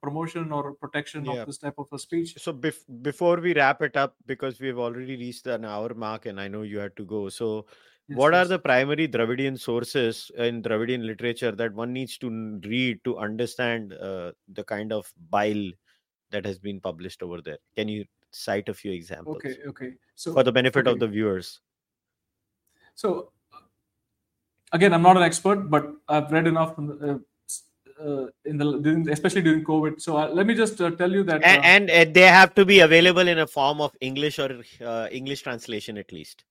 promotion 0.00 0.50
or 0.50 0.72
protection 0.74 1.24
yeah. 1.24 1.32
of 1.32 1.46
this 1.46 1.58
type 1.58 1.74
of 1.78 1.86
a 1.92 1.98
speech 1.98 2.34
so 2.38 2.52
bef- 2.52 2.84
before 3.02 3.40
we 3.40 3.54
wrap 3.54 3.82
it 3.82 3.96
up 3.96 4.14
because 4.26 4.60
we've 4.60 4.78
already 4.78 5.16
reached 5.16 5.46
an 5.46 5.64
hour 5.64 5.92
mark 5.94 6.26
and 6.26 6.40
i 6.40 6.48
know 6.48 6.62
you 6.62 6.78
had 6.78 6.96
to 6.96 7.04
go 7.04 7.28
so 7.28 7.66
Yes, 8.06 8.18
what 8.18 8.34
yes. 8.34 8.44
are 8.44 8.48
the 8.48 8.58
primary 8.58 9.08
Dravidian 9.08 9.58
sources 9.58 10.30
in 10.36 10.60
Dravidian 10.60 11.06
literature 11.06 11.52
that 11.52 11.72
one 11.72 11.92
needs 11.94 12.18
to 12.18 12.60
read 12.62 13.02
to 13.04 13.16
understand 13.16 13.94
uh, 13.94 14.32
the 14.52 14.62
kind 14.62 14.92
of 14.92 15.10
bile 15.30 15.70
that 16.30 16.44
has 16.44 16.58
been 16.58 16.80
published 16.80 17.22
over 17.22 17.40
there. 17.40 17.56
Can 17.74 17.88
you 17.88 18.04
cite 18.30 18.68
a 18.68 18.74
few 18.74 18.92
examples? 18.92 19.36
Okay, 19.36 19.56
okay. 19.66 19.92
So 20.16 20.34
for 20.34 20.42
the 20.42 20.52
benefit 20.52 20.86
okay. 20.86 20.92
of 20.92 21.00
the 21.00 21.08
viewers. 21.08 21.60
So 22.94 23.32
again, 24.72 24.92
I'm 24.92 25.02
not 25.02 25.16
an 25.16 25.22
expert, 25.22 25.70
but 25.70 25.90
I've 26.06 26.30
read 26.30 26.46
enough 26.46 26.78
uh, 26.78 27.18
uh, 28.00 28.26
in 28.44 28.56
the 28.58 28.78
during, 28.80 29.08
especially 29.10 29.42
during 29.42 29.64
COVID. 29.64 30.00
So 30.00 30.16
uh, 30.16 30.28
let 30.28 30.46
me 30.46 30.54
just 30.54 30.80
uh, 30.80 30.90
tell 30.90 31.10
you 31.10 31.22
that, 31.24 31.42
and, 31.44 31.60
uh, 31.60 31.66
and 31.66 31.90
uh, 31.90 32.12
they 32.12 32.26
have 32.26 32.54
to 32.54 32.64
be 32.64 32.80
available 32.80 33.26
in 33.26 33.38
a 33.38 33.46
form 33.46 33.80
of 33.80 33.96
English 34.00 34.38
or 34.38 34.62
English 35.10 35.42
translation 35.42 35.98
at 35.98 36.12
least. 36.12 36.44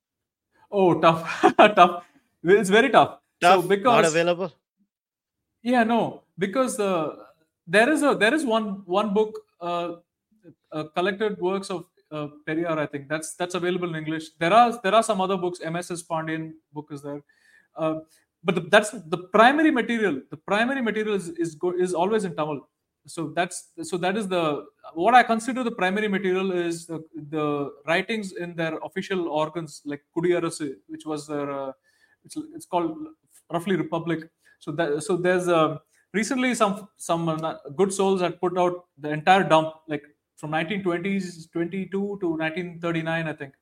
Oh, 0.71 0.99
tough, 0.99 1.43
tough. 1.57 2.05
It's 2.43 2.69
very 2.69 2.89
tough. 2.89 3.19
Tough. 3.39 3.61
So 3.63 3.67
because 3.67 4.03
not 4.03 4.05
available. 4.05 4.53
Yeah, 5.61 5.83
no, 5.83 6.23
because 6.37 6.77
there 7.67 7.89
is 7.89 8.03
a 8.03 8.15
there 8.15 8.33
is 8.33 8.45
one 8.45 8.83
one 8.85 9.13
book 9.13 9.39
uh, 9.61 9.93
uh, 10.71 10.83
collected 10.95 11.39
works 11.39 11.69
of 11.69 11.85
uh, 12.11 12.27
Periyar. 12.47 12.77
I 12.77 12.85
think 12.85 13.07
that's 13.07 13.35
that's 13.35 13.55
available 13.55 13.89
in 13.89 13.95
English. 13.95 14.31
There 14.39 14.53
are 14.53 14.79
there 14.83 14.95
are 14.95 15.03
some 15.03 15.21
other 15.21 15.37
books. 15.37 15.61
M.S.S. 15.61 16.03
Pandian 16.03 16.53
book 16.73 16.89
is 16.91 17.01
there, 17.01 17.21
uh, 17.75 17.95
but 18.43 18.55
the, 18.55 18.61
that's 18.61 18.91
the 18.91 19.17
primary 19.33 19.71
material. 19.71 20.21
The 20.29 20.37
primary 20.37 20.81
material 20.81 21.15
is 21.15 21.29
is, 21.29 21.55
go, 21.55 21.71
is 21.71 21.93
always 21.93 22.25
in 22.25 22.35
Tamil. 22.35 22.67
So 23.05 23.33
that's 23.35 23.71
so 23.81 23.97
that 23.97 24.17
is 24.17 24.27
the 24.27 24.65
what 24.93 25.13
I 25.13 25.23
consider 25.23 25.63
the 25.63 25.71
primary 25.71 26.07
material 26.07 26.51
is 26.51 26.85
the, 26.85 27.03
the 27.29 27.71
writings 27.87 28.33
in 28.33 28.55
their 28.55 28.77
official 28.77 29.27
organs 29.27 29.81
like 29.85 30.01
Kudiyarasu, 30.15 30.75
which 30.87 31.05
was 31.05 31.27
their 31.27 31.49
uh, 31.51 31.71
it's, 32.23 32.37
it's 32.55 32.65
called 32.65 32.95
roughly 33.51 33.75
Republic. 33.75 34.29
So 34.59 34.71
that 34.71 35.03
so 35.03 35.17
there's 35.17 35.47
a 35.47 35.81
recently 36.13 36.53
some 36.55 36.87
some 36.97 37.27
uh, 37.29 37.55
good 37.75 37.91
souls 37.91 38.21
had 38.21 38.39
put 38.39 38.57
out 38.57 38.85
the 38.97 39.09
entire 39.09 39.43
dump 39.43 39.73
like 39.87 40.03
from 40.35 40.51
1920s 40.51 41.51
22 41.51 41.89
to 41.89 42.29
1939 42.29 43.27
i 43.27 43.33
think 43.33 43.53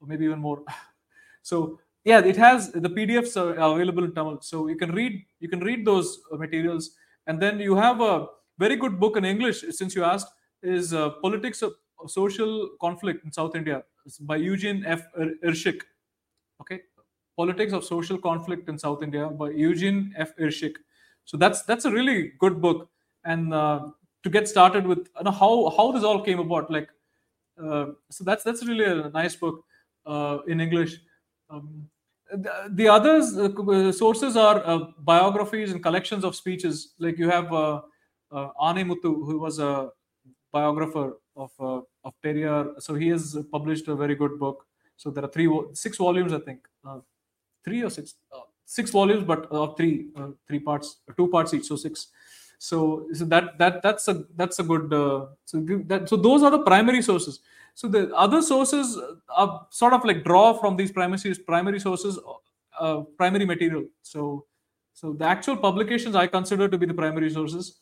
or 0.00 0.08
maybe 0.08 0.24
even 0.24 0.38
more 0.38 0.62
so 1.42 1.78
yeah 2.04 2.20
it 2.20 2.36
has 2.36 2.70
the 2.72 2.88
pdfs 2.96 3.36
are 3.36 3.52
available 3.72 4.04
in 4.04 4.12
tamil. 4.14 4.38
So 4.40 4.68
you 4.68 4.76
can 4.76 4.92
read 4.92 5.24
you 5.40 5.48
can 5.48 5.60
read 5.60 5.84
those 5.86 6.20
uh, 6.32 6.36
materials. 6.36 6.90
And 7.26 7.40
then 7.40 7.58
you 7.58 7.74
have 7.76 8.00
a 8.00 8.26
very 8.58 8.76
good 8.76 9.00
book 9.00 9.16
in 9.16 9.24
english 9.24 9.64
since 9.70 9.94
you 9.96 10.04
asked 10.04 10.30
is 10.62 10.92
uh, 10.92 11.10
politics 11.22 11.62
of, 11.62 11.72
social 12.06 12.68
conflict 12.82 13.24
in 13.24 13.32
south 13.32 13.54
india. 13.58 13.82
It's 14.04 14.18
by 14.18 14.36
eugene 14.36 14.84
f. 14.86 15.02
Irschick. 15.50 15.80
okay? 16.60 16.80
Politics 17.40 17.72
of 17.72 17.84
social 17.84 18.18
conflict 18.18 18.68
in 18.68 18.78
south 18.78 19.02
india 19.02 19.28
by 19.42 19.48
eugene 19.50 20.12
f. 20.24 20.36
Irschick. 20.36 20.74
So 21.24 21.38
that's 21.38 21.62
that's 21.62 21.86
a 21.86 21.90
really 21.90 22.32
good 22.38 22.60
book. 22.60 22.90
And 23.24 23.54
uh, 23.54 23.78
to 24.24 24.28
get 24.36 24.48
started 24.48 24.86
with 24.86 25.08
you 25.18 25.24
know, 25.24 25.30
how 25.30 25.52
how 25.76 25.92
this 25.92 26.04
all 26.04 26.20
came 26.28 26.40
about 26.40 26.70
like 26.70 26.90
uh, 27.62 27.86
so 28.10 28.24
that's 28.24 28.44
that's 28.44 28.66
really 28.66 28.84
a 28.84 29.08
nice 29.10 29.36
book 29.36 29.64
uh, 30.04 30.38
in 30.46 30.60
english. 30.60 30.98
Um, 31.48 31.88
the, 32.32 32.70
the 32.70 32.88
others 32.88 33.36
uh, 33.36 33.92
sources 33.92 34.36
are 34.36 34.62
uh, 34.66 34.78
biographies 34.98 35.72
and 35.72 35.82
collections 35.82 36.24
of 36.24 36.34
speeches 36.34 36.94
like 36.98 37.18
you 37.18 37.28
have 37.28 37.52
uh, 37.52 37.80
uh, 38.32 38.48
Ane 38.62 38.86
who 39.02 39.38
was 39.38 39.58
a 39.58 39.90
biographer 40.52 41.18
of 41.36 41.50
uh, 41.60 41.80
of 42.04 42.14
Periyar. 42.22 42.80
So 42.80 42.94
he 42.94 43.08
has 43.08 43.36
published 43.50 43.88
a 43.88 43.94
very 43.94 44.14
good 44.14 44.38
book. 44.38 44.66
So 44.96 45.10
there 45.10 45.24
are 45.24 45.28
three, 45.28 45.48
six 45.72 45.96
volumes, 45.96 46.32
I 46.32 46.38
think. 46.38 46.60
three 47.64 47.82
or 47.82 47.90
six 47.90 48.14
uh, 48.32 48.40
six 48.64 48.90
volumes, 48.90 49.24
but 49.24 49.50
uh, 49.50 49.66
three 49.74 50.08
uh, 50.16 50.28
three 50.46 50.58
parts, 50.58 51.00
two 51.16 51.28
parts 51.28 51.54
each, 51.54 51.64
so 51.64 51.76
six. 51.76 52.08
So, 52.64 53.06
so 53.12 53.26
that 53.26 53.58
that 53.58 53.82
that's 53.82 54.08
a 54.08 54.24
that's 54.36 54.58
a 54.58 54.62
good. 54.62 54.90
Uh, 54.90 55.26
so 55.44 55.60
that 55.86 56.08
so 56.08 56.16
those 56.16 56.42
are 56.42 56.50
the 56.50 56.62
primary 56.62 57.02
sources. 57.02 57.40
So 57.74 57.88
the 57.88 58.02
other 58.14 58.40
sources 58.40 58.98
are 59.28 59.66
sort 59.70 59.92
of 59.92 60.02
like 60.04 60.24
draw 60.24 60.54
from 60.54 60.76
these 60.76 60.90
primary 60.90 61.34
primary 61.46 61.78
sources, 61.78 62.18
uh, 62.80 63.00
primary 63.18 63.44
material. 63.44 63.84
So 64.00 64.46
so 64.94 65.12
the 65.12 65.26
actual 65.26 65.58
publications 65.58 66.16
I 66.16 66.26
consider 66.26 66.66
to 66.68 66.78
be 66.78 66.86
the 66.86 66.94
primary 66.94 67.28
sources. 67.28 67.80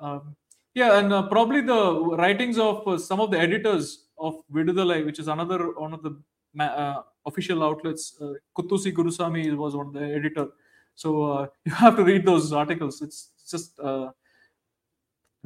Um, 0.00 0.34
yeah, 0.74 0.98
and 0.98 1.12
uh, 1.12 1.22
probably 1.28 1.60
the 1.60 1.82
writings 2.22 2.58
of 2.58 2.86
uh, 2.88 2.98
some 2.98 3.20
of 3.20 3.30
the 3.30 3.38
editors 3.38 4.08
of 4.18 4.42
Viduthalai, 4.52 5.04
which 5.06 5.20
is 5.20 5.28
another 5.28 5.70
one 5.78 5.94
of 5.94 6.02
the 6.02 6.16
uh, 6.58 7.02
official 7.26 7.62
outlets. 7.62 8.20
Uh, 8.20 8.32
Kuthoosi 8.58 8.92
Gurusamy 8.92 9.56
was 9.56 9.76
one 9.76 9.86
of 9.86 9.92
the 9.92 10.04
editor. 10.20 10.48
So 10.96 11.22
uh, 11.24 11.46
you 11.64 11.72
have 11.72 11.96
to 11.96 12.04
read 12.04 12.26
those 12.26 12.52
articles. 12.52 13.00
It's 13.02 13.30
just 13.50 13.78
uh, 13.80 14.10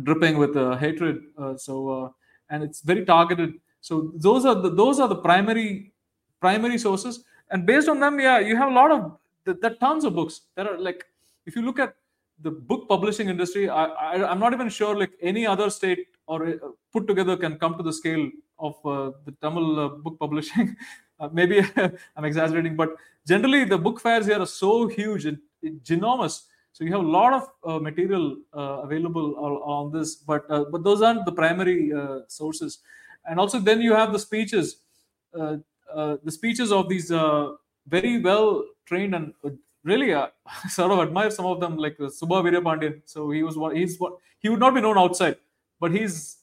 dripping 0.03 0.38
with 0.38 0.57
uh, 0.57 0.76
hatred. 0.76 1.22
Uh, 1.38 1.57
so 1.57 2.14
and 2.51 2.62
it's 2.62 2.80
very 2.80 3.05
targeted. 3.05 3.55
So 3.80 4.12
those 4.16 4.44
are 4.44 4.55
the 4.55 4.70
those 4.70 5.01
are 5.01 5.09
the 5.09 5.16
primary 5.16 5.92
primary 6.40 6.78
sources, 6.78 7.24
and 7.51 7.66
based 7.66 7.88
on 7.88 8.01
them, 8.01 8.20
yeah, 8.20 8.38
you 8.38 8.57
have 8.57 8.70
a 8.70 8.74
lot 8.74 8.90
of 8.90 9.18
there 9.44 9.70
are 9.70 9.74
tons 9.76 10.05
of 10.05 10.14
books. 10.14 10.42
There 10.57 10.68
are 10.72 10.78
like 10.78 11.07
if 11.46 11.57
you 11.57 11.62
look 11.62 11.78
at 11.78 11.94
the 12.42 12.51
book 12.51 12.88
publishing 12.88 13.28
industry, 13.28 13.68
I, 13.68 13.84
I 13.84 14.32
am 14.32 14.38
not 14.38 14.53
even 14.53 14.68
sure 14.68 14.98
like 14.98 15.12
any 15.20 15.46
other 15.46 15.70
state 15.70 16.07
or 16.26 16.55
put 16.92 17.07
together 17.07 17.36
can 17.36 17.59
come 17.59 17.76
to 17.76 17.82
the 17.82 17.92
scale 17.92 18.30
of 18.59 18.74
uh, 18.84 19.11
the 19.24 19.32
Tamil 19.42 19.80
uh, 19.80 19.88
book 19.88 20.18
publishing. 20.18 20.76
Uh, 21.20 21.28
maybe 21.34 21.61
I'm 22.16 22.24
exaggerating, 22.24 22.76
but 22.76 22.96
generally 23.26 23.66
the 23.66 23.76
book 23.76 24.01
fairs 24.01 24.24
here 24.24 24.40
are 24.40 24.46
so 24.46 24.86
huge 24.86 25.26
and 25.26 25.36
ginormous. 25.82 26.44
So 26.72 26.84
you 26.84 26.92
have 26.92 27.00
a 27.04 27.08
lot 27.08 27.32
of 27.32 27.48
uh, 27.64 27.78
material 27.78 28.36
uh, 28.54 28.80
available 28.84 29.36
on 29.64 29.92
this, 29.92 30.14
but 30.14 30.48
but 30.48 30.82
those 30.84 31.02
aren't 31.02 31.24
the 31.26 31.32
primary 31.32 31.92
sources. 32.28 32.78
And 33.26 33.38
also 33.38 33.58
then 33.58 33.80
you 33.80 33.92
have 33.94 34.12
the 34.12 34.18
speeches, 34.18 34.76
the 35.32 36.30
speeches 36.30 36.72
of 36.72 36.88
these 36.88 37.10
very 37.86 38.20
well 38.20 38.64
trained 38.86 39.14
and 39.14 39.34
really 39.84 40.12
uh, 40.12 40.28
sort 40.68 40.92
of 40.92 40.98
admire 41.00 41.30
some 41.30 41.46
of 41.46 41.60
them 41.60 41.76
like 41.76 41.98
uh, 42.00 42.04
Subba 42.04 42.42
Veerapandiyan. 42.44 43.02
So 43.04 43.30
he 43.30 43.42
was 43.42 43.56
what 43.56 43.76
he's 43.76 43.98
what 43.98 44.14
he 44.38 44.48
would 44.48 44.60
not 44.60 44.74
be 44.74 44.80
known 44.80 44.98
outside, 44.98 45.36
but 45.80 45.90
he's 45.92 46.38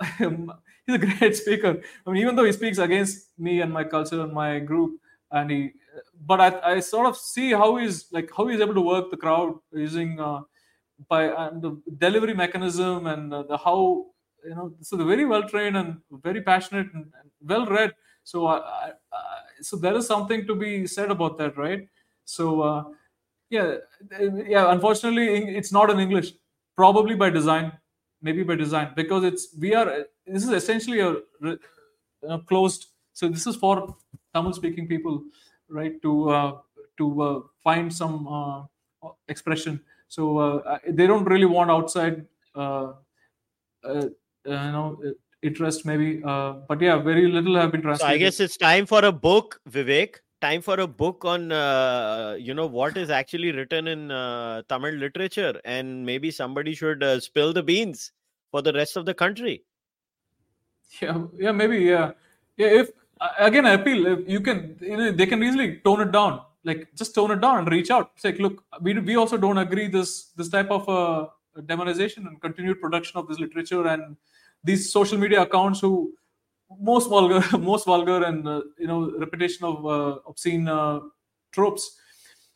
he's 0.18 0.94
a 0.94 0.98
great 0.98 1.36
speaker. 1.42 1.82
I 2.06 2.10
mean, 2.10 2.22
even 2.22 2.36
though 2.36 2.44
he 2.44 2.52
speaks 2.52 2.78
against 2.78 3.38
me 3.38 3.60
and 3.60 3.72
my 3.72 3.84
culture 3.84 4.20
and 4.20 4.32
my 4.32 4.58
group, 4.58 5.00
and 5.30 5.50
he, 5.50 5.72
but 6.26 6.40
I, 6.40 6.74
I 6.74 6.80
sort 6.80 7.06
of 7.06 7.16
see 7.16 7.52
how 7.52 7.76
he's 7.76 8.06
like 8.12 8.30
how 8.36 8.46
he's 8.46 8.60
able 8.60 8.74
to 8.74 8.80
work 8.80 9.10
the 9.10 9.16
crowd 9.16 9.54
using 9.72 10.20
uh, 10.20 10.40
by 11.08 11.24
and 11.24 11.62
the 11.62 11.80
delivery 11.98 12.34
mechanism 12.34 13.06
and 13.06 13.32
uh, 13.32 13.42
the 13.44 13.56
how 13.56 14.06
you 14.44 14.54
know 14.54 14.72
so 14.80 14.96
they're 14.96 15.06
very 15.06 15.24
well 15.24 15.48
trained 15.48 15.76
and 15.76 15.98
very 16.22 16.42
passionate 16.42 16.92
and, 16.94 17.04
and 17.20 17.30
well 17.42 17.66
read. 17.66 17.94
So 18.24 18.46
I, 18.46 18.58
I, 18.58 18.92
so 19.60 19.76
there 19.76 19.96
is 19.96 20.06
something 20.06 20.46
to 20.46 20.54
be 20.54 20.86
said 20.86 21.10
about 21.10 21.38
that, 21.38 21.56
right? 21.56 21.88
So 22.24 22.60
uh, 22.60 22.84
yeah, 23.48 23.76
yeah. 24.46 24.70
Unfortunately, 24.70 25.56
it's 25.56 25.72
not 25.72 25.90
in 25.90 25.98
English. 25.98 26.32
Probably 26.76 27.14
by 27.14 27.30
design, 27.30 27.72
maybe 28.22 28.42
by 28.42 28.54
design, 28.54 28.92
because 28.94 29.24
it's 29.24 29.48
we 29.58 29.74
are. 29.74 30.04
This 30.26 30.44
is 30.44 30.50
essentially 30.50 31.00
a, 31.00 31.16
a 32.28 32.38
closed. 32.40 32.86
So 33.14 33.28
this 33.28 33.46
is 33.46 33.56
for 33.56 33.96
Tamil-speaking 34.34 34.86
people, 34.86 35.24
right? 35.68 36.00
To 36.02 36.30
uh, 36.30 36.52
to 36.98 37.22
uh, 37.22 37.40
find 37.62 37.92
some 37.92 38.26
uh, 38.26 38.62
expression. 39.28 39.80
So 40.08 40.38
uh, 40.38 40.78
they 40.88 41.06
don't 41.06 41.24
really 41.24 41.46
want 41.46 41.70
outside. 41.70 42.26
Uh, 42.54 42.92
you 43.84 44.10
know 44.44 44.98
interest 45.42 45.84
maybe 45.86 46.22
uh, 46.24 46.52
but 46.68 46.80
yeah 46.80 46.96
very 46.98 47.28
little 47.28 47.54
have 47.56 47.70
been 47.72 47.82
translated 47.82 48.10
so 48.10 48.14
i 48.14 48.18
guess 48.18 48.40
it's 48.40 48.56
time 48.56 48.86
for 48.86 49.04
a 49.04 49.12
book 49.12 49.60
vivek 49.70 50.16
time 50.40 50.60
for 50.62 50.80
a 50.80 50.86
book 50.86 51.24
on 51.24 51.52
uh, 51.52 52.36
you 52.38 52.54
know 52.54 52.66
what 52.66 52.96
is 52.96 53.10
actually 53.10 53.52
written 53.52 53.86
in 53.88 54.10
uh, 54.10 54.62
tamil 54.68 54.94
literature 55.04 55.60
and 55.64 56.04
maybe 56.04 56.30
somebody 56.30 56.74
should 56.74 57.02
uh, 57.02 57.18
spill 57.20 57.52
the 57.52 57.62
beans 57.62 58.12
for 58.50 58.62
the 58.62 58.72
rest 58.72 58.96
of 58.96 59.04
the 59.06 59.14
country 59.14 59.56
yeah 61.00 61.18
yeah 61.44 61.52
maybe 61.52 61.78
yeah 61.78 62.10
yeah 62.56 62.70
if 62.82 62.90
again 63.38 63.66
i 63.66 63.72
appeal 63.72 64.06
if 64.06 64.28
you 64.28 64.40
can 64.40 64.76
you 64.80 64.96
know, 64.96 65.12
they 65.12 65.26
can 65.26 65.42
easily 65.42 65.76
tone 65.84 66.00
it 66.00 66.12
down 66.12 66.40
like 66.64 66.88
just 66.94 67.14
tone 67.14 67.30
it 67.30 67.40
down 67.40 67.58
and 67.58 67.70
reach 67.70 67.90
out 67.90 68.10
say 68.16 68.32
look 68.32 68.62
we, 68.80 68.98
we 68.98 69.16
also 69.16 69.36
don't 69.36 69.58
agree 69.58 69.88
this 69.88 70.30
this 70.36 70.48
type 70.48 70.70
of 70.70 70.88
uh, 70.88 71.26
demonization 71.62 72.26
and 72.28 72.40
continued 72.40 72.80
production 72.80 73.18
of 73.18 73.26
this 73.28 73.38
literature 73.38 73.86
and 73.86 74.16
these 74.64 74.92
social 74.92 75.18
media 75.18 75.42
accounts 75.42 75.80
who 75.80 76.12
most 76.80 77.08
vulgar, 77.08 77.42
most 77.58 77.86
vulgar, 77.86 78.24
and 78.24 78.46
uh, 78.46 78.62
you 78.78 78.86
know, 78.86 79.10
repetition 79.18 79.64
of 79.64 79.86
uh, 79.86 80.18
obscene 80.26 80.68
uh, 80.68 81.00
tropes. 81.52 81.98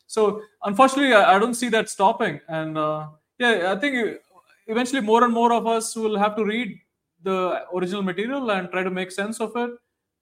So 0.07 0.41
unfortunately, 0.63 1.13
I, 1.13 1.35
I, 1.35 1.39
don't 1.39 1.55
see 1.55 1.69
that 1.69 1.89
stopping. 1.89 2.39
And 2.47 2.77
uh, 2.77 3.07
yeah, 3.39 3.73
I 3.75 3.79
think 3.79 4.19
eventually 4.67 5.01
more 5.01 5.23
and 5.23 5.33
more 5.33 5.51
of 5.53 5.65
us 5.65 5.95
will 5.95 6.17
have 6.17 6.35
to 6.35 6.45
read 6.45 6.79
the 7.23 7.65
original 7.75 8.03
material 8.03 8.51
and 8.51 8.69
try 8.69 8.83
to 8.83 8.91
make 8.91 9.11
sense 9.11 9.39
of 9.39 9.55
it 9.55 9.71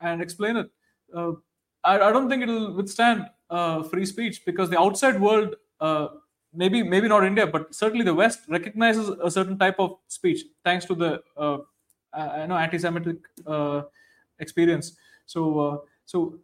and 0.01 0.21
explain 0.21 0.57
it. 0.57 0.69
Uh, 1.15 1.33
I, 1.83 1.99
I, 1.99 2.11
don't 2.11 2.29
think 2.29 2.43
it'll 2.43 2.73
withstand 2.73 3.25
uh, 3.49 3.83
free 3.83 4.05
speech 4.05 4.45
because 4.45 4.69
the 4.69 4.79
outside 4.79 5.19
world 5.19 5.55
maybe 6.53 6.83
maybe 6.83 7.07
not 7.07 7.23
India, 7.23 7.47
but 7.47 7.73
certainly 7.73 8.03
the 8.03 8.13
West 8.13 8.41
recognizes 8.47 9.09
a 9.09 9.31
certain 9.31 9.57
type 9.57 9.75
of 9.79 9.97
speech 10.07 10.45
thanks 10.63 10.85
to 10.85 10.95
the 10.95 11.21
uh, 11.37 11.57
uh, 12.13 12.45
know 12.45 12.57
anti-Semitic 12.57 13.17
uh, 13.45 13.83
experience. 14.39 14.97
So 15.25 15.59
uh, 15.59 15.77
so 16.05 16.39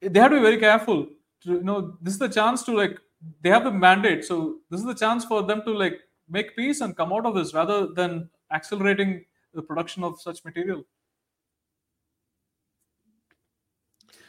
they 0.00 0.20
have 0.20 0.30
to 0.30 0.36
be 0.36 0.42
very 0.42 0.58
careful. 0.58 1.06
To, 1.44 1.52
you 1.52 1.62
know, 1.62 1.96
this 2.00 2.14
is 2.14 2.20
the 2.20 2.28
chance 2.28 2.62
to 2.64 2.76
like 2.76 2.98
they 3.42 3.50
have 3.50 3.64
the 3.64 3.70
mandate. 3.70 4.24
So 4.24 4.58
this 4.70 4.80
is 4.80 4.86
the 4.86 4.94
chance 4.94 5.24
for 5.24 5.42
them 5.42 5.62
to 5.64 5.72
like 5.72 6.00
make 6.28 6.56
peace 6.56 6.80
and 6.80 6.96
come 6.96 7.12
out 7.12 7.26
of 7.26 7.34
this 7.34 7.54
rather 7.54 7.88
than 7.88 8.28
accelerating 8.52 9.24
the 9.54 9.62
production 9.62 10.04
of 10.04 10.20
such 10.20 10.44
material. 10.44 10.84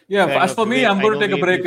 Yeah, 0.09 0.25
as 0.43 0.53
for 0.53 0.65
me, 0.65 0.85
I'm 0.85 0.99
going 0.99 1.19
to 1.19 1.27
take 1.27 1.37
a 1.37 1.39
break. 1.39 1.65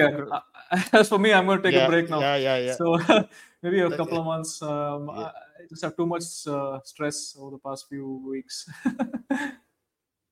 As 0.92 1.08
for 1.08 1.18
me, 1.18 1.32
I'm 1.32 1.46
going 1.46 1.62
to 1.62 1.62
take 1.62 1.78
yeah, 1.78 1.86
a 1.86 1.88
break 1.88 2.10
now. 2.10 2.20
Yeah, 2.20 2.36
yeah, 2.36 2.56
yeah. 2.58 2.74
So 2.74 2.98
maybe 3.62 3.80
a 3.80 3.96
couple 3.96 4.18
of 4.18 4.26
months. 4.26 4.60
Um, 4.60 5.08
yeah. 5.14 5.30
I 5.62 5.66
just 5.68 5.82
have 5.82 5.96
too 5.96 6.06
much 6.06 6.24
uh, 6.46 6.80
stress 6.84 7.36
over 7.38 7.52
the 7.52 7.58
past 7.58 7.88
few 7.88 8.20
weeks. 8.26 8.68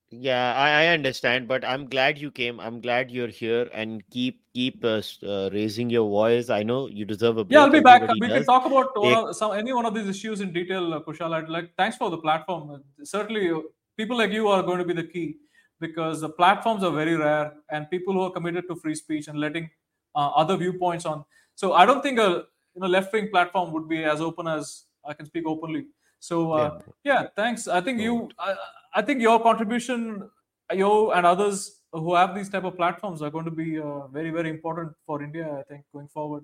yeah, 0.09 0.53
I, 0.55 0.83
I, 0.83 0.87
understand, 0.87 1.47
but 1.47 1.63
I'm 1.63 1.87
glad 1.87 2.17
you 2.17 2.31
came. 2.31 2.59
I'm 2.59 2.81
glad 2.81 3.11
you're 3.11 3.29
here, 3.29 3.69
and 3.71 4.03
keep 4.09 4.43
keep 4.53 4.83
uh, 4.83 5.01
uh, 5.23 5.49
raising 5.53 5.89
your 5.89 6.09
voice. 6.09 6.49
I 6.49 6.63
know 6.63 6.87
you 6.87 7.05
deserve 7.05 7.37
a 7.37 7.45
break. 7.45 7.53
Yeah, 7.53 7.61
I'll 7.61 7.69
be 7.69 7.79
back. 7.79 8.01
we 8.19 8.27
does. 8.27 8.39
can 8.39 8.45
talk 8.45 8.65
about 8.65 8.89
of, 8.97 9.35
some 9.35 9.53
any 9.53 9.71
one 9.71 9.85
of 9.85 9.93
these 9.93 10.07
issues 10.07 10.41
in 10.41 10.51
detail, 10.51 10.93
uh, 10.93 10.99
Kushal. 10.99 11.33
I'd 11.33 11.49
like 11.49 11.71
thanks 11.77 11.95
for 11.95 12.09
the 12.09 12.17
platform. 12.17 12.83
Certainly, 13.03 13.51
uh, 13.51 13.59
people 13.95 14.17
like 14.17 14.31
you 14.31 14.49
are 14.49 14.63
going 14.63 14.79
to 14.79 14.85
be 14.85 14.93
the 14.93 15.05
key 15.05 15.37
because 15.81 16.21
the 16.21 16.29
platforms 16.29 16.83
are 16.83 16.91
very 16.91 17.15
rare, 17.17 17.53
and 17.69 17.89
people 17.89 18.13
who 18.13 18.21
are 18.21 18.31
committed 18.31 18.67
to 18.69 18.75
free 18.75 18.95
speech 18.95 19.27
and 19.27 19.39
letting 19.39 19.69
uh, 20.15 20.29
other 20.29 20.55
viewpoints 20.55 21.05
on. 21.05 21.25
So 21.55 21.73
I 21.73 21.85
don't 21.85 22.01
think 22.01 22.19
a 22.19 22.45
you 22.75 22.81
know 22.81 22.87
left 22.87 23.11
wing 23.11 23.29
platform 23.29 23.73
would 23.73 23.89
be 23.89 24.03
as 24.03 24.21
open 24.21 24.47
as 24.47 24.85
I 25.03 25.13
can 25.13 25.25
speak 25.25 25.45
openly. 25.45 25.87
So 26.19 26.53
uh, 26.53 26.79
yeah. 27.03 27.13
yeah. 27.13 27.27
thanks. 27.35 27.67
I 27.67 27.81
think 27.81 27.99
you, 27.99 28.29
I, 28.37 28.55
I, 28.93 29.01
think 29.01 29.21
your 29.21 29.41
contribution, 29.41 30.29
you 30.71 31.11
and 31.11 31.25
others 31.25 31.81
who 31.91 32.13
have 32.15 32.35
these 32.35 32.47
type 32.47 32.63
of 32.63 32.77
platforms 32.77 33.21
are 33.21 33.31
going 33.31 33.45
to 33.45 33.51
be 33.51 33.79
uh, 33.79 34.07
very 34.07 34.29
very 34.29 34.49
important 34.49 34.93
for 35.05 35.21
India. 35.23 35.57
I 35.59 35.63
think 35.63 35.83
going 35.93 36.07
forward. 36.07 36.43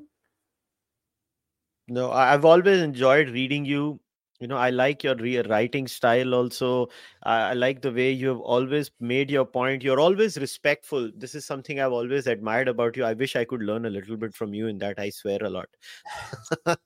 No, 1.87 2.11
I've 2.11 2.43
always 2.43 2.81
enjoyed 2.81 3.29
reading 3.29 3.63
you 3.63 3.99
you 4.39 4.47
know 4.47 4.57
i 4.57 4.69
like 4.69 5.03
your 5.03 5.15
re- 5.15 5.41
writing 5.41 5.87
style 5.87 6.33
also. 6.35 6.89
I, 7.23 7.49
I 7.49 7.53
like 7.53 7.81
the 7.81 7.91
way 7.91 8.11
you 8.11 8.27
have 8.29 8.39
always 8.39 8.91
made 8.99 9.31
your 9.31 9.45
point. 9.45 9.83
You're 9.83 9.99
always 9.99 10.37
respectful. 10.37 11.11
This 11.15 11.33
is 11.35 11.45
something 11.45 11.79
i've 11.79 11.91
always 11.91 12.27
admired 12.27 12.67
about 12.67 12.95
you. 12.95 13.03
I 13.03 13.13
wish 13.13 13.35
i 13.35 13.45
could 13.45 13.63
learn 13.63 13.85
a 13.85 13.89
little 13.89 14.17
bit 14.17 14.33
from 14.33 14.53
you 14.53 14.67
in 14.67 14.77
that 14.79 14.99
i 14.99 15.09
swear 15.09 15.39
a 15.43 15.49
lot. 15.49 15.69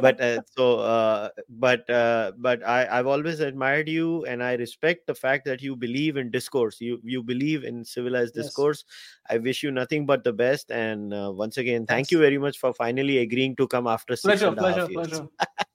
But 0.00 0.20
uh, 0.20 0.40
so 0.56 0.80
uh, 0.80 1.28
but 1.48 1.88
uh, 1.88 2.32
but 2.38 2.62
i 2.66 2.86
i've 2.98 3.06
always 3.06 3.40
admired 3.40 3.88
you 3.88 4.24
and 4.26 4.42
i 4.42 4.54
respect 4.54 5.06
the 5.06 5.14
fact 5.14 5.44
that 5.46 5.62
you 5.62 5.76
believe 5.76 6.16
in 6.16 6.30
discourse. 6.30 6.80
You 6.80 7.00
you 7.04 7.22
believe 7.22 7.64
in 7.64 7.84
civilized 7.84 8.36
yes. 8.36 8.46
discourse. 8.46 8.84
I 9.28 9.38
wish 9.38 9.62
you 9.62 9.70
nothing 9.70 10.06
but 10.06 10.24
the 10.24 10.32
best 10.32 10.70
and 10.70 11.14
uh, 11.14 11.32
once 11.34 11.56
again 11.56 11.86
thank 11.86 12.10
you 12.10 12.18
very 12.18 12.38
much 12.38 12.58
for 12.58 12.72
finally 12.74 13.18
agreeing 13.18 13.56
to 13.56 13.66
come 13.66 13.86
after 13.86 14.16
six 14.16 14.42
pleasure 14.42 14.54
pleasure 14.54 14.88
pleasure 14.88 15.28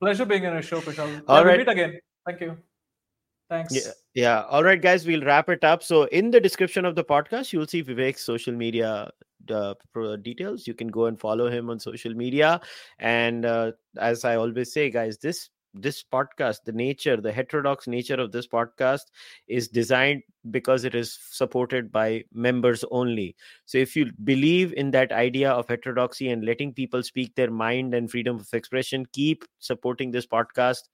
Pleasure 0.00 0.24
being 0.24 0.44
in 0.44 0.56
a 0.56 0.62
show, 0.62 0.80
Kushal. 0.80 1.22
All 1.26 1.40
yeah, 1.40 1.42
right. 1.42 1.56
We'll 1.58 1.66
meet 1.66 1.68
again. 1.68 2.00
Thank 2.26 2.40
you. 2.40 2.56
Thanks. 3.50 3.74
Yeah, 3.74 3.92
yeah. 4.14 4.42
All 4.42 4.62
right, 4.62 4.80
guys, 4.80 5.06
we'll 5.06 5.24
wrap 5.24 5.48
it 5.48 5.64
up. 5.64 5.82
So, 5.82 6.04
in 6.04 6.30
the 6.30 6.40
description 6.40 6.84
of 6.84 6.94
the 6.94 7.04
podcast, 7.04 7.52
you'll 7.52 7.66
see 7.66 7.82
Vivek's 7.82 8.22
social 8.22 8.54
media 8.54 9.10
uh, 9.50 9.74
details. 10.22 10.66
You 10.66 10.74
can 10.74 10.88
go 10.88 11.06
and 11.06 11.18
follow 11.18 11.50
him 11.50 11.70
on 11.70 11.78
social 11.78 12.14
media. 12.14 12.60
And 12.98 13.44
uh, 13.44 13.72
as 13.98 14.24
I 14.24 14.36
always 14.36 14.72
say, 14.72 14.90
guys, 14.90 15.18
this 15.18 15.48
this 15.80 16.02
podcast 16.02 16.58
the 16.64 16.72
nature 16.72 17.16
the 17.16 17.32
heterodox 17.32 17.86
nature 17.86 18.20
of 18.20 18.32
this 18.32 18.46
podcast 18.46 19.02
is 19.46 19.68
designed 19.68 20.22
because 20.50 20.84
it 20.84 20.94
is 20.94 21.18
supported 21.30 21.92
by 21.92 22.24
members 22.32 22.84
only. 22.90 23.36
So 23.66 23.78
if 23.78 23.96
you 23.96 24.10
believe 24.24 24.72
in 24.74 24.90
that 24.92 25.12
idea 25.12 25.50
of 25.50 25.68
heterodoxy 25.68 26.30
and 26.30 26.44
letting 26.44 26.72
people 26.72 27.02
speak 27.02 27.34
their 27.34 27.50
mind 27.50 27.94
and 27.94 28.10
freedom 28.10 28.36
of 28.36 28.48
expression 28.52 29.06
keep 29.12 29.44
supporting 29.58 30.10
this 30.10 30.26
podcast. 30.26 30.88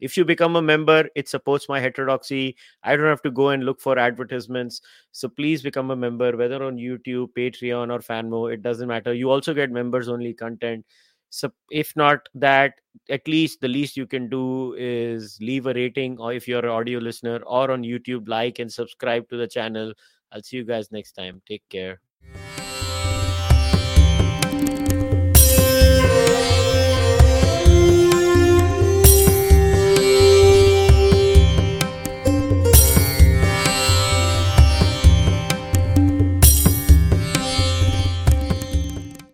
If 0.00 0.16
you 0.16 0.24
become 0.24 0.54
a 0.54 0.62
member 0.62 1.08
it 1.16 1.28
supports 1.28 1.68
my 1.68 1.80
heterodoxy. 1.80 2.56
I 2.84 2.96
don't 2.96 3.06
have 3.06 3.22
to 3.22 3.30
go 3.30 3.48
and 3.48 3.64
look 3.64 3.80
for 3.80 3.98
advertisements. 3.98 4.80
So 5.10 5.28
please 5.28 5.62
become 5.62 5.90
a 5.90 5.96
member 5.96 6.36
whether 6.36 6.62
on 6.62 6.76
youtube 6.76 7.28
patreon 7.36 7.90
or 7.90 7.98
fanmo 7.98 8.52
it 8.52 8.62
doesn't 8.62 8.88
matter. 8.88 9.12
You 9.12 9.30
also 9.30 9.54
get 9.54 9.70
members 9.70 10.08
only 10.08 10.34
content 10.34 10.84
so 11.30 11.50
if 11.70 11.94
not 11.96 12.28
that 12.34 12.74
at 13.10 13.26
least 13.28 13.60
the 13.60 13.68
least 13.68 13.96
you 13.96 14.06
can 14.06 14.28
do 14.28 14.74
is 14.78 15.38
leave 15.40 15.66
a 15.66 15.74
rating 15.74 16.18
or 16.18 16.32
if 16.32 16.48
you're 16.48 16.64
an 16.64 16.70
audio 16.70 16.98
listener 16.98 17.38
or 17.46 17.70
on 17.70 17.82
youtube 17.82 18.28
like 18.28 18.58
and 18.58 18.72
subscribe 18.72 19.28
to 19.28 19.36
the 19.36 19.46
channel. 19.46 19.92
I'll 20.30 20.42
see 20.42 20.58
you 20.58 20.64
guys 20.64 20.92
next 20.92 21.12
time. 21.12 21.40
Take 21.46 21.66
care 21.70 22.00